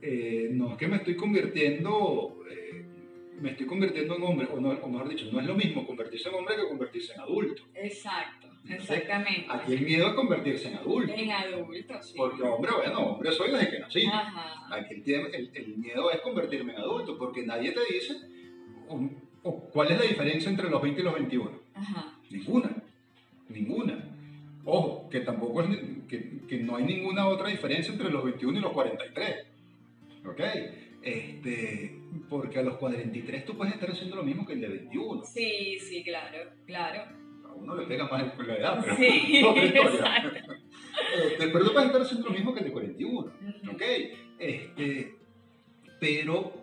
eh, 0.01 0.49
no 0.51 0.71
es 0.73 0.77
que 0.77 0.87
me 0.87 0.97
estoy 0.97 1.15
convirtiendo, 1.15 2.43
eh, 2.51 2.85
me 3.41 3.51
estoy 3.51 3.65
convirtiendo 3.65 4.15
en 4.15 4.23
hombre, 4.23 4.47
o, 4.51 4.59
no- 4.61 4.69
o 4.69 4.87
mejor 4.89 5.09
dicho, 5.09 5.27
no 5.31 5.39
es 5.39 5.47
lo 5.47 5.55
mismo 5.55 5.85
convertirse 5.87 6.29
en 6.29 6.35
hombre 6.35 6.55
que 6.55 6.67
convertirse 6.67 7.13
en 7.13 7.21
adulto. 7.21 7.63
Exacto, 7.73 8.47
exactamente. 8.69 9.45
Aquí 9.49 9.73
el 9.73 9.81
miedo 9.81 10.07
es 10.07 10.13
convertirse 10.13 10.67
en 10.69 10.75
adulto. 10.77 11.13
En 11.13 11.31
adultos, 11.31 12.07
sí. 12.09 12.13
Porque 12.17 12.41
hombre, 12.43 12.71
bueno, 12.77 12.99
hombre 12.99 13.31
soy 13.31 13.51
desde 13.51 13.69
que 13.69 13.79
nací. 13.79 14.05
Ajá. 14.05 14.75
Aquí 14.75 14.93
el, 14.95 15.03
tie- 15.03 15.29
el- 15.33 15.51
el 15.53 15.77
miedo 15.77 16.11
es 16.11 16.21
convertirme 16.21 16.73
en 16.73 16.79
adulto, 16.79 17.17
porque 17.17 17.45
nadie 17.45 17.71
te 17.71 17.81
dice 17.93 18.15
cuál 19.73 19.91
es 19.91 19.97
la 19.97 20.03
diferencia 20.05 20.49
entre 20.49 20.69
los 20.69 20.81
20 20.81 21.01
y 21.01 21.03
los 21.03 21.13
21. 21.13 21.51
Ajá. 21.73 22.17
Ninguna, 22.29 22.69
ninguna. 23.49 24.09
Ojo, 24.65 25.09
que 25.09 25.19
tampoco 25.21 25.61
es, 25.63 25.69
que, 26.07 26.39
que 26.47 26.57
no 26.59 26.77
hay 26.77 26.83
ninguna 26.85 27.27
otra 27.27 27.49
diferencia 27.49 27.91
entre 27.91 28.09
los 28.09 28.23
21 28.23 28.57
y 28.59 28.61
los 28.61 28.71
43. 28.71 29.45
¿Ok? 30.25 30.39
Este, 31.01 31.99
porque 32.29 32.59
a 32.59 32.63
los 32.63 32.77
43 32.77 33.45
tú 33.45 33.57
puedes 33.57 33.73
estar 33.73 33.91
haciendo 33.91 34.15
lo 34.15 34.23
mismo 34.23 34.45
que 34.45 34.53
el 34.53 34.61
de 34.61 34.67
21. 34.69 35.25
Sí, 35.25 35.77
sí, 35.79 36.01
claro, 36.03 36.37
claro. 36.65 37.03
Uno 37.63 37.75
le 37.77 37.85
pega 37.87 38.07
más 38.09 38.23
con 38.33 38.47
la 38.47 38.55
edad, 38.55 38.79
pero 38.83 38.95
Sí, 38.97 39.05
historia. 39.37 39.63
exacto. 39.81 40.53
Este, 41.15 41.47
pero 41.47 41.65
tú 41.65 41.73
puedes 41.73 41.87
estar 41.87 42.01
haciendo 42.01 42.27
lo 42.27 42.33
mismo 42.33 42.53
que 42.53 42.59
el 42.59 42.65
de 42.65 42.71
41. 42.71 43.19
Ujú. 43.19 43.71
¿Ok? 43.71 43.81
Este, 44.39 45.15
pero 45.99 46.53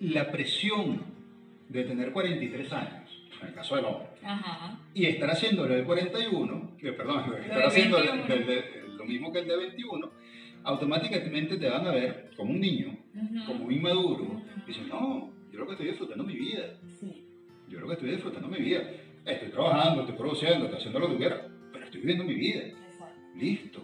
la 0.00 0.30
presión 0.30 1.02
de 1.68 1.84
tener 1.84 2.12
43 2.12 2.72
años, 2.72 3.26
en 3.40 3.48
el 3.48 3.54
caso 3.54 3.76
del 3.76 3.84
hombre, 3.84 4.08
Ajá. 4.24 4.78
y 4.94 5.06
estar 5.06 5.30
haciéndolo 5.30 5.74
el 5.74 5.84
41, 5.84 6.76
que 6.78 6.92
perdón, 6.92 7.20
estar 7.40 7.56
del 7.58 7.66
haciendo 7.66 7.98
el- 7.98 8.08
21. 8.08 8.34
el 8.34 8.46
de- 8.46 8.64
lo 8.96 9.04
mismo 9.04 9.32
que 9.32 9.38
el 9.40 9.48
de 9.48 9.56
21, 9.56 10.10
automáticamente 10.64 11.56
te 11.56 11.68
van 11.68 11.86
a 11.86 11.92
ver 11.92 12.30
como 12.36 12.50
un 12.52 12.60
niño, 12.60 12.96
Ujú. 13.14 13.46
como 13.46 13.64
un 13.66 13.72
inmaduro, 13.72 14.42
y 14.64 14.66
dicen, 14.66 14.88
no, 14.88 15.32
yo 15.52 15.58
lo 15.60 15.66
que 15.66 15.72
estoy 15.72 15.86
disfrutando 15.88 16.24
mi 16.24 16.34
vida, 16.34 16.74
Sí. 16.98 17.24
yo 17.68 17.80
lo 17.80 17.86
que 17.86 17.94
estoy 17.94 18.10
disfrutando 18.10 18.48
mi 18.48 18.58
vida, 18.58 18.82
estoy 19.24 19.48
trabajando, 19.50 20.02
estoy 20.02 20.16
produciendo, 20.16 20.64
estoy 20.66 20.78
haciendo 20.78 20.98
lo 21.00 21.08
que 21.10 21.16
quiera, 21.16 21.46
pero 21.72 21.84
estoy 21.84 22.00
viviendo 22.00 22.24
mi 22.24 22.34
vida, 22.34 22.62
Exacto. 22.62 23.14
listo. 23.36 23.82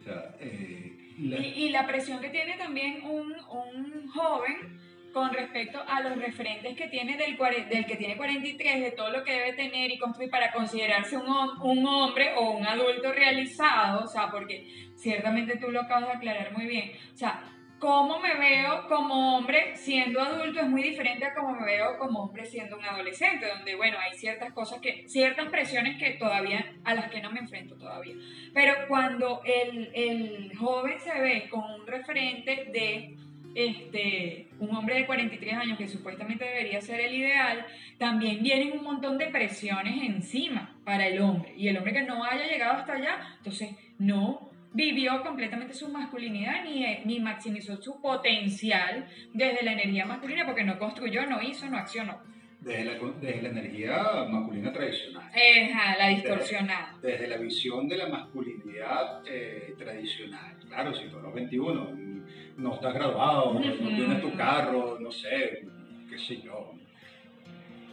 O 0.00 0.04
sea, 0.04 0.36
eh, 0.40 1.12
la- 1.20 1.38
Y, 1.40 1.64
y 1.64 1.68
la 1.70 1.86
presión 1.86 2.20
que 2.20 2.28
tiene 2.30 2.56
también 2.56 3.02
un, 3.04 3.32
un 3.32 4.08
joven 4.08 4.78
con 5.12 5.32
respecto 5.32 5.78
a 5.86 6.00
los 6.00 6.16
referentes 6.18 6.76
que 6.76 6.88
tiene 6.88 7.16
del, 7.16 7.36
del 7.70 7.86
que 7.86 7.94
tiene 7.96 8.16
43, 8.16 8.80
de 8.80 8.90
todo 8.90 9.10
lo 9.10 9.22
que 9.22 9.32
debe 9.32 9.52
tener 9.52 9.92
y 9.92 9.98
construir 9.98 10.28
para 10.28 10.50
considerarse 10.52 11.16
un, 11.16 11.26
un 11.62 11.86
hombre 11.86 12.32
o 12.36 12.50
un 12.50 12.66
adulto 12.66 13.12
realizado, 13.12 14.04
o 14.04 14.08
sea, 14.08 14.28
porque 14.32 14.66
ciertamente 14.96 15.56
tú 15.58 15.70
lo 15.70 15.82
acabas 15.82 16.06
de 16.08 16.12
aclarar 16.16 16.52
muy 16.52 16.66
bien, 16.66 16.90
o 17.12 17.16
sea, 17.16 17.44
cómo 17.78 18.20
me 18.20 18.34
veo 18.34 18.88
como 18.88 19.36
hombre 19.36 19.76
siendo 19.76 20.20
adulto 20.20 20.60
es 20.60 20.68
muy 20.68 20.82
diferente 20.82 21.24
a 21.24 21.34
cómo 21.34 21.52
me 21.52 21.66
veo 21.66 21.98
como 21.98 22.24
hombre 22.24 22.44
siendo 22.46 22.78
un 22.78 22.84
adolescente, 22.84 23.46
donde, 23.46 23.74
bueno, 23.74 23.98
hay 23.98 24.16
ciertas 24.16 24.52
cosas 24.52 24.80
que, 24.80 25.08
ciertas 25.08 25.48
presiones 25.48 25.98
que 25.98 26.10
todavía, 26.12 26.72
a 26.84 26.94
las 26.94 27.10
que 27.10 27.20
no 27.20 27.30
me 27.30 27.40
enfrento 27.40 27.76
todavía. 27.76 28.14
Pero 28.52 28.74
cuando 28.88 29.42
el, 29.44 29.90
el 29.94 30.56
joven 30.56 30.98
se 31.00 31.20
ve 31.20 31.48
con 31.50 31.64
un 31.64 31.86
referente 31.86 32.68
de 32.72 33.16
este, 33.54 34.48
un 34.58 34.74
hombre 34.74 34.96
de 34.96 35.06
43 35.06 35.54
años, 35.54 35.78
que 35.78 35.88
supuestamente 35.88 36.44
debería 36.44 36.80
ser 36.80 37.00
el 37.00 37.14
ideal, 37.14 37.66
también 37.98 38.42
vienen 38.42 38.72
un 38.72 38.84
montón 38.84 39.18
de 39.18 39.26
presiones 39.28 40.02
encima 40.02 40.76
para 40.84 41.06
el 41.06 41.20
hombre. 41.20 41.54
Y 41.56 41.68
el 41.68 41.76
hombre 41.76 41.92
que 41.92 42.02
no 42.02 42.24
haya 42.24 42.46
llegado 42.46 42.78
hasta 42.78 42.94
allá, 42.94 43.36
entonces 43.38 43.70
no 43.98 44.50
vivió 44.74 45.22
completamente 45.22 45.72
su 45.72 45.88
masculinidad 45.88 46.64
ni, 46.64 46.84
ni 47.04 47.20
maximizó 47.20 47.80
su 47.80 48.00
potencial 48.00 49.06
desde 49.32 49.64
la 49.64 49.72
energía 49.72 50.04
masculina 50.04 50.44
porque 50.44 50.64
no 50.64 50.78
construyó, 50.78 51.24
no 51.26 51.40
hizo, 51.40 51.66
no 51.70 51.78
accionó. 51.78 52.20
desde, 52.60 52.84
la, 52.84 52.92
desde 53.20 53.42
la 53.42 53.48
energía 53.50 54.26
masculina 54.28 54.72
tradicional. 54.72 55.30
Ejá, 55.34 55.96
la 55.96 56.08
distorsionada. 56.08 56.96
desde 57.00 57.28
la 57.28 57.36
visión 57.36 57.88
de 57.88 57.96
la 57.96 58.08
masculinidad 58.08 59.22
eh, 59.26 59.74
tradicional. 59.78 60.56
Claro, 60.68 60.92
si 60.92 61.08
tú 61.08 61.20
los 61.20 61.32
21 61.32 62.14
no 62.56 62.74
estás 62.74 62.94
graduado, 62.94 63.54
no 63.54 63.60
tienes 63.60 64.20
tu 64.20 64.34
carro, 64.36 64.98
no 65.00 65.10
sé, 65.10 65.64
qué 66.08 66.18
sé 66.18 66.40
yo, 66.40 66.74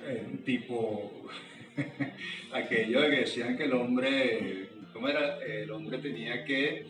eh, 0.04 0.40
tipo 0.46 1.28
aquello 2.54 3.02
de 3.02 3.10
que 3.10 3.16
decían 3.18 3.58
que 3.58 3.66
el 3.66 3.74
hombre, 3.74 4.70
¿cómo 4.94 5.08
era? 5.08 5.40
El 5.44 5.72
hombre 5.72 5.98
tenía 6.00 6.44
que 6.46 6.86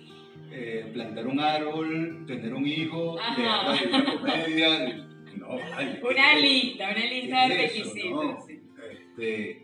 eh, 0.52 0.90
plantar 0.94 1.28
un 1.28 1.40
árbol, 1.40 2.24
tener 2.28 2.54
un 2.54 2.66
hijo, 2.68 3.20
Ajá. 3.20 3.74
leer 3.74 3.92
la 3.92 4.06
Comedia. 4.16 5.08
No, 5.38 5.48
vale, 5.58 6.00
¿qué 6.00 6.08
Una 6.08 6.34
es? 6.34 6.42
lista, 6.42 6.90
una 6.92 7.06
lista 7.06 7.48
de 7.48 7.56
¿Qué 7.56 7.66
es 7.66 7.76
eso, 7.76 7.84
requisitos. 7.94 8.24
no? 8.26 8.42
sí. 8.48 8.60
Este, 8.92 9.62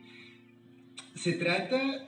se 1.16 1.34
trata, 1.34 2.08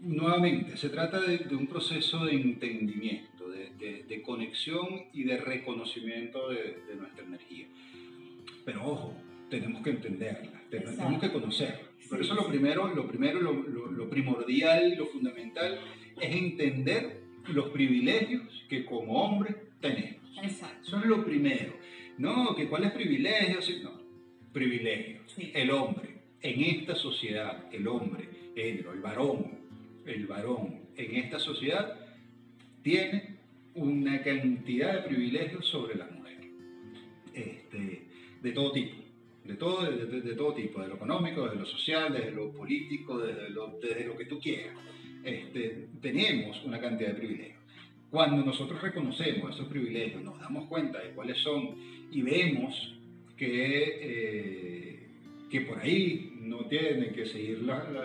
nuevamente, 0.00 0.76
se 0.76 0.88
trata 0.88 1.20
de, 1.20 1.38
de 1.38 1.54
un 1.54 1.66
proceso 1.66 2.24
de 2.24 2.32
entendimiento, 2.32 3.48
de, 3.48 3.70
de- 3.78 4.04
de 4.08 4.22
conexión 4.22 5.04
y 5.12 5.24
de 5.24 5.36
reconocimiento 5.36 6.48
de, 6.48 6.78
nuestra 6.98 7.24
energía. 7.24 7.66
Pero 8.64 8.84
ojo, 8.84 9.14
tenemos 9.50 9.82
que 9.82 9.90
entenderla, 9.90 10.60
Exacto. 10.70 10.96
tenemos 10.96 11.20
que 11.20 11.30
conocerla. 11.32 11.86
Por 12.08 12.20
eso 12.20 12.34
lo 12.34 12.46
primero, 12.48 12.88
lo, 12.94 13.06
primero 13.08 13.40
lo, 13.40 13.52
lo- 13.52 13.90
lo 13.90 14.08
primordial, 14.10 14.94
lo 14.96 15.06
fundamental, 15.06 15.78
es 16.20 16.34
entender 16.36 17.20
los 17.48 17.68
privilegios 17.70 18.64
que 18.68 18.84
como 18.84 19.22
hombre 19.22 19.54
tenemos. 19.80 20.20
Exacto. 20.42 20.86
Eso 20.86 20.98
es 20.98 21.06
lo 21.06 21.24
primero. 21.24 21.72
No, 22.18 22.54
que 22.56 22.68
cuáles 22.68 22.92
privilegios, 22.92 23.70
no, 23.82 23.92
privilegios. 24.52 25.22
Sí. 25.34 25.50
El 25.54 25.70
hombre, 25.70 26.16
en 26.42 26.60
esta 26.62 26.94
sociedad, 26.94 27.64
el 27.72 27.86
hombre, 27.88 28.28
género, 28.54 28.92
el 28.92 29.00
varón, 29.00 29.58
el 30.06 30.26
varón, 30.26 30.80
en 30.96 31.16
esta 31.16 31.38
sociedad, 31.38 31.98
tiene 32.82 33.36
una 33.74 34.22
cantidad 34.22 34.94
de 34.94 35.08
privilegios 35.08 35.66
sobre 35.66 35.96
la 35.96 36.06
mujer. 36.06 36.38
Este, 37.34 38.02
de 38.42 38.52
todo 38.52 38.72
tipo. 38.72 38.96
De 39.46 39.54
todo, 39.54 39.84
de, 39.84 40.06
de- 40.06 40.20
de 40.22 40.34
todo 40.34 40.54
tipo, 40.54 40.80
de 40.82 40.88
lo 40.88 40.94
económico, 40.96 41.44
desde 41.44 41.56
lo 41.58 41.66
social, 41.66 42.12
desde 42.12 42.32
lo 42.32 42.50
político, 42.52 43.18
desde 43.18 43.50
lo, 43.50 43.78
desde 43.80 44.04
lo 44.06 44.16
que 44.16 44.24
tú 44.26 44.38
quieras. 44.40 44.74
Este, 45.22 45.88
tenemos 46.00 46.62
una 46.64 46.80
cantidad 46.80 47.10
de 47.10 47.14
privilegios. 47.14 47.60
Cuando 48.10 48.44
nosotros 48.44 48.80
reconocemos 48.80 49.54
esos 49.54 49.68
privilegios, 49.68 50.22
nos 50.22 50.38
damos 50.40 50.66
cuenta 50.68 51.00
de 51.00 51.10
cuáles 51.10 51.38
son 51.38 51.74
y 52.10 52.22
vemos 52.22 52.94
que, 53.36 53.98
eh, 54.00 55.08
que 55.50 55.60
por 55.62 55.78
ahí 55.80 56.32
no 56.40 56.64
tiene 56.66 57.10
que 57.12 57.26
seguir 57.26 57.62
la, 57.62 57.78
la- 57.90 58.04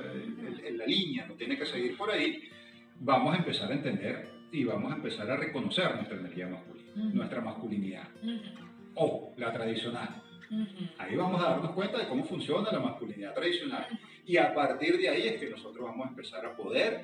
el- 0.67 0.77
la 0.77 0.85
línea, 0.85 1.25
no 1.27 1.35
tiene 1.35 1.57
que 1.57 1.65
seguir 1.65 1.95
por 1.97 2.11
ahí, 2.11 2.49
vamos 2.99 3.33
a 3.35 3.37
empezar 3.37 3.71
a 3.71 3.75
entender 3.75 4.29
y 4.51 4.63
vamos 4.63 4.91
a 4.91 4.95
empezar 4.95 5.29
a 5.31 5.37
reconocer 5.37 5.95
nuestra 5.95 6.19
energía 6.19 6.47
masculina, 6.47 6.87
Ujú. 6.95 7.15
nuestra 7.17 7.41
masculinidad, 7.41 8.07
Ujú, 8.21 8.41
o 8.95 9.33
la 9.37 9.53
tradicional. 9.53 10.21
Ujú. 10.51 10.85
Ahí 10.97 11.15
vamos 11.15 11.41
a 11.41 11.49
darnos 11.51 11.71
cuenta 11.71 11.97
de 11.99 12.07
cómo 12.07 12.23
funciona 12.25 12.71
la 12.71 12.79
masculinidad 12.79 13.33
tradicional. 13.33 13.87
Y 14.25 14.37
a 14.37 14.53
partir 14.53 14.97
de 14.97 15.09
ahí 15.09 15.27
es 15.27 15.39
que 15.39 15.49
nosotros 15.49 15.83
vamos 15.83 16.05
a 16.05 16.09
empezar 16.09 16.45
a 16.45 16.55
poder 16.55 17.01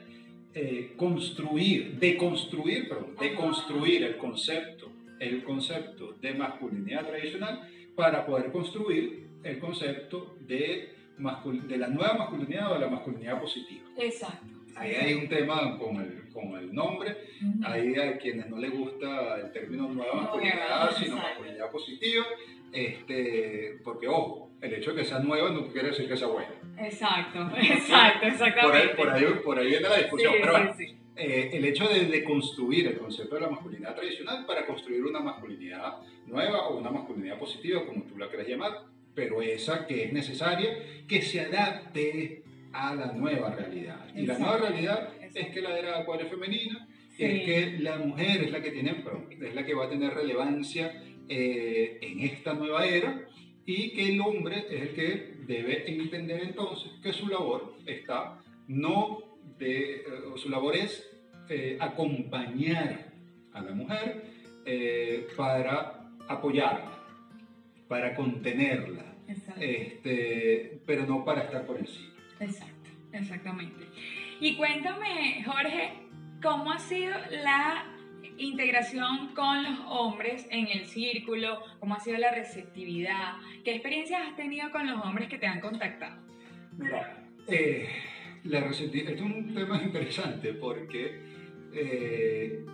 eh, 0.54 0.94
construir, 0.98 1.98
deconstruir, 2.00 2.88
perdón, 2.90 3.16
deconstruir 3.20 4.04
el 4.04 4.18
concepto 4.18 4.92
el 5.20 5.44
concepto 5.44 6.14
de 6.22 6.32
masculinidad 6.36 7.08
tradicional 7.08 7.68
para 7.96 8.24
poder 8.24 8.52
construir 8.52 9.26
el 9.44 9.58
concepto 9.58 10.36
de, 10.42 10.94
mascul- 11.18 11.64
de 11.64 11.76
la 11.78 11.88
nueva 11.88 12.14
masculinidad 12.14 12.72
o 12.72 12.76
de 12.76 12.82
la 12.82 12.88
masculinidad 12.88 13.42
positiva. 13.42 13.82
Exacto. 13.98 14.46
Ahí 14.76 14.92
hay 14.94 15.14
un 15.16 15.28
tema 15.28 15.76
con 15.80 15.96
el, 16.00 16.30
con 16.32 16.56
el 16.56 16.72
nombre, 16.72 17.18
Ujú. 17.42 17.66
hay 17.66 17.96
a 17.96 18.20
quienes 18.20 18.48
no 18.48 18.58
les 18.60 18.72
gusta 18.72 19.38
el 19.40 19.52
término 19.52 19.90
nueva 19.90 20.14
masculinidad, 20.14 20.92
sino 20.96 21.16
exacto. 21.16 21.28
masculinidad 21.30 21.72
positiva, 21.72 22.26
este, 22.74 23.78
porque 23.84 24.08
ojo, 24.08 24.52
el 24.62 24.74
hecho 24.74 24.92
de 24.94 25.02
que 25.02 25.08
sea 25.08 25.20
nueva 25.20 25.50
no 25.52 25.68
quiere 25.68 25.90
decir 25.90 26.08
que 26.08 26.18
sea 26.18 26.28
buena. 26.28 26.50
Exacto, 26.80 27.50
exacto, 27.58 28.20
Por 28.22 28.28
exactamente. 28.30 28.78
ahí, 28.78 28.90
por 28.96 29.10
ahí, 29.10 29.26
por 29.44 29.60
ahí 29.60 29.68
viene 29.68 29.90
la 29.90 29.96
Sí, 29.96 30.02
discusión. 30.04 30.34
pero 30.42 30.54
sí, 30.56 30.62
bueno, 30.62 30.74
sí. 30.78 30.98
eh, 31.16 31.50
el 31.54 31.66
hecho 31.66 31.88
de 31.88 32.06
deconstruir 32.06 32.88
el 32.88 32.98
concepto 32.98 33.36
de 33.36 33.42
la 33.42 33.50
masculinidad 33.50 33.96
tradicional 33.96 34.46
para 34.46 34.66
construir 34.66 35.04
una 35.04 35.20
masculinidad 35.20 35.98
nueva 36.28 36.68
o 36.68 36.78
una 36.78 36.92
masculinidad 36.92 37.38
positiva, 37.40 37.86
como 37.86 38.04
tú 38.04 38.18
la 38.18 38.28
quieras 38.28 38.48
llamar, 38.48 38.72
pero 39.16 39.42
esa 39.42 39.88
que 39.88 40.04
es 40.06 40.14
necesaria, 40.14 40.78
que 41.08 41.22
se 41.22 41.42
adapte 41.42 42.44
a 42.74 42.94
la 42.94 43.12
nueva 43.14 43.50
realidad. 43.56 44.06
Y 44.14 44.26
la 44.26 44.34
Exacto. 44.34 44.44
nueva 44.44 44.70
realidad 44.70 45.10
es 45.20 45.36
Exacto. 45.36 45.54
que 45.54 45.62
la 45.62 45.80
era 45.80 45.98
acuario 46.00 46.28
femenina 46.28 46.88
es 47.18 47.44
que 47.46 47.78
la 47.80 47.98
mujer 47.98 48.44
es 48.44 48.52
la 48.52 48.62
que 48.62 48.70
tiene, 48.70 48.94
perdón, 48.94 49.28
es 49.42 49.56
la 49.56 49.66
que 49.66 49.74
va 49.74 49.86
a 49.86 49.90
tener 49.90 50.14
relevancia 50.14 51.02
eh, 51.30 52.00
en 52.02 52.20
esta 52.22 52.54
nueva 52.54 52.86
era 52.86 53.28
y 53.66 53.92
que 53.92 54.10
el 54.14 54.22
hombre 54.22 54.66
es 54.70 54.82
el 54.82 54.96
que 54.96 55.34
debe 55.46 55.90
entender 55.90 56.42
entonces 56.44 56.92
que 57.04 57.12
su 57.12 57.28
labor 57.28 57.76
está 57.86 58.40
no 58.68 59.20
de, 59.58 59.96
eh, 59.96 60.04
su 60.36 60.50
labor 60.50 60.76
es 60.76 61.10
eh, 61.50 61.78
acompañar 61.80 63.08
a 63.54 63.62
la 63.62 63.72
mujer 63.72 64.24
eh, 64.66 65.28
para 65.36 66.10
apoyarla, 66.28 66.92
para 67.88 68.14
contenerla, 68.16 69.06
Exacto. 69.28 69.62
este, 69.62 70.82
pero 70.86 71.06
no 71.06 71.24
para 71.24 71.44
estar 71.44 71.66
por 71.66 71.78
encima. 71.78 72.14
Exacto, 72.40 72.90
exactamente. 73.14 73.86
Y 74.40 74.56
cuéntame, 74.56 75.44
Jorge, 75.46 75.94
¿cómo 76.42 76.72
ha 76.72 76.80
sido 76.80 77.16
la 77.32 77.97
integración 78.38 79.30
con 79.34 79.64
los 79.64 79.80
hombres 79.88 80.48
en 80.52 80.68
el 80.68 80.86
círculo? 80.86 81.60
¿Cómo 81.80 81.96
ha 81.96 82.00
sido 82.00 82.18
la 82.18 82.32
receptividad? 82.32 83.34
¿Qué 83.64 83.72
experiencias 83.72 84.22
has 84.28 84.36
tenido 84.36 84.70
con 84.72 84.88
los 84.88 85.04
hombres 85.04 85.28
que 85.28 85.38
te 85.38 85.48
han 85.48 85.60
contactado? 85.60 86.22
Mira, 86.78 87.28
eh, 87.48 87.88
la 88.44 88.62
recepti- 88.68 89.00
esto 89.08 89.12
es 89.14 89.22
un 89.22 89.54
tema 89.54 89.82
interesante 89.82 90.54
porque 90.54 91.20
eh, 91.74 92.66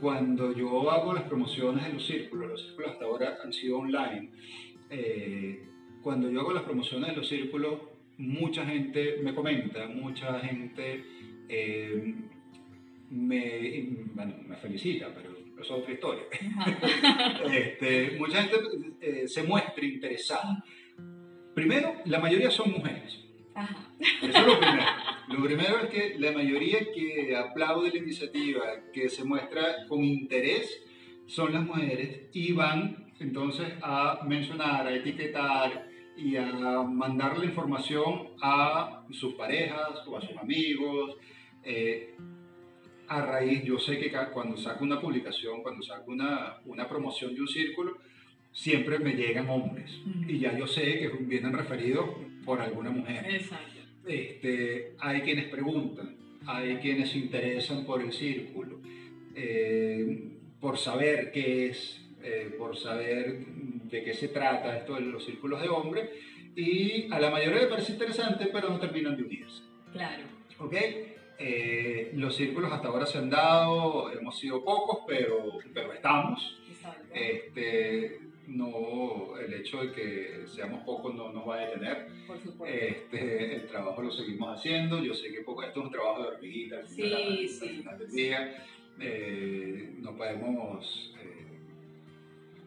cuando 0.00 0.54
yo 0.56 0.90
hago 0.90 1.12
las 1.12 1.24
promociones 1.24 1.84
en 1.86 1.94
los 1.94 2.06
círculos, 2.06 2.50
los 2.50 2.62
círculos 2.62 2.92
hasta 2.92 3.04
ahora 3.04 3.38
han 3.44 3.52
sido 3.52 3.78
online, 3.78 4.30
eh, 4.88 5.66
cuando 6.02 6.30
yo 6.30 6.40
hago 6.40 6.52
las 6.52 6.62
promociones 6.62 7.10
en 7.10 7.16
los 7.16 7.28
círculos, 7.28 7.80
mucha 8.16 8.64
gente 8.64 9.18
me 9.22 9.34
comenta, 9.34 9.86
mucha 9.88 10.40
gente 10.40 11.04
me, 13.10 13.86
bueno, 14.14 14.34
me 14.46 14.56
felicita, 14.56 15.12
pero 15.14 15.30
eso 15.60 15.60
es 15.60 15.70
otra 15.70 15.92
historia. 15.92 16.22
Este, 17.52 18.16
mucha 18.18 18.42
gente 18.42 18.58
eh, 19.00 19.28
se 19.28 19.42
muestra 19.42 19.84
interesada. 19.84 20.64
Primero, 21.54 21.96
la 22.06 22.20
mayoría 22.20 22.50
son 22.50 22.70
mujeres. 22.72 23.18
Ajá. 23.54 23.88
Eso 23.98 24.38
es 24.38 24.46
lo 24.46 24.58
primero. 24.58 24.84
Lo 25.28 25.44
primero 25.44 25.78
es 25.80 25.90
que 25.90 26.18
la 26.18 26.32
mayoría 26.32 26.78
que 26.92 27.36
aplaude 27.36 27.90
la 27.90 27.98
iniciativa, 27.98 28.62
que 28.92 29.08
se 29.08 29.24
muestra 29.24 29.86
con 29.88 30.04
interés, 30.04 30.82
son 31.26 31.52
las 31.52 31.64
mujeres 31.64 32.28
y 32.32 32.52
van 32.52 33.12
entonces 33.20 33.68
a 33.82 34.20
mencionar, 34.26 34.86
a 34.86 34.94
etiquetar 34.94 35.88
y 36.16 36.36
a 36.36 36.82
mandar 36.82 37.38
la 37.38 37.44
información 37.44 38.30
a 38.42 39.04
sus 39.10 39.34
parejas 39.34 40.06
o 40.06 40.16
a 40.16 40.20
sus 40.20 40.36
amigos. 40.36 41.16
Eh, 41.62 42.16
a 43.10 43.26
raíz, 43.26 43.64
yo 43.64 43.76
sé 43.76 43.98
que 43.98 44.12
cuando 44.32 44.56
saco 44.56 44.84
una 44.84 45.00
publicación, 45.00 45.64
cuando 45.64 45.82
saco 45.82 46.12
una, 46.12 46.58
una 46.64 46.88
promoción 46.88 47.34
de 47.34 47.40
un 47.40 47.48
círculo, 47.48 47.98
siempre 48.52 49.00
me 49.00 49.14
llegan 49.14 49.50
hombres. 49.50 49.90
Ujú. 50.06 50.30
Y 50.30 50.38
ya 50.38 50.56
yo 50.56 50.64
sé 50.68 50.82
que 51.00 51.08
vienen 51.22 51.52
referidos 51.52 52.08
por 52.44 52.60
alguna 52.60 52.90
mujer. 52.90 53.26
Exacto. 53.28 53.80
Este, 54.06 54.92
hay 55.00 55.22
quienes 55.22 55.46
preguntan, 55.46 56.14
hay 56.46 56.76
quienes 56.76 57.10
se 57.10 57.18
interesan 57.18 57.84
por 57.84 58.00
el 58.00 58.12
círculo, 58.12 58.78
eh, 59.34 60.30
por 60.60 60.78
saber 60.78 61.32
qué 61.32 61.66
es, 61.66 62.00
eh, 62.22 62.54
por 62.56 62.76
saber 62.76 63.44
de 63.90 64.04
qué 64.04 64.14
se 64.14 64.28
trata 64.28 64.76
esto 64.76 64.94
de 64.94 65.00
los 65.00 65.24
círculos 65.24 65.60
de 65.60 65.68
hombres, 65.68 66.08
y 66.54 67.12
a 67.12 67.18
la 67.18 67.30
mayoría 67.30 67.62
le 67.62 67.66
parece 67.66 67.90
interesante, 67.90 68.50
pero 68.52 68.68
no 68.68 68.78
terminan 68.78 69.16
de 69.16 69.24
unirse. 69.24 69.64
Claro. 69.92 70.40
¿ok? 70.60 70.74
Eh, 71.42 72.10
los 72.14 72.36
círculos 72.36 72.70
hasta 72.70 72.88
ahora 72.88 73.06
se 73.06 73.16
han 73.18 73.30
dado, 73.30 74.12
hemos 74.12 74.38
sido 74.38 74.62
pocos, 74.62 74.98
pero, 75.06 75.58
pero 75.72 75.92
estamos. 75.94 76.58
Este, 77.14 78.20
no, 78.46 79.38
el 79.38 79.54
hecho 79.54 79.82
de 79.82 79.92
que 79.92 80.44
seamos 80.46 80.84
pocos 80.84 81.14
no 81.14 81.32
nos 81.32 81.48
va 81.48 81.56
a 81.56 81.60
detener. 81.66 82.08
Por 82.26 82.38
supuesto. 82.38 82.66
Este, 82.66 83.54
el 83.56 83.66
trabajo 83.68 84.02
lo 84.02 84.10
seguimos 84.10 84.58
haciendo. 84.58 85.02
Yo 85.02 85.14
sé 85.14 85.32
que 85.32 85.40
poco, 85.40 85.62
esto 85.62 85.80
es 85.80 85.86
un 85.86 85.92
trabajo 85.92 86.22
de 86.22 86.28
hormiguita 86.28 86.76
al 86.78 86.88
Sí, 86.88 87.02
final, 87.02 87.22
al 87.22 87.48
sí, 87.48 87.68
final 87.68 87.98
del 87.98 88.10
sí. 88.10 88.16
día. 88.22 88.66
Eh, 89.00 89.94
no 89.98 90.14
podemos 90.16 91.14
eh, 91.22 91.58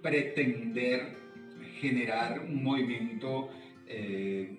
pretender 0.02 1.16
generar 1.80 2.40
un 2.40 2.64
movimiento. 2.64 3.50
eh, 3.88 4.58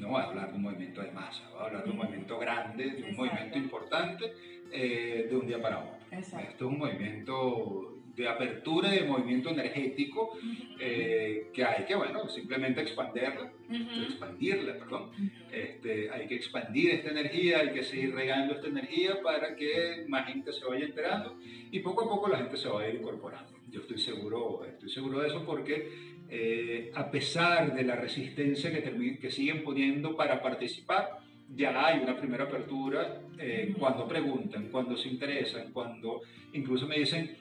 no 0.00 0.08
voy 0.08 0.20
a 0.20 0.24
hablar 0.24 0.50
de 0.50 0.56
un 0.56 0.62
movimiento 0.62 1.02
de 1.02 1.10
masa, 1.12 1.48
voy 1.50 1.60
a 1.62 1.64
hablar 1.66 1.84
de 1.84 1.90
un 1.90 1.96
movimiento 1.96 2.38
grande, 2.38 2.84
de 2.84 2.90
un 2.90 2.96
Exacto. 3.10 3.22
movimiento 3.22 3.58
importante 3.58 4.32
eh, 4.72 5.26
de 5.30 5.36
un 5.36 5.46
día 5.46 5.60
para 5.60 5.78
otro. 5.80 5.94
Exacto. 6.10 6.48
Esto 6.50 6.64
es 6.66 6.70
un 6.72 6.78
movimiento 6.78 7.90
de 8.16 8.28
apertura 8.28 8.94
y 8.94 9.00
de 9.00 9.04
movimiento 9.06 9.50
energético 9.50 10.38
eh, 10.78 11.48
que 11.52 11.64
hay 11.64 11.84
que, 11.84 11.96
bueno, 11.96 12.28
simplemente 12.28 12.80
expandirla, 12.80 13.50
Ujú. 13.68 14.02
expandirla, 14.06 14.78
perdón. 14.78 15.10
Este, 15.50 16.10
hay 16.10 16.26
que 16.28 16.36
expandir 16.36 16.90
esta 16.92 17.10
energía, 17.10 17.58
hay 17.58 17.72
que 17.72 17.82
seguir 17.82 18.14
regando 18.14 18.54
esta 18.54 18.68
energía 18.68 19.20
para 19.20 19.56
que 19.56 20.04
más 20.08 20.26
gente 20.28 20.52
se 20.52 20.64
vaya 20.64 20.84
enterando 20.84 21.36
y 21.72 21.80
poco 21.80 22.04
a 22.04 22.08
poco 22.08 22.28
la 22.28 22.38
gente 22.38 22.56
se 22.56 22.68
va 22.68 22.82
a 22.82 22.88
ir 22.88 22.94
incorporando. 22.96 23.52
Yo 23.68 23.80
estoy 23.80 23.98
seguro, 23.98 24.64
estoy 24.64 24.90
seguro 24.90 25.18
de 25.18 25.28
eso 25.28 25.44
porque 25.44 25.90
eh, 26.28 26.90
a 26.94 27.10
pesar 27.10 27.74
de 27.74 27.82
la 27.84 27.96
resistencia 27.96 28.70
que, 28.72 29.18
que 29.20 29.30
siguen 29.30 29.62
poniendo 29.64 30.16
para 30.16 30.40
participar, 30.42 31.18
ya 31.54 31.86
hay 31.86 32.00
una 32.00 32.16
primera 32.16 32.44
apertura 32.44 33.20
eh, 33.38 33.74
cuando 33.78 34.08
preguntan, 34.08 34.68
cuando 34.70 34.96
se 34.96 35.08
interesan, 35.08 35.72
cuando 35.72 36.22
incluso 36.52 36.86
me 36.86 36.98
dicen, 36.98 37.36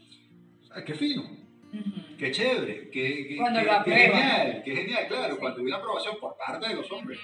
"Ah, 0.71 0.83
qué 0.83 0.93
fino. 0.93 1.23
Qué 2.19 2.29
chévere, 2.31 2.89
qué, 2.91 3.27
qué- 3.27 3.27
qué- 3.29 3.83
qué 3.85 3.91
genial, 3.95 4.61
qué 4.63 4.75
genial, 4.75 5.07
claro, 5.07 5.33
Sí. 5.33 5.39
cuando 5.39 5.59
hay 5.59 5.65
una 5.65 5.77
aprobación 5.77 6.15
por 6.19 6.35
parte 6.37 6.67
de 6.69 6.75
los 6.75 6.91
hombres 6.91 7.19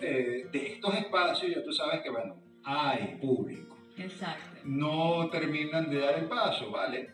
eh, 0.00 0.44
de 0.52 0.66
estos 0.74 0.94
espacios, 0.94 1.54
ya 1.54 1.62
tú 1.64 1.72
sabes 1.72 2.02
que, 2.02 2.10
bueno, 2.10 2.36
hay 2.64 3.16
público. 3.18 3.78
Exacto. 3.96 4.60
No 4.64 5.28
terminan 5.30 5.88
de 5.90 6.00
dar 6.00 6.18
el 6.18 6.26
paso, 6.26 6.70
¿vale? 6.70 7.08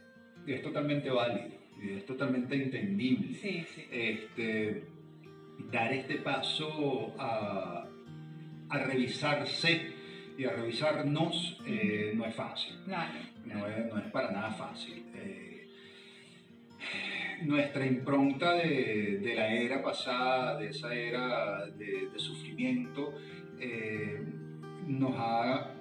Es 0.46 0.62
totalmente 0.62 1.08
válido, 1.10 1.56
es 1.82 2.06
totalmente 2.06 2.54
entendible. 2.54 3.34
Sí, 3.34 3.64
sí. 3.74 3.84
Este, 3.90 4.84
dar 5.70 5.92
este 5.92 6.16
paso 6.16 7.14
a, 7.18 7.86
a 8.68 8.78
revisarse 8.78 9.92
y 10.36 10.44
a 10.44 10.50
revisarnos 10.50 11.60
eh, 11.66 12.12
no 12.14 12.24
es 12.24 12.34
fácil. 12.34 12.76
Claro. 12.86 13.18
No 13.46 13.66
es, 13.66 13.86
no 13.86 13.98
es 13.98 14.10
para 14.10 14.30
nada 14.32 14.50
fácil. 14.50 15.04
Eh, 15.14 15.68
nuestra 17.42 17.86
impronta 17.86 18.54
de, 18.54 19.18
de 19.22 19.34
la 19.34 19.52
era 19.52 19.82
pasada, 19.82 20.58
de 20.58 20.68
esa 20.68 20.94
era 20.94 21.66
de, 21.66 22.08
de 22.12 22.18
sufrimiento, 22.18 23.14
eh, 23.60 24.22
nos 24.86 25.14
ha 25.16 25.74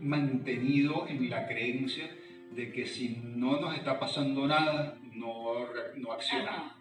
mantenido 0.00 1.06
en 1.08 1.30
la 1.30 1.46
creencia 1.46 2.10
de 2.54 2.72
que 2.72 2.86
si 2.86 3.20
no 3.22 3.60
nos 3.60 3.76
está 3.76 3.98
pasando 3.98 4.46
nada, 4.46 4.98
no, 5.16 5.66
no 5.96 6.12
accionamos. 6.12 6.72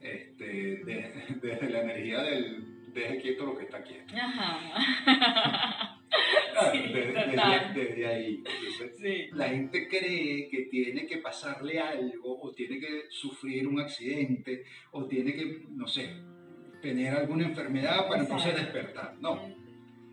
Este, 0.00 0.44
de- 0.84 1.12
desde 1.42 1.70
la 1.70 1.80
energía 1.82 2.22
del 2.22 2.92
deje 2.92 3.18
quieto 3.20 3.46
lo 3.46 3.56
que 3.56 3.64
está 3.64 3.82
quieto. 3.82 4.14
Ajá. 4.16 5.96
Ah, 6.56 6.70
Sí, 6.72 6.78
desde, 6.92 7.72
desde 7.74 8.06
ahí. 8.06 8.34
Entonces, 8.44 8.98
Sí. 9.00 9.28
la 9.32 9.48
gente 9.48 9.88
cree 9.88 10.48
que 10.50 10.62
tiene 10.70 11.06
que 11.06 11.18
pasarle 11.18 11.78
algo 11.80 12.38
o 12.40 12.52
tiene 12.52 12.78
que 12.80 13.04
sufrir 13.08 13.66
un 13.66 13.80
accidente 13.80 14.64
o 14.90 15.06
tiene 15.06 15.32
que, 15.32 15.64
no 15.70 15.86
sé, 15.86 16.10
tener 16.82 17.14
alguna 17.14 17.44
enfermedad 17.46 18.08
para 18.08 18.22
entonces 18.22 18.54
despertar. 18.54 19.14
No, 19.20 19.40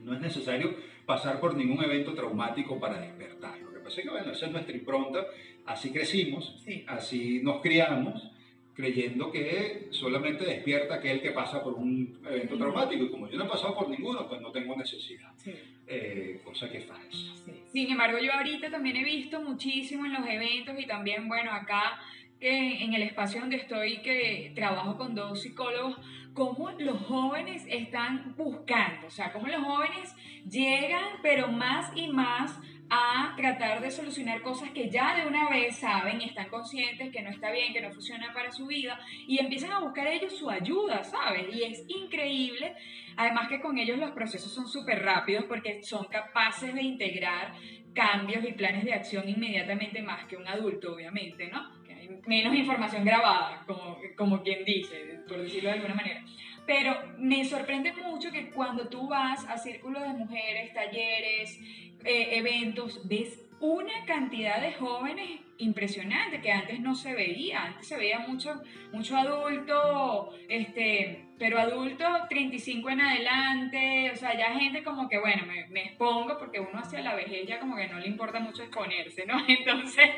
no 0.03 0.13
es 0.13 0.21
necesario 0.21 0.75
pasar 1.05 1.39
por 1.39 1.55
ningún 1.55 1.83
evento 1.83 2.13
traumático 2.13 2.79
para 2.79 2.99
despertar. 3.01 3.57
Lo 3.87 3.93
que 3.93 3.95
pasa 3.95 4.01
es 4.01 4.05
que, 4.05 4.09
bueno, 4.11 4.31
esa 4.31 4.45
es 4.47 4.51
nuestra 4.51 4.75
impronta, 4.75 5.25
así 5.65 5.91
crecimos, 5.91 6.55
Sí. 6.65 6.83
así 6.87 7.39
nos 7.41 7.61
criamos, 7.61 8.31
creyendo 8.73 9.31
que 9.31 9.87
solamente 9.91 10.45
despierta 10.45 10.95
aquel 10.95 11.21
que 11.21 11.31
pasa 11.31 11.63
por 11.63 11.73
un 11.73 12.19
evento 12.29 12.55
Ujú. 12.55 12.63
traumático. 12.63 13.03
Y 13.05 13.09
como 13.09 13.29
yo 13.29 13.37
no 13.37 13.45
he 13.45 13.49
pasado 13.49 13.73
por 13.75 13.89
ninguno, 13.89 14.27
pues 14.27 14.39
no 14.41 14.51
tengo 14.51 14.75
necesidad. 14.75 15.31
Sí. 15.37 15.53
Eh, 15.87 16.41
cosa 16.43 16.69
que 16.69 16.79
es 16.79 16.85
falsa. 16.85 17.17
Sí. 17.45 17.51
Sin 17.71 17.89
embargo, 17.89 18.19
yo 18.19 18.31
ahorita 18.33 18.69
también 18.69 18.97
he 18.97 19.03
visto 19.05 19.41
muchísimo 19.41 20.05
en 20.05 20.13
los 20.13 20.27
eventos 20.27 20.75
y 20.79 20.85
también, 20.85 21.27
bueno, 21.29 21.51
acá 21.51 21.97
que 22.39 22.83
en 22.83 22.93
el 22.93 23.01
espacio 23.03 23.39
donde 23.39 23.55
estoy, 23.55 23.97
que 24.03 24.51
trabajo 24.53 24.95
con 24.97 25.15
dos 25.15 25.41
psicólogos, 25.41 25.95
cómo 26.33 26.69
los 26.77 26.99
jóvenes 27.01 27.65
están 27.67 28.35
buscando, 28.37 29.07
o 29.07 29.09
sea, 29.09 29.31
cómo 29.33 29.47
los 29.47 29.63
jóvenes 29.63 30.13
llegan, 30.47 31.03
pero 31.23 31.47
más 31.47 31.91
y 31.95 32.09
más 32.09 32.59
a 32.89 33.33
tratar 33.35 33.81
de 33.81 33.91
solucionar 33.91 34.41
cosas 34.41 34.69
que 34.71 34.89
ya 34.89 35.15
de 35.15 35.27
una 35.27 35.49
vez 35.49 35.75
saben 35.77 36.21
y 36.21 36.25
están 36.25 36.49
conscientes 36.49 37.11
que 37.11 37.21
no 37.21 37.29
está 37.29 37.51
bien, 37.51 37.73
que 37.73 37.81
no 37.81 37.91
funciona 37.91 38.33
para 38.33 38.51
su 38.51 38.67
vida 38.67 38.99
y 39.27 39.39
empiezan 39.39 39.71
a 39.71 39.79
buscar 39.79 40.07
ellos 40.07 40.37
su 40.37 40.49
ayuda, 40.49 41.03
¿sabes? 41.03 41.53
Y 41.53 41.63
es 41.63 41.83
increíble 41.87 42.75
Además 43.17 43.49
que 43.49 43.59
con 43.59 43.77
ellos 43.79 43.97
los 43.97 44.11
procesos 44.11 44.53
son 44.53 44.67
súper 44.67 45.03
rápidos 45.03 45.45
porque 45.45 45.81
son 45.81 46.05
capaces 46.05 46.73
de 46.73 46.83
integrar 46.83 47.53
cambios 47.93 48.45
y 48.45 48.53
planes 48.53 48.85
de 48.85 48.93
acción 48.93 49.27
inmediatamente 49.27 50.03
más 50.03 50.25
que 50.25 50.37
un 50.37 50.47
adulto, 50.47 50.93
obviamente, 50.93 51.47
¿no? 51.47 51.83
Que 51.83 51.93
hay 51.93 52.09
menos 52.27 52.53
información 52.53 53.03
grabada, 53.03 53.63
como, 53.65 53.97
como 54.15 54.43
quien 54.43 54.63
dice, 54.63 55.23
por 55.27 55.39
decirlo 55.39 55.69
de 55.69 55.75
alguna 55.77 55.95
manera. 55.95 56.23
Pero 56.67 56.95
me 57.17 57.45
sorprende 57.45 57.93
mucho 57.93 58.29
que 58.31 58.51
cuando 58.51 58.87
tú 58.87 59.07
vas 59.07 59.47
a 59.47 59.57
círculos 59.57 60.03
de 60.03 60.09
mujeres, 60.09 60.73
talleres, 60.73 61.59
eh, 62.03 62.37
eventos, 62.37 63.07
ves 63.07 63.41
una 63.59 64.05
cantidad 64.05 64.61
de 64.61 64.73
jóvenes 64.73 65.39
impresionante 65.59 66.41
que 66.41 66.51
antes 66.51 66.79
no 66.79 66.93
se 66.93 67.13
veía. 67.13 67.63
Antes 67.65 67.87
se 67.87 67.97
veía 67.97 68.19
mucho, 68.19 68.61
mucho 68.91 69.17
adulto, 69.17 70.33
este, 70.47 71.25
pero 71.39 71.59
adulto 71.59 72.05
35 72.29 72.89
en 72.89 73.01
adelante, 73.01 74.11
o 74.13 74.15
sea, 74.15 74.37
ya 74.37 74.53
gente 74.59 74.83
como 74.83 75.09
que, 75.09 75.17
bueno, 75.19 75.45
me, 75.45 75.67
me 75.69 75.85
expongo 75.85 76.37
porque 76.37 76.59
uno 76.59 76.79
hacia 76.79 77.01
la 77.01 77.15
vejez 77.15 77.47
ya 77.47 77.59
como 77.59 77.75
que 77.75 77.87
no 77.87 77.99
le 77.99 78.07
importa 78.07 78.39
mucho 78.39 78.63
exponerse, 78.63 79.25
¿no? 79.25 79.39
Entonces 79.47 80.09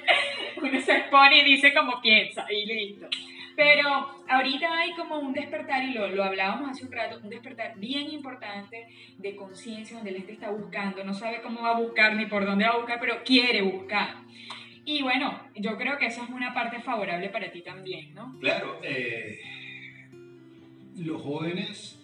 uno 0.58 0.82
se 0.82 0.98
expone 0.98 1.40
y 1.40 1.46
dice 1.46 1.74
como 1.74 2.02
piensa 2.02 2.46
y 2.52 2.66
listo. 2.66 3.08
Pero 3.60 4.08
ahorita 4.30 4.74
hay 4.74 4.94
como 4.94 5.20
un 5.20 5.34
despertar, 5.34 5.84
y 5.84 5.92
lo, 5.92 6.08
lo 6.08 6.24
hablábamos 6.24 6.70
hace 6.70 6.86
un 6.86 6.94
rato, 6.94 7.20
un 7.22 7.30
despertar 7.30 7.78
bien 7.78 8.10
importante 8.10 8.88
de 9.18 9.36
conciencia 9.36 9.98
donde 9.98 10.12
la 10.12 10.20
gente 10.20 10.32
está 10.32 10.50
buscando, 10.50 11.04
no 11.04 11.14
sabe 11.14 11.42
cómo 11.42 11.64
va 11.64 11.72
a 11.72 11.80
buscar 11.82 12.16
ni 12.16 12.26
por 12.26 12.46
dónde 12.46 12.64
va 12.64 12.76
a 12.76 12.78
buscar, 12.78 13.02
pero 13.02 13.22
quiere 13.26 13.62
buscar. 13.62 14.16
Y 14.86 15.02
bueno, 15.02 15.38
yo 15.56 15.78
creo 15.78 15.98
que 15.98 16.06
esa 16.06 16.24
es 16.24 16.30
una 16.30 16.54
parte 16.54 16.80
favorable 16.80 17.28
para 17.28 17.52
ti 17.52 17.62
también, 17.62 18.14
¿no? 18.14 18.40
Claro, 18.40 18.80
eh, 18.82 19.42
los 20.96 21.22
jóvenes, 21.22 21.99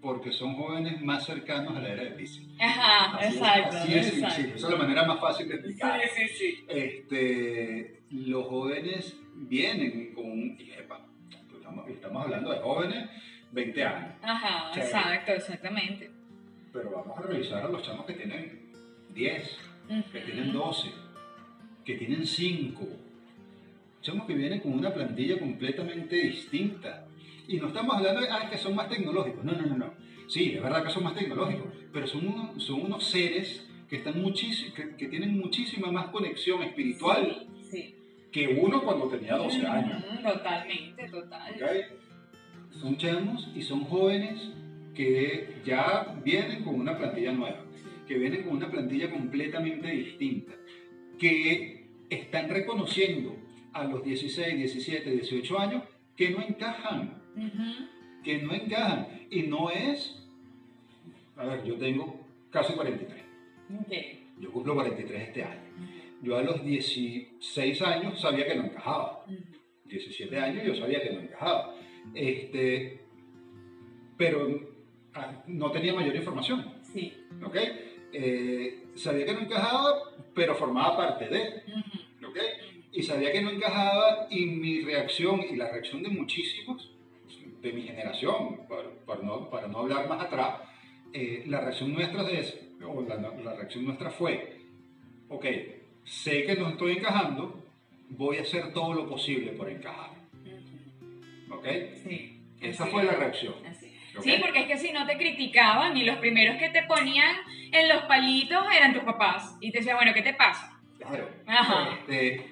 porque 0.00 0.32
son 0.32 0.54
jóvenes 0.54 1.00
más 1.02 1.26
cercanos 1.26 1.76
a 1.76 1.80
la 1.80 1.88
era 1.90 2.04
de 2.04 2.10
Pisces. 2.12 2.46
Ajá, 2.58 3.16
Así 3.16 3.26
es, 3.26 3.34
exacto. 3.36 3.76
así 3.76 3.94
es, 3.94 4.08
exacto. 4.14 4.34
sí, 4.36 4.52
esa 4.54 4.66
es 4.66 4.72
la 4.72 4.78
manera 4.78 5.04
más 5.04 5.20
fácil 5.20 5.48
de 5.48 5.54
explicar. 5.56 6.00
Sí, 6.02 6.08
sí, 6.28 6.34
sí. 6.34 6.64
Este, 6.68 8.02
los 8.10 8.46
jóvenes 8.46 9.16
vienen 9.34 10.14
con 10.14 10.24
un... 10.30 10.56
y, 10.58 10.70
epa, 10.72 11.06
estamos, 11.52 11.88
estamos 11.88 12.24
hablando 12.24 12.50
de 12.50 12.58
jóvenes, 12.60 13.10
20 13.52 13.84
años, 13.84 14.14
Ajá, 14.22 14.80
exacto, 14.80 15.32
exactamente. 15.32 16.10
pero 16.72 16.90
vamos 16.90 17.18
a 17.18 17.22
revisar 17.22 17.64
a 17.64 17.68
los 17.68 17.82
chamos 17.82 18.06
que 18.06 18.14
tienen 18.14 18.70
10, 19.12 19.58
que 20.12 20.20
tienen 20.20 20.52
12, 20.52 20.88
que 21.84 21.94
tienen 21.96 22.26
5. 22.26 22.86
Chamos 24.02 24.26
que 24.26 24.34
vienen 24.34 24.60
con 24.60 24.72
una 24.72 24.94
plantilla 24.94 25.38
completamente 25.38 26.16
distinta. 26.16 27.06
Y 27.50 27.56
no 27.56 27.66
estamos 27.68 27.96
hablando 27.96 28.20
de 28.20 28.28
ah, 28.30 28.48
que 28.50 28.56
son 28.58 28.74
más 28.76 28.88
tecnológicos. 28.88 29.44
No, 29.44 29.52
no, 29.52 29.66
no, 29.66 29.76
no. 29.76 29.94
Sí, 30.28 30.52
es 30.54 30.62
verdad 30.62 30.84
que 30.84 30.90
son 30.90 31.02
más 31.02 31.14
tecnológicos, 31.14 31.66
pero 31.92 32.06
son 32.06 32.28
unos, 32.28 32.62
son 32.62 32.82
unos 32.82 33.04
seres 33.04 33.66
que, 33.88 33.96
están 33.96 34.22
muchis- 34.22 34.72
que, 34.72 34.94
que 34.96 35.08
tienen 35.08 35.36
muchísima 35.36 35.90
más 35.90 36.06
conexión 36.08 36.62
espiritual 36.62 37.46
Sí. 37.68 37.94
que 38.30 38.46
uno 38.48 38.82
cuando 38.82 39.08
tenía 39.08 39.34
12 39.36 39.66
años. 39.66 40.04
Totalmente, 40.22 41.08
total. 41.08 41.54
Son 42.80 42.96
chamos 42.96 43.50
y 43.56 43.62
son 43.62 43.80
jóvenes 43.84 44.40
que 44.94 45.56
ya 45.64 46.14
vienen 46.24 46.62
con 46.62 46.76
una 46.76 46.96
plantilla 46.96 47.32
nueva, 47.32 47.64
que 48.06 48.16
vienen 48.16 48.44
con 48.44 48.56
una 48.58 48.70
plantilla 48.70 49.10
completamente 49.10 49.88
distinta, 49.90 50.52
que 51.18 51.88
están 52.10 52.48
reconociendo 52.48 53.36
a 53.72 53.84
los 53.84 54.04
16, 54.04 54.56
17, 54.56 55.10
18 55.10 55.58
años 55.58 55.82
que 56.16 56.30
no 56.30 56.42
encajan, 56.42 57.19
Que 58.24 58.42
no 58.42 58.52
encajan. 58.54 59.26
Y 59.30 59.42
no 59.44 59.70
es, 59.70 60.16
a 61.36 61.44
ver, 61.44 61.64
yo 61.64 61.76
tengo 61.76 62.20
casi 62.50 62.72
43, 62.74 63.22
ok. 63.80 63.92
yo 64.40 64.52
cumplo 64.52 64.74
43 64.74 65.22
este 65.28 65.44
año. 65.44 65.60
Yo 66.22 66.36
a 66.36 66.42
los 66.42 66.62
16 66.64 67.82
años 67.82 68.20
sabía 68.20 68.46
que 68.46 68.54
no 68.56 68.64
encajaba. 68.64 69.24
Ujú, 69.26 69.36
17 69.86 70.38
años 70.38 70.66
yo 70.66 70.74
sabía 70.74 71.00
que 71.02 71.10
no 71.12 71.20
encajaba. 71.20 71.74
Este, 72.14 73.00
pero 74.18 74.68
ah, 75.14 75.42
no 75.46 75.70
tenía 75.70 75.94
mayor 75.94 76.14
información, 76.16 76.74
Sí. 76.92 77.12
¿ok? 77.44 77.56
Eh, 78.12 78.84
sabía 78.96 79.24
que 79.24 79.32
no 79.32 79.40
encajaba, 79.40 79.94
pero 80.34 80.54
formaba 80.56 80.96
parte 80.96 81.28
de, 81.28 81.62
¿ok? 82.26 82.38
Y 82.92 83.02
sabía 83.02 83.30
que 83.32 83.40
no 83.40 83.50
encajaba 83.50 84.26
y 84.30 84.46
mi 84.46 84.80
reacción 84.82 85.40
y 85.48 85.56
la 85.56 85.70
reacción 85.70 86.02
de 86.02 86.08
muchísimos 86.10 86.90
de 87.60 87.72
mi 87.72 87.82
generación, 87.82 88.66
para, 88.68 88.88
para 89.06 89.22
no, 89.22 89.50
para 89.50 89.68
no 89.68 89.80
hablar 89.80 90.08
más 90.08 90.24
atrás, 90.24 90.60
eh, 91.12 91.44
la 91.46 91.60
reacción 91.60 91.92
nuestra 91.92 92.28
es, 92.30 92.58
o 92.84 93.02
la, 93.02 93.16
la 93.16 93.54
reacción 93.54 93.84
nuestra 93.84 94.10
fue, 94.10 94.60
ok, 95.28 95.46
sé 96.04 96.44
que 96.44 96.56
no 96.56 96.68
estoy 96.68 96.92
encajando, 96.92 97.64
voy 98.10 98.38
a 98.38 98.42
hacer 98.42 98.72
todo 98.72 98.94
lo 98.94 99.08
posible 99.08 99.52
por 99.52 99.68
encajar. 99.68 100.10
¿ok? 101.50 101.66
Sí. 102.02 102.36
Esa 102.60 102.86
fue 102.86 103.04
la 103.04 103.12
reacción. 103.12 103.54
Sí, 104.22 104.36
porque 104.40 104.60
es 104.60 104.66
que 104.66 104.76
si 104.76 104.92
no 104.92 105.06
te 105.06 105.16
criticaban 105.16 105.96
y 105.96 106.04
los 106.04 106.18
primeros 106.18 106.56
que 106.56 106.68
te 106.70 106.82
ponían 106.82 107.36
en 107.72 107.88
los 107.88 108.02
palitos 108.02 108.66
eran 108.74 108.92
tus 108.92 109.04
papás 109.04 109.56
y 109.60 109.70
te 109.70 109.78
decían, 109.78 109.96
bueno, 109.96 110.12
¿qué 110.12 110.22
te 110.22 110.34
pasa? 110.34 110.78
Claro. 110.98 111.28
Ajá. 111.46 111.98
Este, 112.00 112.44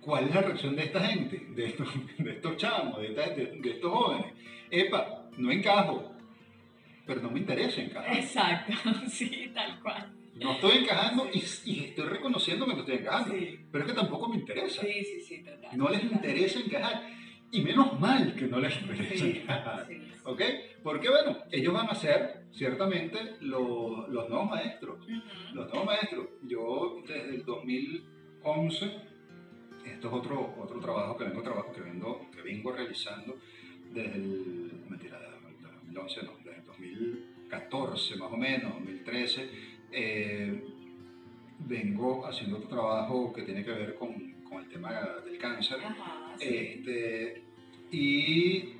¿Cuál 0.00 0.24
es 0.28 0.34
la 0.34 0.40
reacción 0.42 0.74
de 0.76 0.84
esta 0.84 1.00
gente, 1.00 1.46
de 1.50 1.66
estos, 1.66 1.88
de 2.18 2.30
estos 2.32 2.56
chamos, 2.56 3.00
de, 3.00 3.08
esta- 3.08 3.30
de- 3.30 3.58
de 3.60 3.70
estos 3.70 3.92
jóvenes? 3.92 4.32
Epa, 4.70 5.28
no 5.36 5.50
encajo, 5.50 6.12
pero 7.06 7.20
no 7.22 7.30
me 7.30 7.40
interesa 7.40 7.82
encajar. 7.82 8.16
Exacto, 8.16 8.72
sí, 9.08 9.50
tal 9.54 9.80
cual. 9.80 10.12
No 10.36 10.52
estoy 10.52 10.78
encajando 10.78 11.28
y, 11.32 11.42
y 11.70 11.84
estoy 11.84 12.06
reconociendo 12.08 12.64
que 12.66 12.72
no 12.74 12.80
estoy 12.80 12.96
encajando, 12.96 13.34
Sí, 13.34 13.58
pero 13.70 13.84
es 13.84 13.90
que 13.90 13.96
tampoco 13.96 14.28
me 14.28 14.36
interesa. 14.36 14.80
sí, 14.80 15.04
sí, 15.04 15.20
sí, 15.20 15.44
total. 15.44 15.76
No 15.76 15.88
les 15.90 16.00
total. 16.02 16.16
interesa 16.16 16.60
encajar. 16.60 17.02
Y 17.52 17.62
menos 17.62 17.98
mal 17.98 18.34
que 18.36 18.46
no 18.46 18.60
les 18.60 18.80
interesa 18.80 19.14
Sí, 19.24 19.40
encajar. 19.42 19.84
sí. 19.88 19.98
¿Ok? 20.24 20.40
Porque 20.84 21.10
bueno, 21.10 21.36
ellos 21.50 21.74
van 21.74 21.90
a 21.90 21.94
ser 21.96 22.44
ciertamente 22.52 23.18
los, 23.40 24.08
los 24.08 24.28
nuevos 24.30 24.48
maestros. 24.48 25.00
Ujú. 25.02 25.54
Los 25.54 25.66
nuevos 25.68 25.84
maestros. 25.84 26.26
Yo 26.44 27.02
desde 27.08 27.34
el 27.34 27.44
2011, 27.44 28.92
esto 29.84 30.08
es 30.08 30.14
otro, 30.14 30.54
otro 30.60 30.80
trabajo 30.80 31.16
que 31.16 31.24
vengo, 31.24 31.42
trabajo 31.42 31.72
que, 31.72 31.80
vengo, 31.80 32.26
que 32.34 32.42
vengo 32.42 32.72
realizando 32.72 33.36
desde 33.92 34.14
el, 34.16 34.72
mentira, 34.88 35.18
desde 35.18 35.48
el 35.48 35.62
2011 35.94 36.22
no, 36.24 36.32
desde 36.44 36.58
el 36.60 36.66
2014 36.66 38.16
más 38.16 38.32
o 38.32 38.36
menos, 38.36 38.72
2013, 38.74 39.48
eh, 39.92 40.62
vengo 41.60 42.26
haciendo 42.26 42.56
otro 42.58 42.68
trabajo 42.68 43.32
que 43.32 43.42
tiene 43.42 43.64
que 43.64 43.70
ver 43.72 43.94
con, 43.96 44.14
con 44.48 44.62
el 44.62 44.68
tema 44.68 44.92
del 45.24 45.38
cáncer. 45.38 45.78
Ajá, 45.84 46.34
sí. 46.38 46.46
Este, 46.48 47.42
y 47.92 48.74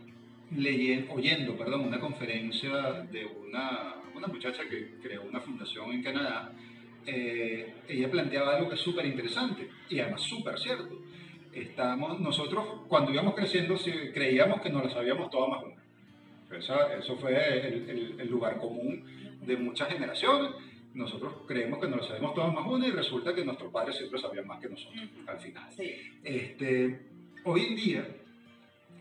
leyen- 0.57 1.07
oyendo 1.11 1.57
perdón, 1.57 1.83
una 1.87 2.01
conferencia 2.01 2.93
de 3.11 3.27
una, 3.27 3.97
una 4.15 4.27
muchacha 4.29 4.63
que 4.69 4.95
creó 5.03 5.23
una 5.23 5.41
fundación 5.41 5.91
en 5.93 6.03
Canadá, 6.03 6.53
eh, 7.07 7.75
ella 7.89 8.11
planteaba 8.11 8.57
algo 8.57 8.69
que 8.69 8.75
es 8.77 8.81
súper 8.81 9.07
interesante 9.07 9.69
y 9.89 9.99
además 10.01 10.23
súper 10.23 10.59
cierto. 10.59 10.99
Estamos, 11.53 12.21
nosotros 12.21 12.65
cuando 12.89 13.13
íbamos 13.13 13.35
creciendo 13.35 13.77
creíamos 14.15 14.61
que 14.61 14.71
nos 14.71 14.85
la 14.85 14.91
sabíamos 14.91 15.31
todas 15.31 15.51
más 15.51 15.65
una. 15.65 16.57
Esa- 16.59 16.95
eso 16.95 17.17
fue 17.17 17.33
el, 17.69 17.91
el- 17.91 18.21
el 18.21 18.29
lugar 18.29 18.59
común 18.59 19.05
de 19.45 19.57
muchas 19.57 19.89
generaciones. 19.89 20.51
Nosotros 20.95 21.33
creemos 21.47 21.79
que 21.81 21.89
nos 21.89 22.01
la 22.01 22.07
sabemos 22.09 22.35
todas 22.35 22.53
más 22.53 22.67
una 22.67 22.87
y 22.87 22.91
resulta 22.91 23.33
que 23.35 23.45
nuestros 23.45 23.73
padres 23.73 23.97
siempre 23.97 24.21
sabían 24.21 24.47
más 24.47 24.61
que 24.61 24.69
nosotros 24.69 25.01
al 25.27 25.39
final. 25.39 25.65
Sí. 25.77 25.93
Este, 26.25 27.01
hoy 27.45 27.67
en 27.67 27.77
día 27.77 28.09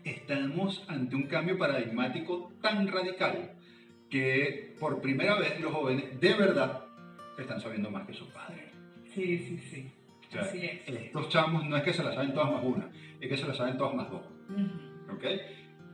estamos 0.04 0.84
ante 0.88 1.16
un 1.16 1.24
cambio 1.26 1.58
paradigmático 1.58 2.52
tan 2.62 2.86
radical 2.88 3.52
que 4.08 4.74
por 4.80 5.00
primera 5.00 5.38
vez 5.38 5.60
los 5.60 5.72
jóvenes 5.72 6.18
de 6.20 6.34
verdad 6.34 6.84
están 7.38 7.60
sabiendo 7.60 7.90
más 7.90 8.06
que 8.06 8.14
sus 8.14 8.28
padres. 8.28 8.64
Sí, 9.14 9.38
sí, 9.38 9.58
sí. 9.58 9.92
O 10.28 10.32
sea, 10.32 10.42
Así 10.42 10.64
es. 10.64 10.88
estos 10.88 11.28
chamos 11.28 11.66
no 11.66 11.76
es 11.76 11.82
que 11.82 11.92
se 11.92 12.04
la 12.04 12.14
saben 12.14 12.32
todas 12.34 12.52
más 12.52 12.62
una, 12.64 12.88
es 13.20 13.28
que 13.28 13.36
se 13.36 13.46
la 13.46 13.54
saben 13.54 13.76
todas 13.76 13.94
más 13.94 14.10
dos. 14.10 14.22
Ujú. 14.48 15.14
¿ok? 15.16 15.24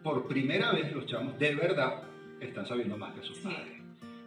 Por 0.02 0.28
primera 0.28 0.72
vez 0.72 0.92
los 0.92 1.06
chamos 1.06 1.38
de 1.38 1.54
verdad 1.54 2.02
están 2.40 2.66
sabiendo 2.66 2.96
más 2.98 3.14
que 3.14 3.22
sus 3.26 3.38
Sí. 3.38 3.44
padres. 3.44 3.80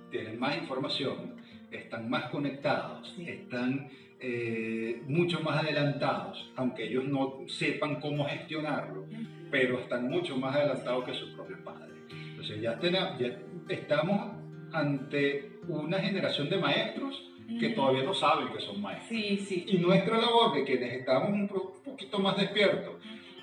Tienen 0.10 0.40
más 0.40 0.58
información, 0.58 1.36
están 1.70 2.10
más 2.10 2.26
conectados, 2.32 3.14
Sí. 3.16 3.28
están 3.30 3.90
eh, 4.22 5.02
mucho 5.08 5.40
más 5.40 5.64
adelantados, 5.64 6.52
aunque 6.58 6.84
ellos 6.88 7.06
no 7.06 7.38
sepan 7.48 8.02
cómo 8.02 8.26
gestionarlo, 8.28 9.06
pero 9.50 9.80
están 9.80 10.10
mucho 10.10 10.36
más 10.36 10.54
adelantados 10.58 11.06
que 11.06 11.14
sus 11.14 11.30
propios 11.36 11.60
padres. 11.62 11.96
Entonces 12.12 12.60
ya, 12.62 12.78
tena- 12.80 13.18
ya 13.18 13.40
estamos 13.70 14.36
ante 14.74 15.59
una 15.70 16.00
generación 16.00 16.50
de 16.50 16.58
maestros 16.58 17.24
que 17.60 17.70
todavía 17.70 18.04
no 18.04 18.14
saben 18.14 18.50
que 18.50 18.60
son 18.60 18.80
maestros. 18.82 19.10
Sí, 19.10 19.38
sí. 19.38 19.66
Y 19.68 19.78
nuestra 19.78 20.18
labor 20.18 20.54
de 20.54 20.64
quienes 20.64 20.94
estamos 20.94 21.30
un 21.30 21.48
po- 21.48 21.74
poquito 21.84 22.20
más 22.20 22.38
despiertos, 22.38 22.96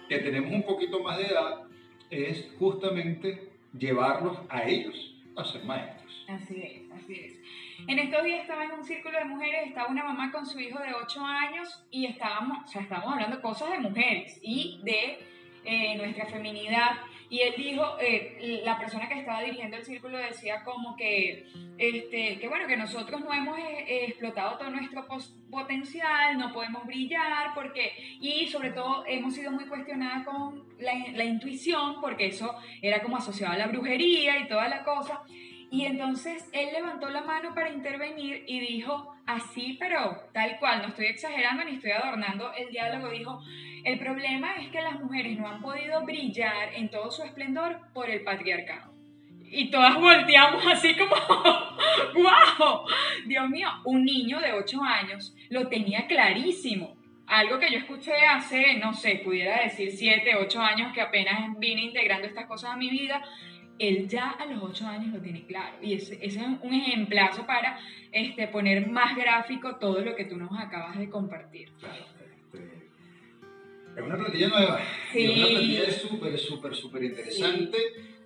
que 0.08 0.18
tenemos 0.18 0.52
un 0.52 0.62
poquito 0.62 1.02
más 1.02 1.18
de 1.18 1.26
edad, 1.26 1.62
es 2.10 2.48
justamente 2.58 3.50
llevarlos 3.76 4.38
a 4.48 4.62
ellos 4.64 5.14
a 5.36 5.44
ser 5.44 5.64
maestros. 5.64 6.24
Así 6.28 6.62
es, 6.62 6.92
así 6.92 7.14
es. 7.14 7.32
En 7.88 7.98
estos 7.98 8.24
días 8.24 8.40
estaba 8.42 8.64
en 8.64 8.72
un 8.72 8.84
círculo 8.84 9.18
de 9.18 9.24
mujeres, 9.24 9.66
estaba 9.66 9.88
una 9.88 10.04
mamá 10.04 10.30
con 10.32 10.46
su 10.46 10.58
hijo 10.60 10.78
de 10.78 10.94
8 10.94 11.24
años 11.24 11.84
y 11.90 12.06
estábamos, 12.06 12.64
o 12.64 12.68
sea, 12.68 12.82
estábamos 12.82 13.12
hablando 13.14 13.40
cosas 13.42 13.70
de 13.72 13.78
mujeres 13.80 14.38
y 14.42 14.80
de 14.84 15.18
eh, 15.64 15.96
nuestra 15.96 16.26
feminidad. 16.26 16.92
Y 17.28 17.40
él 17.40 17.54
dijo, 17.56 17.96
eh, 18.00 18.60
la 18.64 18.78
persona 18.78 19.08
que 19.08 19.18
estaba 19.18 19.42
dirigiendo 19.42 19.76
el 19.76 19.84
círculo 19.84 20.16
decía 20.18 20.62
como 20.62 20.94
que, 20.96 21.46
este, 21.76 22.38
que 22.38 22.48
bueno, 22.48 22.68
que 22.68 22.76
nosotros 22.76 23.20
no 23.20 23.32
hemos 23.34 23.58
eh, 23.58 23.84
eh, 23.88 24.04
explotado 24.08 24.58
todo 24.58 24.70
nuestro 24.70 25.04
potencial, 25.50 26.38
no 26.38 26.52
podemos 26.52 26.86
brillar, 26.86 27.52
porque, 27.54 27.92
y 28.20 28.46
sobre 28.46 28.70
todo 28.70 29.04
hemos 29.06 29.34
sido 29.34 29.50
muy 29.50 29.66
cuestionadas 29.66 30.24
con 30.24 30.64
la, 30.78 30.92
la 31.14 31.24
intuición, 31.24 32.00
porque 32.00 32.26
eso 32.26 32.54
era 32.80 33.02
como 33.02 33.16
asociado 33.16 33.54
a 33.54 33.58
la 33.58 33.66
brujería 33.66 34.38
y 34.38 34.46
toda 34.46 34.68
la 34.68 34.84
cosa. 34.84 35.22
Y 35.70 35.84
entonces 35.84 36.48
él 36.52 36.68
levantó 36.72 37.10
la 37.10 37.22
mano 37.22 37.54
para 37.54 37.70
intervenir 37.70 38.44
y 38.46 38.60
dijo, 38.60 39.15
así, 39.26 39.76
pero 39.78 40.16
tal 40.32 40.58
cual, 40.58 40.82
no 40.82 40.88
estoy 40.88 41.06
exagerando 41.06 41.64
ni 41.64 41.76
estoy 41.76 41.92
adornando 41.92 42.52
el 42.54 42.70
diálogo, 42.70 43.10
dijo, 43.10 43.42
el 43.84 43.98
problema 43.98 44.54
es 44.56 44.68
que 44.68 44.82
las 44.82 45.00
mujeres 45.00 45.38
no 45.38 45.46
han 45.46 45.60
podido 45.60 46.04
brillar 46.04 46.74
en 46.74 46.90
todo 46.90 47.10
su 47.10 47.22
esplendor 47.22 47.78
por 47.92 48.10
el 48.10 48.22
patriarcado. 48.22 48.92
Y 49.48 49.70
todas 49.70 49.94
volteamos 49.94 50.66
así 50.66 50.96
como, 50.96 51.14
wow, 52.14 52.80
Dios 53.26 53.48
mío, 53.48 53.68
un 53.84 54.04
niño 54.04 54.40
de 54.40 54.52
8 54.52 54.82
años 54.82 55.34
lo 55.50 55.68
tenía 55.68 56.06
clarísimo. 56.06 56.96
Algo 57.28 57.58
que 57.58 57.70
yo 57.70 57.78
escuché 57.78 58.12
hace, 58.26 58.74
no 58.78 58.92
sé, 58.92 59.20
pudiera 59.24 59.62
decir 59.62 59.90
7, 59.92 60.36
8 60.36 60.60
años 60.60 60.92
que 60.92 61.00
apenas 61.00 61.56
vine 61.58 61.82
integrando 61.82 62.26
estas 62.26 62.46
cosas 62.46 62.70
a 62.70 62.76
mi 62.76 62.90
vida, 62.90 63.22
él 63.78 64.08
ya 64.08 64.30
a 64.30 64.46
los 64.46 64.62
8 64.62 64.86
años 64.86 65.14
lo 65.14 65.20
tiene 65.20 65.44
claro. 65.46 65.76
Y 65.82 65.94
ese, 65.94 66.14
ese 66.14 66.40
es 66.40 66.46
un 66.62 66.74
ejemplazo 66.74 67.46
para 67.46 67.78
este, 68.12 68.48
poner 68.48 68.88
más 68.88 69.16
gráfico 69.16 69.76
todo 69.76 70.00
lo 70.00 70.14
que 70.14 70.24
tú 70.24 70.36
nos 70.36 70.50
acabas 70.58 70.98
de 70.98 71.08
compartir. 71.08 71.70
Claro, 71.78 72.04
este, 72.52 72.90
es 73.96 74.02
una 74.02 74.16
plantilla 74.16 74.48
nueva. 74.48 74.80
Sí. 75.12 75.20
y 75.20 75.24
Es 75.24 75.36
una 75.38 75.46
plantilla 75.48 75.90
súper, 75.90 76.38
súper, 76.38 76.74
súper 76.74 77.04
interesante. 77.04 77.78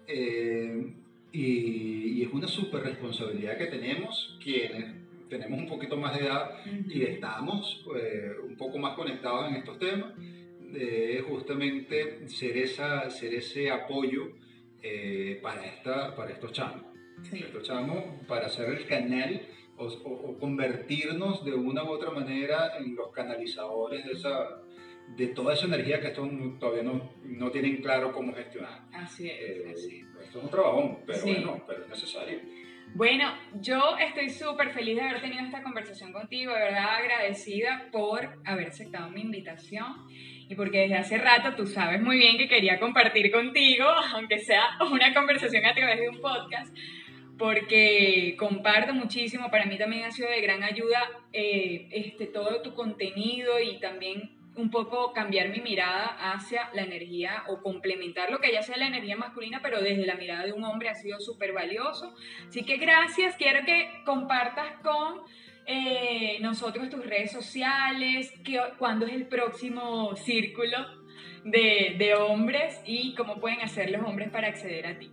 eh, 0.06 0.94
y, 1.32 2.18
y 2.18 2.22
es 2.22 2.32
una 2.32 2.48
súper 2.48 2.82
responsabilidad 2.82 3.56
que 3.56 3.66
tenemos 3.66 4.36
quienes 4.42 5.00
tenemos 5.30 5.60
un 5.60 5.68
poquito 5.68 5.96
más 5.96 6.18
de 6.18 6.26
edad 6.26 6.50
y 6.88 7.02
estamos 7.02 7.84
eh, 7.96 8.32
un 8.42 8.56
poco 8.56 8.78
más 8.78 8.94
conectados 8.96 9.48
en 9.48 9.56
estos 9.56 9.78
temas, 9.78 10.12
de 10.18 11.24
justamente 11.26 12.28
ser, 12.28 12.58
esa, 12.58 13.08
ser 13.10 13.34
ese 13.34 13.70
apoyo 13.70 14.32
eh, 14.82 15.38
para, 15.42 15.64
esta, 15.66 16.14
para 16.14 16.30
estos 16.32 16.52
chamos. 16.52 16.82
Sí. 17.22 17.38
Estos 17.38 17.64
chamos 17.64 18.02
para 18.26 18.48
ser 18.48 18.70
el 18.70 18.86
canal 18.86 19.42
o, 19.76 19.86
o- 19.86 20.30
o 20.30 20.38
convertirnos 20.38 21.44
de 21.44 21.54
una 21.54 21.84
u 21.84 21.88
otra 21.88 22.10
manera 22.10 22.76
en 22.78 22.94
los 22.94 23.10
canalizadores 23.12 24.04
de, 24.06 24.12
esa, 24.12 24.62
de 25.16 25.26
toda 25.28 25.54
esa 25.54 25.66
energía 25.66 26.00
que 26.00 26.08
estos 26.08 26.28
todavía 26.58 26.82
no, 26.82 27.12
no 27.24 27.50
tienen 27.50 27.76
claro 27.82 28.12
cómo 28.12 28.32
gestionar. 28.34 28.86
Así 28.92 29.28
es, 29.28 29.38
Eh, 29.40 29.72
así 29.74 29.96
es. 30.00 30.24
esto 30.26 30.38
es 30.38 30.44
un 30.44 30.50
trabajón, 30.50 30.98
pero 31.06 31.18
Sí. 31.18 31.32
bueno, 31.32 31.62
pero 31.66 31.82
es 31.82 31.88
necesario. 31.88 32.38
Bueno, 32.94 33.32
yo 33.60 33.96
estoy 33.98 34.30
súper 34.30 34.70
feliz 34.70 34.96
de 34.96 35.02
haber 35.02 35.20
tenido 35.20 35.44
esta 35.44 35.62
conversación 35.62 36.12
contigo, 36.12 36.52
de 36.52 36.58
verdad 36.58 36.96
agradecida 36.96 37.86
por 37.92 38.40
haber 38.44 38.66
aceptado 38.66 39.10
mi 39.10 39.20
invitación 39.20 40.08
y 40.48 40.56
porque 40.56 40.80
desde 40.80 40.96
hace 40.96 41.16
rato 41.16 41.54
tú 41.54 41.68
sabes 41.68 42.02
muy 42.02 42.18
bien 42.18 42.36
que 42.36 42.48
quería 42.48 42.80
compartir 42.80 43.30
contigo, 43.30 43.84
aunque 44.14 44.40
sea 44.40 44.64
una 44.90 45.14
conversación 45.14 45.64
a 45.66 45.74
través 45.74 46.00
de 46.00 46.08
un 46.08 46.20
podcast, 46.20 46.76
porque 47.38 48.34
comparto 48.36 48.92
muchísimo, 48.92 49.50
para 49.52 49.66
mí 49.66 49.78
también 49.78 50.04
ha 50.04 50.10
sido 50.10 50.28
de 50.28 50.40
gran 50.40 50.64
ayuda 50.64 51.00
eh, 51.32 51.88
este, 51.92 52.26
todo 52.26 52.60
tu 52.60 52.74
contenido 52.74 53.60
y 53.60 53.78
también 53.78 54.39
un 54.56 54.70
poco 54.70 55.12
cambiar 55.12 55.48
mi 55.48 55.60
mirada 55.60 56.32
hacia 56.32 56.70
la 56.74 56.82
energía 56.82 57.44
o 57.48 57.62
complementar 57.62 58.30
lo 58.30 58.40
que 58.40 58.52
ya 58.52 58.62
sea 58.62 58.76
la 58.76 58.88
energía 58.88 59.16
masculina, 59.16 59.60
pero 59.62 59.80
desde 59.80 60.06
la 60.06 60.16
mirada 60.16 60.44
de 60.44 60.52
un 60.52 60.64
hombre 60.64 60.88
ha 60.88 60.94
sido 60.94 61.20
súper 61.20 61.52
valioso. 61.52 62.14
Así 62.48 62.64
que 62.64 62.76
gracias, 62.76 63.36
quiero 63.36 63.64
que 63.64 64.02
compartas 64.04 64.74
con 64.82 65.22
eh, 65.66 66.38
nosotros 66.40 66.90
tus 66.90 67.04
redes 67.06 67.32
sociales, 67.32 68.32
que, 68.44 68.60
cuándo 68.78 69.06
es 69.06 69.12
el 69.12 69.26
próximo 69.26 70.16
círculo 70.16 70.78
de, 71.44 71.94
de 71.96 72.14
hombres 72.14 72.80
y 72.84 73.14
cómo 73.14 73.40
pueden 73.40 73.60
hacer 73.60 73.90
los 73.90 74.02
hombres 74.02 74.30
para 74.30 74.48
acceder 74.48 74.86
a 74.86 74.98
ti. 74.98 75.10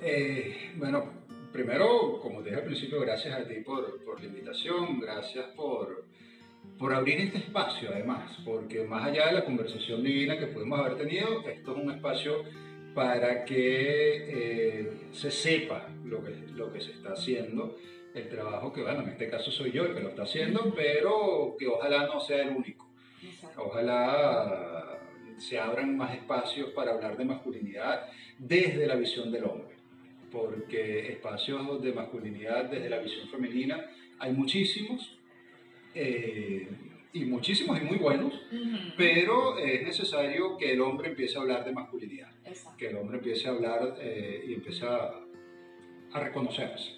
Eh, 0.00 0.72
bueno, 0.76 1.24
primero, 1.52 2.20
como 2.20 2.42
dije 2.42 2.56
al 2.56 2.64
principio, 2.64 3.00
gracias 3.00 3.34
a 3.34 3.46
ti 3.46 3.60
por, 3.64 4.04
por 4.04 4.20
la 4.20 4.26
invitación, 4.26 5.00
gracias 5.00 5.46
por, 5.56 6.04
por 6.78 6.92
abrir 6.92 7.20
este 7.20 7.38
espacio 7.38 7.90
además, 7.92 8.38
porque 8.44 8.84
más 8.84 9.06
allá 9.06 9.26
de 9.26 9.32
la 9.32 9.44
conversación 9.44 10.02
divina 10.02 10.38
que 10.38 10.46
pudimos 10.46 10.78
haber 10.78 10.96
tenido, 10.96 11.46
esto 11.48 11.72
es 11.72 11.82
un 11.82 11.90
espacio 11.90 12.44
para 12.94 13.44
que 13.44 14.24
eh, 14.28 14.92
se 15.12 15.30
sepa 15.30 15.88
lo 16.04 16.22
que, 16.22 16.32
lo 16.54 16.72
que 16.72 16.80
se 16.80 16.92
está 16.92 17.12
haciendo, 17.12 17.76
el 18.14 18.28
trabajo 18.28 18.72
que, 18.72 18.82
bueno, 18.82 19.02
en 19.02 19.10
este 19.10 19.28
caso 19.28 19.50
soy 19.50 19.72
yo 19.72 19.84
el 19.84 19.94
que 19.94 20.00
lo 20.00 20.08
está 20.08 20.22
haciendo, 20.22 20.72
pero 20.74 21.56
que 21.58 21.66
ojalá 21.66 22.06
no 22.06 22.20
sea 22.20 22.42
el 22.42 22.56
único. 22.56 22.88
Ojalá 23.58 24.98
se 25.38 25.58
abran 25.58 25.96
más 25.96 26.14
espacios 26.14 26.70
para 26.70 26.92
hablar 26.92 27.16
de 27.16 27.24
masculinidad 27.24 28.06
desde 28.38 28.86
la 28.86 28.96
visión 28.96 29.30
del 29.30 29.44
hombre, 29.44 29.76
porque 30.32 31.12
espacios 31.12 31.82
de 31.82 31.92
masculinidad 31.92 32.64
desde 32.64 32.88
la 32.88 32.98
visión 32.98 33.28
femenina 33.28 33.90
hay 34.18 34.32
muchísimos, 34.32 35.15
eh, 35.96 36.68
y 37.12 37.24
muchísimos 37.24 37.80
y 37.80 37.84
muy 37.84 37.96
buenos, 37.96 38.32
pero 38.96 39.58
es 39.58 39.82
necesario 39.82 40.56
que 40.58 40.72
el 40.72 40.80
hombre 40.82 41.08
empiece 41.08 41.38
a 41.38 41.40
hablar 41.40 41.64
de 41.64 41.72
masculinidad, 41.72 42.30
Exacto. 42.44 42.76
que 42.76 42.88
el 42.88 42.96
hombre 42.98 43.16
empiece 43.18 43.48
a 43.48 43.52
hablar 43.52 43.96
eh, 44.00 44.44
y 44.46 44.52
empiece 44.54 44.84
a, 44.84 45.12
a 46.12 46.20
reconocerse 46.20 46.90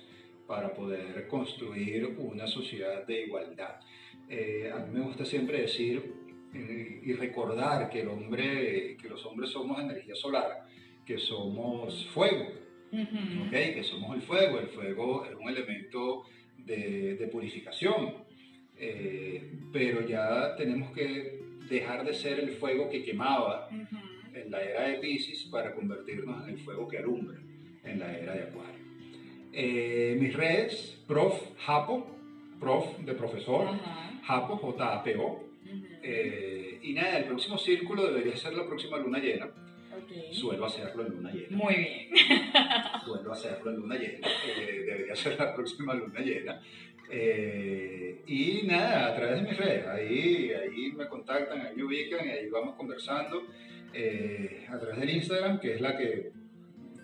para 0.46 0.72
poder 0.74 1.28
construir 1.28 2.06
una 2.18 2.46
sociedad 2.48 3.06
de 3.06 3.22
igualdad. 3.26 3.76
Eh, 4.28 4.70
a 4.74 4.78
mí 4.80 4.98
me 4.98 5.04
gusta 5.04 5.24
siempre 5.24 5.60
decir 5.60 6.02
eh, 6.52 7.00
y 7.04 7.12
recordar 7.12 7.88
que 7.88 8.00
el 8.00 8.08
hombre, 8.08 8.96
que 9.00 9.08
los 9.08 9.24
hombres 9.24 9.50
somos 9.50 9.78
energía 9.80 10.14
solar, 10.16 10.66
que 11.06 11.16
somos 11.18 12.06
fuego, 12.08 12.46
Ujú. 12.90 13.44
¿ok? 13.46 13.50
que 13.50 13.84
somos 13.84 14.16
el 14.16 14.22
fuego. 14.22 14.58
El 14.58 14.68
fuego 14.68 15.24
es 15.26 15.34
un 15.36 15.48
elemento 15.48 16.24
de, 16.56 17.14
de 17.16 17.26
purificación, 17.28 18.26
eh, 18.78 19.52
pero 19.72 20.06
ya 20.06 20.54
tenemos 20.56 20.92
que 20.92 21.40
dejar 21.68 22.04
de 22.04 22.14
ser 22.14 22.38
el 22.40 22.50
fuego 22.52 22.88
que 22.88 23.02
quemaba 23.04 23.68
Ujú. 23.70 23.96
en 24.34 24.50
la 24.50 24.62
era 24.62 24.88
de 24.88 24.94
Pisces 24.98 25.44
para 25.50 25.74
convertirnos 25.74 26.46
en 26.48 26.54
el 26.54 26.60
fuego 26.60 26.88
que 26.88 26.98
alumbra 26.98 27.38
en 27.84 27.98
la 27.98 28.16
era 28.16 28.34
de 28.34 28.42
Acuario. 28.44 28.78
Eh, 29.52 30.16
mis 30.20 30.34
redes, 30.34 31.02
prof. 31.06 31.34
Japo, 31.58 32.06
prof. 32.60 32.98
de 32.98 33.14
profesor, 33.14 33.66
Ajá. 33.68 34.20
Japo, 34.24 34.56
J-A-P-O. 34.56 35.24
Ujú. 35.24 35.84
Eh, 36.02 36.78
y 36.82 36.92
nada, 36.92 37.18
el 37.18 37.24
próximo 37.24 37.58
círculo 37.58 38.06
debería 38.06 38.36
ser 38.36 38.54
la 38.54 38.66
próxima 38.66 38.98
luna 38.98 39.18
llena. 39.18 39.46
Ok. 39.46 40.32
Suelo 40.32 40.64
hacerlo 40.66 41.04
en 41.06 41.12
luna 41.12 41.32
llena. 41.32 41.56
Muy 41.56 41.74
bien. 41.74 42.08
Suelo 43.04 43.32
hacerlo 43.32 43.70
en 43.70 43.76
luna 43.78 43.96
llena. 43.96 44.28
eh, 44.46 44.82
debería 44.86 45.16
ser 45.16 45.36
la 45.38 45.54
próxima 45.54 45.94
luna 45.94 46.20
llena. 46.20 46.60
Eh, 47.10 48.22
y 48.26 48.62
nada, 48.66 49.08
a 49.08 49.16
través 49.16 49.36
de 49.36 49.48
mis 49.48 49.56
redes, 49.56 49.86
ahí, 49.86 50.52
ahí 50.52 50.92
me 50.92 51.06
contactan, 51.06 51.60
ahí 51.60 51.74
me 51.74 51.84
ubican, 51.84 52.26
y 52.26 52.30
ahí 52.30 52.48
vamos 52.48 52.76
conversando. 52.76 53.42
Eh, 53.94 54.66
a 54.68 54.78
través 54.78 55.00
del 55.00 55.10
Instagram, 55.10 55.60
que 55.60 55.74
es 55.74 55.80
la 55.80 55.96
que 55.96 56.30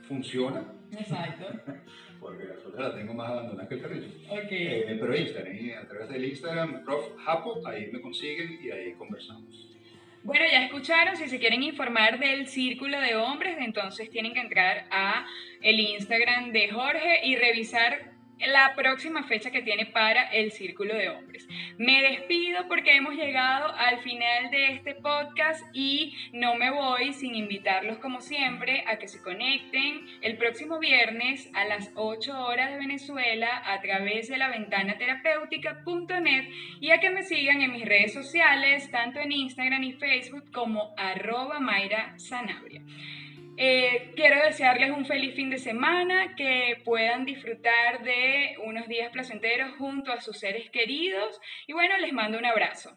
funciona, 0.07 0.65
Exacto. 0.93 1.47
porque 2.21 2.45
la 2.45 2.55
otra 2.67 2.89
la 2.89 2.95
tengo 2.95 3.15
más 3.15 3.31
abandonada 3.31 3.69
que 3.69 3.75
el 3.75 3.83
carril. 3.83 4.15
Ok. 4.29 4.51
Eh, 4.51 4.97
pero 5.01 5.17
Instagram, 5.17 5.57
a 5.83 5.89
través 5.89 6.09
del 6.11 6.25
Instagram, 6.27 6.85
Prof. 6.85 7.17
Japo, 7.25 7.67
ahí 7.67 7.91
me 7.91 8.01
consiguen 8.01 8.59
y 8.63 8.71
ahí 8.71 8.93
conversamos. 8.93 9.71
Bueno, 10.23 10.47
ya 10.51 10.65
escucharon, 10.65 11.17
si 11.17 11.29
se 11.29 11.39
quieren 11.39 11.63
informar 11.63 12.19
del 12.19 12.47
Círculo 12.47 12.99
de 12.99 13.15
Hombres, 13.15 13.59
entonces 13.61 14.09
tienen 14.09 14.33
que 14.33 14.41
entrar 14.41 14.87
a 14.91 15.27
el 15.61 15.79
Instagram 15.79 16.51
de 16.51 16.71
Jorge 16.71 17.27
y 17.27 17.37
revisar 17.37 18.14
la 18.47 18.75
próxima 18.75 19.23
fecha 19.25 19.51
que 19.51 19.63
tiene 19.63 19.87
para 19.87 20.31
el 20.31 20.53
Círculo 20.53 20.95
de 20.95 21.09
Hombres. 21.09 21.49
Me 21.79 22.03
despido 22.03 22.69
porque 22.69 22.97
hemos 22.97 23.15
llegado 23.15 23.73
al 23.75 23.99
final 24.01 24.51
de 24.51 24.73
este 24.73 24.95
podcast 24.95 25.65
y 25.73 26.15
no 26.33 26.55
me 26.55 26.71
voy 26.71 27.13
sin 27.13 27.35
invitarlos 27.35 27.99
como 27.99 28.21
siempre 28.21 28.85
a 28.87 28.99
que 28.99 29.09
se 29.09 29.23
conecten 29.23 30.07
el 30.23 30.37
próximo 30.37 30.79
viernes 30.79 31.51
a 31.55 31.65
las 31.65 31.91
8 31.95 32.39
horas 32.47 32.73
de 32.73 32.79
Venezuela 32.79 33.63
a 33.67 33.81
través 33.81 34.29
de 34.29 34.39
la 34.39 34.49
ventana 34.49 34.97
terapéutica.net 34.99 36.49
y 36.81 36.91
a 36.91 37.01
que 37.01 37.11
me 37.11 37.23
sigan 37.23 37.63
en 37.63 37.73
mis 37.73 37.85
redes 37.85 38.13
sociales, 38.13 38.91
tanto 38.91 39.21
en 39.21 39.33
Instagram 39.33 39.83
y 39.83 39.93
Facebook 39.93 40.51
como 40.53 40.95
arroba 40.97 41.61
Mayra 41.61 42.19
Sanabria. 42.19 42.83
Eh, 43.57 44.13
quiero 44.17 44.37
desearles 44.45 44.91
un 44.91 45.07
feliz 45.07 45.35
fin 45.35 45.51
de 45.51 45.59
semana, 45.59 46.35
que 46.37 46.83
puedan 46.85 47.25
disfrutar 47.25 48.03
de 48.03 48.57
unos 48.65 48.89
días 48.89 49.11
placenteros 49.13 49.77
junto 49.79 50.13
a 50.13 50.21
sus 50.21 50.39
seres 50.39 50.71
queridos 50.71 51.41
y 51.67 51.73
bueno, 51.73 51.97
les 51.99 52.13
mando 52.13 52.39
un 52.39 52.47
abrazo. 52.47 52.97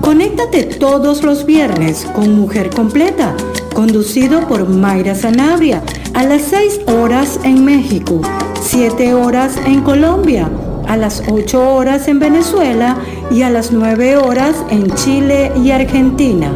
Conéctate 0.00 0.64
todos 0.64 1.22
los 1.22 1.46
viernes 1.46 2.04
con 2.06 2.34
Mujer 2.34 2.70
Completa, 2.70 3.36
conducido 3.72 4.46
por 4.48 4.68
Mayra 4.68 5.14
Sanabria, 5.14 5.82
a 6.14 6.24
las 6.24 6.42
6 6.42 6.80
horas 6.88 7.40
en 7.44 7.64
México, 7.64 8.20
7 8.60 9.14
horas 9.14 9.56
en 9.64 9.82
Colombia, 9.82 10.50
a 10.88 10.96
las 10.96 11.22
8 11.30 11.74
horas 11.74 12.08
en 12.08 12.18
Venezuela 12.18 12.98
y 13.30 13.42
a 13.42 13.50
las 13.50 13.70
9 13.70 14.16
horas 14.16 14.66
en 14.70 14.92
Chile 14.96 15.52
y 15.62 15.70
Argentina. 15.70 16.52